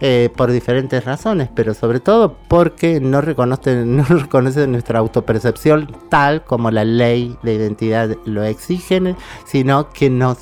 eh, 0.00 0.30
por 0.34 0.50
diferentes 0.50 1.04
razones, 1.04 1.50
pero 1.54 1.74
sobre 1.74 2.00
todo 2.00 2.34
porque 2.48 3.00
no 3.00 3.20
reconoce, 3.20 3.76
no 3.84 4.02
reconoce 4.04 4.66
nuestra 4.66 4.98
autopercepción 4.98 5.94
tal 6.08 6.42
como 6.44 6.70
la 6.70 6.84
ley 6.84 7.36
de 7.42 7.54
identidad 7.54 8.16
lo 8.24 8.42
exigen, 8.44 9.16
sino 9.44 9.90
que 9.90 10.08
nos 10.08 10.38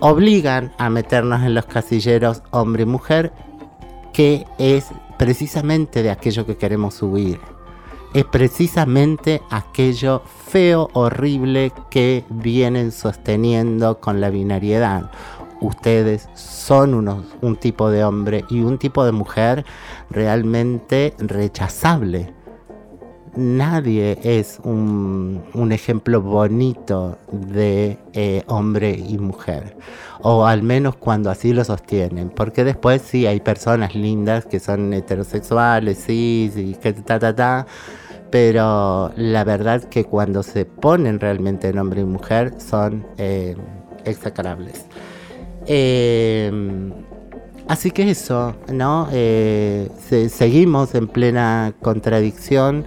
obligan 0.00 0.72
a 0.78 0.90
meternos 0.90 1.42
en 1.42 1.54
los 1.54 1.66
casilleros 1.66 2.42
hombre 2.50 2.82
y 2.82 2.86
mujer, 2.86 3.32
que 4.12 4.44
es 4.58 4.86
precisamente 5.18 6.02
de 6.02 6.10
aquello 6.10 6.44
que 6.44 6.56
queremos 6.56 7.00
huir. 7.02 7.38
Es 8.12 8.24
precisamente 8.24 9.40
aquello 9.50 10.22
feo, 10.48 10.88
horrible 10.94 11.72
que 11.90 12.24
vienen 12.28 12.90
sosteniendo 12.90 14.00
con 14.00 14.20
la 14.20 14.30
binariedad. 14.30 15.12
Ustedes 15.60 16.28
son 16.34 16.94
unos, 16.94 17.24
un 17.42 17.56
tipo 17.56 17.90
de 17.90 18.02
hombre 18.04 18.44
y 18.48 18.60
un 18.60 18.78
tipo 18.78 19.04
de 19.04 19.12
mujer 19.12 19.64
realmente 20.08 21.14
rechazable. 21.18 22.32
Nadie 23.36 24.18
es 24.24 24.58
un, 24.64 25.44
un 25.54 25.70
ejemplo 25.70 26.20
bonito 26.20 27.18
de 27.30 27.98
eh, 28.12 28.42
hombre 28.48 28.90
y 28.90 29.18
mujer, 29.18 29.76
o 30.20 30.46
al 30.46 30.64
menos 30.64 30.96
cuando 30.96 31.30
así 31.30 31.52
lo 31.52 31.62
sostienen, 31.62 32.30
porque 32.30 32.64
después 32.64 33.02
sí 33.02 33.26
hay 33.26 33.38
personas 33.38 33.94
lindas 33.94 34.46
que 34.46 34.58
son 34.58 34.92
heterosexuales, 34.92 35.98
sí, 35.98 36.50
sí, 36.52 36.76
que 36.82 36.92
ta, 36.92 37.20
ta, 37.20 37.36
ta, 37.36 37.66
pero 38.30 39.12
la 39.16 39.44
verdad 39.44 39.84
que 39.84 40.04
cuando 40.04 40.42
se 40.42 40.64
ponen 40.64 41.20
realmente 41.20 41.68
en 41.68 41.78
hombre 41.78 42.00
y 42.00 42.04
mujer 42.04 42.54
son 42.58 43.06
eh. 43.18 43.56
Eh, 45.72 46.50
así 47.68 47.92
que 47.92 48.10
eso, 48.10 48.56
¿no? 48.72 49.06
Eh, 49.12 49.88
se- 50.08 50.28
seguimos 50.28 50.96
en 50.96 51.06
plena 51.06 51.72
contradicción 51.80 52.84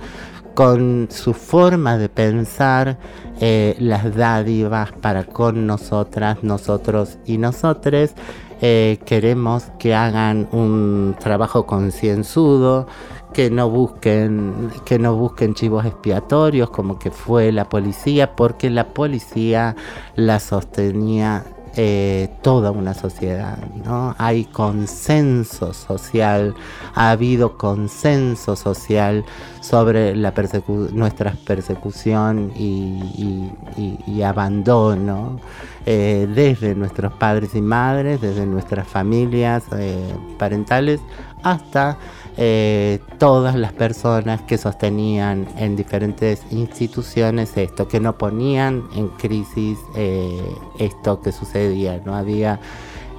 con 0.53 1.07
su 1.09 1.33
forma 1.33 1.97
de 1.97 2.09
pensar 2.09 2.97
eh, 3.39 3.75
las 3.79 4.13
dádivas 4.15 4.91
para 4.91 5.23
con 5.23 5.65
nosotras, 5.65 6.43
nosotros 6.43 7.17
y 7.25 7.37
nosotres. 7.37 8.15
Eh, 8.61 8.99
queremos 9.05 9.63
que 9.79 9.95
hagan 9.95 10.47
un 10.51 11.15
trabajo 11.19 11.65
concienzudo, 11.65 12.87
que 13.33 13.49
no 13.49 13.69
busquen, 13.69 14.69
que 14.85 14.99
no 14.99 15.15
busquen 15.15 15.53
chivos 15.55 15.85
expiatorios 15.85 16.69
como 16.69 16.99
que 16.99 17.11
fue 17.11 17.51
la 17.53 17.67
policía, 17.69 18.35
porque 18.35 18.69
la 18.69 18.93
policía 18.93 19.75
la 20.15 20.39
sostenía 20.39 21.43
eh, 21.75 22.29
toda 22.41 22.71
una 22.71 22.93
sociedad, 22.93 23.57
¿no? 23.85 24.15
Hay 24.17 24.45
consenso 24.45 25.73
social, 25.73 26.53
ha 26.93 27.11
habido 27.11 27.57
consenso 27.57 28.55
social 28.55 29.25
sobre 29.59 30.15
nuestra 30.15 31.33
persecución 31.45 32.51
y 32.55 34.21
abandono 34.21 35.39
eh, 35.85 36.29
desde 36.33 36.75
nuestros 36.75 37.11
padres 37.13 37.55
y 37.55 37.61
madres, 37.61 38.21
desde 38.21 38.45
nuestras 38.45 38.87
familias 38.87 39.65
eh, 39.77 40.15
parentales, 40.39 41.01
hasta 41.43 41.97
eh, 42.35 42.99
todas 43.19 43.55
las 43.55 43.73
personas 43.73 44.41
que 44.41 44.57
sostenían 44.57 45.47
en 45.57 45.75
diferentes 45.75 46.41
instituciones 46.51 47.55
esto, 47.57 47.87
que 47.87 47.99
no 47.99 48.17
ponían 48.17 48.83
en 48.95 49.09
crisis 49.09 49.77
eh, 49.95 50.41
esto 50.79 51.21
que 51.21 51.31
sucedía, 51.31 52.01
no 52.03 52.15
había 52.15 52.59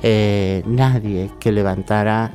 eh, 0.02 0.64
nadie 0.66 1.30
que 1.38 1.52
levantara 1.52 2.32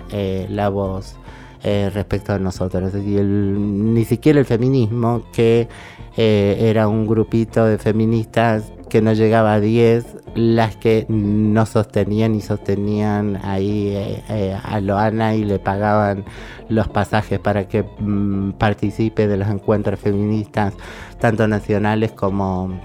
la 0.49 0.69
voz 0.69 1.15
respecto 1.61 2.31
a 2.31 2.39
nosotros, 2.39 2.93
ni 2.93 4.05
siquiera 4.05 4.39
el 4.39 4.45
feminismo, 4.45 5.23
que 5.33 5.67
era 6.15 6.87
un 6.87 7.05
grupito 7.05 7.65
de 7.65 7.77
feministas 7.77 8.71
que 8.89 9.01
no 9.01 9.13
llegaba 9.13 9.53
a 9.53 9.59
10 9.59 10.17
las 10.35 10.75
que 10.75 11.05
no 11.09 11.65
sostenían 11.65 12.35
y 12.35 12.41
sostenían 12.41 13.39
ahí 13.43 13.89
eh, 13.89 14.23
eh, 14.29 14.57
a 14.61 14.79
Loana 14.79 15.35
y 15.35 15.43
le 15.43 15.59
pagaban 15.59 16.25
los 16.67 16.87
pasajes 16.87 17.39
para 17.39 17.67
que 17.67 17.83
mm, 17.83 18.51
participe 18.53 19.27
de 19.27 19.37
los 19.37 19.47
encuentros 19.47 19.99
feministas, 19.99 20.73
tanto 21.19 21.47
nacionales 21.47 22.11
como, 22.11 22.79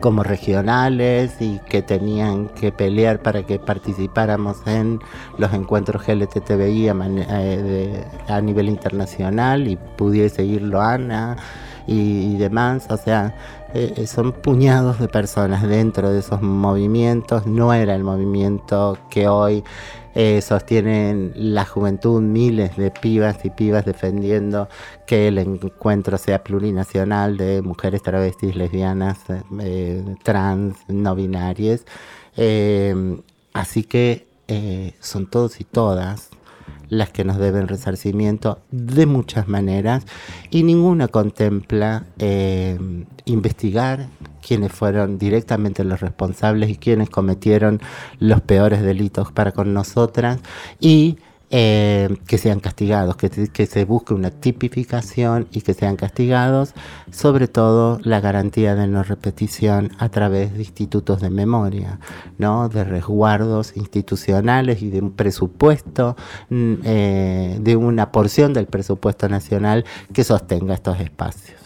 como 0.00 0.22
regionales, 0.22 1.36
y 1.40 1.58
que 1.68 1.82
tenían 1.82 2.48
que 2.48 2.72
pelear 2.72 3.20
para 3.20 3.44
que 3.44 3.58
participáramos 3.58 4.66
en 4.66 4.98
los 5.38 5.52
encuentros 5.52 6.08
LTTBI 6.08 6.88
a, 6.88 6.96
eh, 7.08 8.04
a 8.28 8.40
nivel 8.40 8.68
internacional 8.68 9.68
y 9.68 9.76
pudiese 9.96 10.44
ir 10.44 10.62
Loana 10.62 11.36
y, 11.86 12.36
demás, 12.36 12.86
o 12.90 12.96
sea, 12.96 13.34
eh, 13.74 13.94
eh, 13.96 14.06
son 14.06 14.32
puñados 14.32 14.98
de 14.98 15.08
personas 15.08 15.62
dentro 15.62 16.10
de 16.10 16.18
esos 16.18 16.42
movimientos, 16.42 17.46
no 17.46 17.72
era 17.72 17.94
el 17.94 18.04
movimiento 18.04 18.98
que 19.10 19.28
hoy 19.28 19.64
eh, 20.14 20.42
sostienen 20.42 21.32
la 21.34 21.64
juventud, 21.64 22.20
miles 22.20 22.76
de 22.76 22.90
pibas 22.90 23.42
y 23.44 23.50
pibas 23.50 23.86
defendiendo 23.86 24.68
que 25.06 25.28
el 25.28 25.38
encuentro 25.38 26.18
sea 26.18 26.44
plurinacional 26.44 27.38
de 27.38 27.62
mujeres 27.62 28.02
travestis, 28.02 28.56
lesbianas, 28.56 29.20
trans, 30.22 30.76
no 30.88 31.14
binarias. 31.14 31.86
así 33.54 33.84
que 33.84 34.26
son 35.00 35.30
todos 35.30 35.60
y 35.60 35.64
todas 35.64 36.31
las 36.92 37.08
que 37.08 37.24
nos 37.24 37.38
deben 37.38 37.68
resarcimiento 37.68 38.58
de 38.70 39.06
muchas 39.06 39.48
maneras 39.48 40.04
y 40.50 40.62
ninguna 40.62 41.08
contempla 41.08 42.04
eh, 42.18 42.78
investigar 43.24 44.08
quiénes 44.46 44.72
fueron 44.72 45.16
directamente 45.16 45.84
los 45.84 46.00
responsables 46.00 46.68
y 46.68 46.76
quienes 46.76 47.08
cometieron 47.08 47.80
los 48.18 48.42
peores 48.42 48.82
delitos 48.82 49.32
para 49.32 49.52
con 49.52 49.72
nosotras 49.72 50.40
y 50.80 51.16
eh, 51.54 52.08
que 52.26 52.38
sean 52.38 52.60
castigados, 52.60 53.14
que, 53.16 53.28
que, 53.28 53.66
se 53.66 53.84
busque 53.84 54.14
una 54.14 54.30
tipificación 54.30 55.48
y 55.52 55.60
que 55.60 55.74
sean 55.74 55.96
castigados, 55.96 56.72
sobre 57.10 57.46
todo 57.46 58.00
la 58.04 58.20
garantía 58.20 58.74
de 58.74 58.86
no 58.86 59.02
repetición 59.02 59.90
a 59.98 60.08
través 60.08 60.54
de 60.54 60.60
institutos 60.60 61.20
de 61.20 61.28
memoria, 61.28 62.00
¿no? 62.38 62.70
de 62.70 62.84
resguardos 62.84 63.76
institucionales 63.76 64.80
y 64.80 64.88
de 64.88 65.02
un 65.02 65.12
presupuesto, 65.12 66.16
mm, 66.48 66.74
eh, 66.84 67.58
de 67.60 67.76
una 67.76 68.12
porción 68.12 68.54
del 68.54 68.64
presupuesto 68.64 69.28
nacional 69.28 69.84
que 70.14 70.24
sostenga 70.24 70.72
estos 70.72 71.00
espacios. 71.00 71.60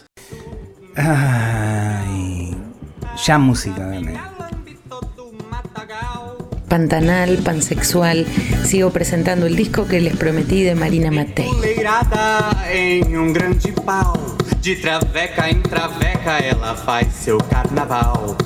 Ay, 0.96 2.56
ya 3.24 3.38
música, 3.38 3.86
Pantanal, 6.68 7.38
Pansexual. 7.38 8.26
Sigo 8.64 8.90
presentando 8.90 9.46
el 9.46 9.56
disco 9.56 9.86
que 9.86 10.00
les 10.00 10.16
prometí 10.16 10.64
de 10.64 10.74
Marina 10.74 11.10
Matei. 11.10 11.48
em 12.72 13.16
um 13.16 13.32
grande 13.32 13.72
pau, 13.72 14.14
de 14.60 14.76
traveca 14.76 15.48
em 15.48 15.60
traveca 15.62 16.38
ela 16.38 16.74
faz 16.74 17.12
seu 17.14 17.38
carnaval. 17.38 18.36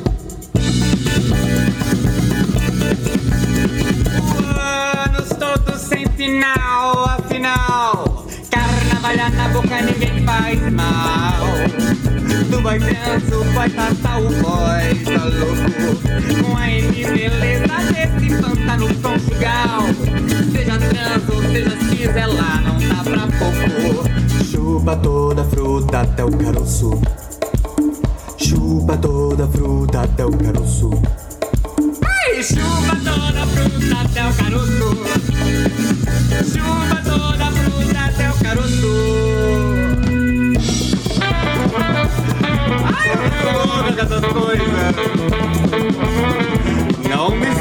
Anos 5.07 5.29
todos 5.39 5.81
sem 5.81 6.07
final, 6.11 7.05
afinal, 7.07 8.27
carnavalhar 8.51 9.33
na 9.33 9.49
boca 9.49 9.81
ninguém 9.83 10.25
faz 10.25 10.61
mal. 10.73 11.80
Vai 12.63 12.79
tenso, 12.79 13.45
vai 13.55 13.71
catar 13.71 14.21
o 14.21 14.29
voz, 14.29 15.03
tá 15.05 15.25
louco? 15.25 16.45
Com 16.45 16.57
a 16.57 16.71
M 16.71 16.93
beleza 16.93 17.77
desse 17.93 18.43
pântano 18.43 18.95
conjugal 18.97 19.83
Seja 20.53 20.79
trans 20.79 21.29
ou 21.29 21.43
seja 21.43 21.77
cis, 21.89 22.17
ela 22.17 22.61
não 22.61 22.79
dá 22.79 23.03
pra 23.03 23.27
pouco 23.39 24.45
Chupa 24.45 24.97
toda 24.97 25.43
a 25.43 25.45
fruta 25.45 26.01
até 26.01 26.25
o 26.25 26.31
caroço 26.31 27.01
Chupa 28.37 28.97
toda 28.99 29.45
a 29.45 29.49
fruta 29.49 30.03
até 30.03 30.27
o 30.27 30.31
caroço 30.31 30.91
Ai, 32.05 32.43
chupa 32.43 32.97
toda 32.97 33.43
a 33.43 33.47
fruta 33.47 33.97
até 34.03 34.29
o 34.29 34.35
caroço 34.35 35.05
Chupa 36.53 36.97
toda 37.05 37.45
a 37.45 37.53
fruta 37.53 38.01
até 38.01 38.31
o 38.31 38.35
caroço 38.35 39.80
essas 44.01 44.25
coisas 44.33 44.67
não 47.09 47.31
me 47.31 47.60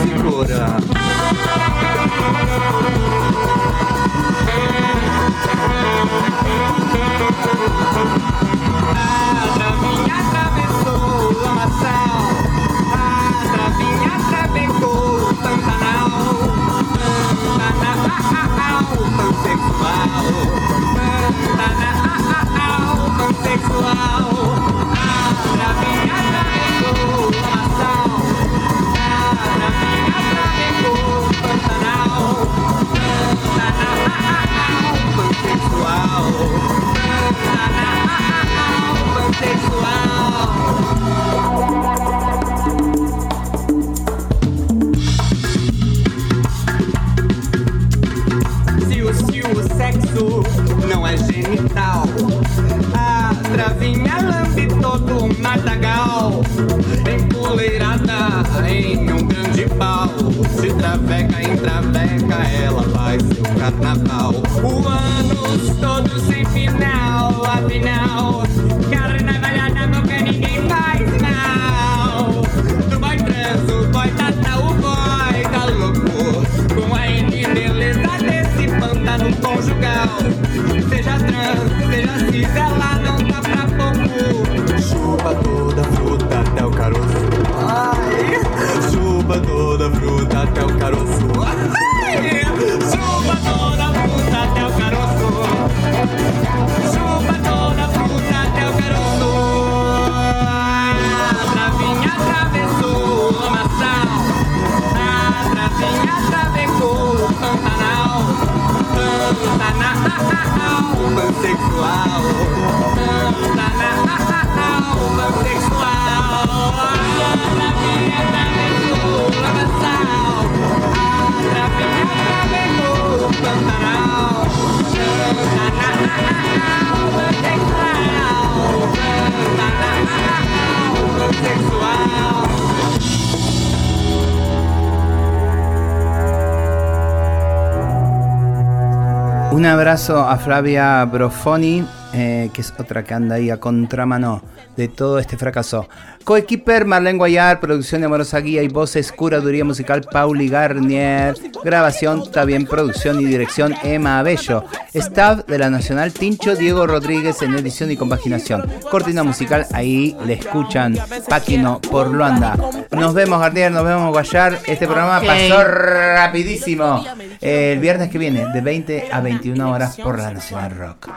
Un 139.60 139.66
abrazo 139.66 140.26
a 140.26 140.38
Flavia 140.38 141.06
Brofoni, 141.06 141.86
eh, 142.14 142.50
que 142.54 142.62
es 142.62 142.74
otra 142.78 143.04
que 143.04 143.14
anda 143.14 143.36
ahí 143.36 143.50
a 143.50 143.60
contramano 143.60 144.42
de 144.76 144.88
todo 144.88 145.20
este 145.20 145.38
fracaso. 145.38 145.88
Coequiper 146.24 146.86
Marlene 146.86 147.18
Guayar, 147.18 147.60
producción 147.60 148.02
de 148.02 148.06
Amorosa 148.06 148.40
Guía 148.40 148.62
y 148.62 148.68
voces, 148.68 149.12
curaduría 149.12 149.66
musical 149.66 150.02
Pauli 150.02 150.48
Garnier, 150.48 151.36
grabación, 151.64 152.32
también 152.32 152.66
producción 152.66 153.20
y 153.20 153.26
dirección 153.26 153.74
Emma 153.84 154.20
Abello, 154.20 154.66
staff 154.94 155.46
de 155.48 155.58
la 155.58 155.70
Nacional 155.70 156.14
Tincho 156.14 156.56
Diego 156.56 156.86
Rodríguez 156.88 157.42
en 157.42 157.56
edición 157.56 157.92
y 157.92 157.98
compaginación, 157.98 158.64
cortina 158.92 159.24
musical, 159.24 159.66
ahí 159.74 160.16
le 160.26 160.34
escuchan 160.34 160.98
Paquino 161.28 161.80
por 161.80 162.10
Luanda. 162.10 162.56
Nos 162.92 163.14
vemos 163.14 163.40
Garnier, 163.40 163.72
nos 163.72 163.86
vemos 163.86 164.12
Guayar, 164.12 164.60
este 164.68 164.86
programa 164.86 165.22
pasó 165.22 165.64
rapidísimo. 165.64 167.04
El 167.42 167.80
viernes 167.80 168.10
que 168.10 168.18
viene, 168.18 168.48
de 168.54 168.62
20 168.62 169.10
a 169.12 169.22
21 169.22 169.72
horas 169.72 169.98
por 169.98 170.18
la 170.20 170.32
Nacional 170.32 170.76
Rock. 170.76 171.10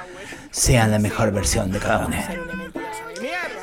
Sean 0.53 0.93
la 0.93 1.01
mejor 1.01 1.33
versión 1.33 1.73
de 1.73 1.81
cada 1.81 2.07
uno. 2.07 2.17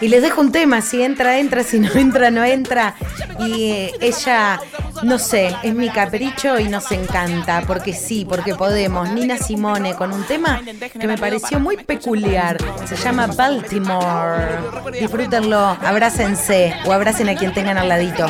Y 0.01 0.09
les 0.09 0.21
dejo 0.21 0.41
un 0.41 0.51
tema, 0.51 0.81
si 0.81 1.01
entra, 1.01 1.39
entra, 1.39 1.63
si 1.63 1.79
no 1.79 1.89
entra, 1.95 2.31
no 2.31 2.43
entra. 2.43 2.95
Y 3.39 3.71
eh, 3.71 3.91
ella, 4.01 4.59
no 5.03 5.17
sé, 5.17 5.55
es 5.63 5.73
mi 5.73 5.89
capricho 5.89 6.59
y 6.59 6.67
nos 6.67 6.91
encanta, 6.91 7.63
porque 7.65 7.93
sí, 7.93 8.25
porque 8.27 8.55
podemos. 8.55 9.09
Nina 9.11 9.37
Simone 9.37 9.95
con 9.95 10.11
un 10.11 10.23
tema 10.23 10.61
que 10.99 11.07
me 11.07 11.17
pareció 11.17 11.61
muy 11.61 11.77
peculiar. 11.77 12.57
Se 12.85 12.97
llama 12.97 13.27
Baltimore. 13.27 14.59
Disfrútenlo, 14.99 15.77
abrácense 15.81 16.73
o 16.85 16.91
abracen 16.91 17.29
a 17.29 17.35
quien 17.35 17.53
tengan 17.53 17.77
al 17.77 17.87
ladito. 17.87 18.27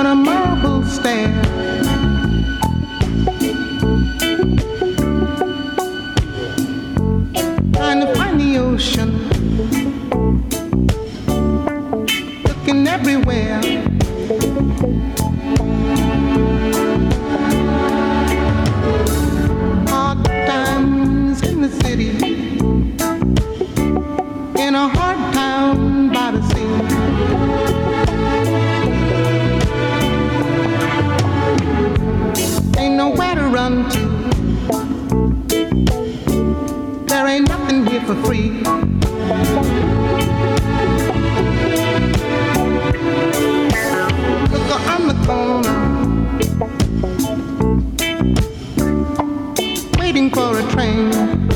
on 0.00 0.06
a 0.06 0.14
marble 0.14 0.82
stair. 0.88 1.79
Trying 7.90 8.06
to 8.06 8.14
find 8.14 8.40
the 8.40 8.56
ocean, 8.56 9.10
looking 12.44 12.86
everywhere. 12.86 13.60
Hard 19.88 20.24
times 20.24 21.42
in 21.42 21.62
the 21.62 21.70
city, 21.82 22.10
in 24.62 24.76
a 24.76 24.88
hard 24.88 25.34
town 25.34 26.12
by 26.12 26.30
the 26.30 26.42
sea. 26.50 26.70
ain't 32.78 32.94
nowhere 32.94 33.34
to 33.34 33.48
run 33.48 33.90
to. 33.90 34.20
For 38.14 38.22
free. 38.24 38.50
Look 44.50 44.70
the 45.06 45.14
corner, 45.26 45.76
waiting 49.98 50.30
for 50.30 50.58
a 50.58 50.62
train. 50.72 51.49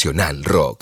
Nacional 0.00 0.42
Rock. 0.44 0.79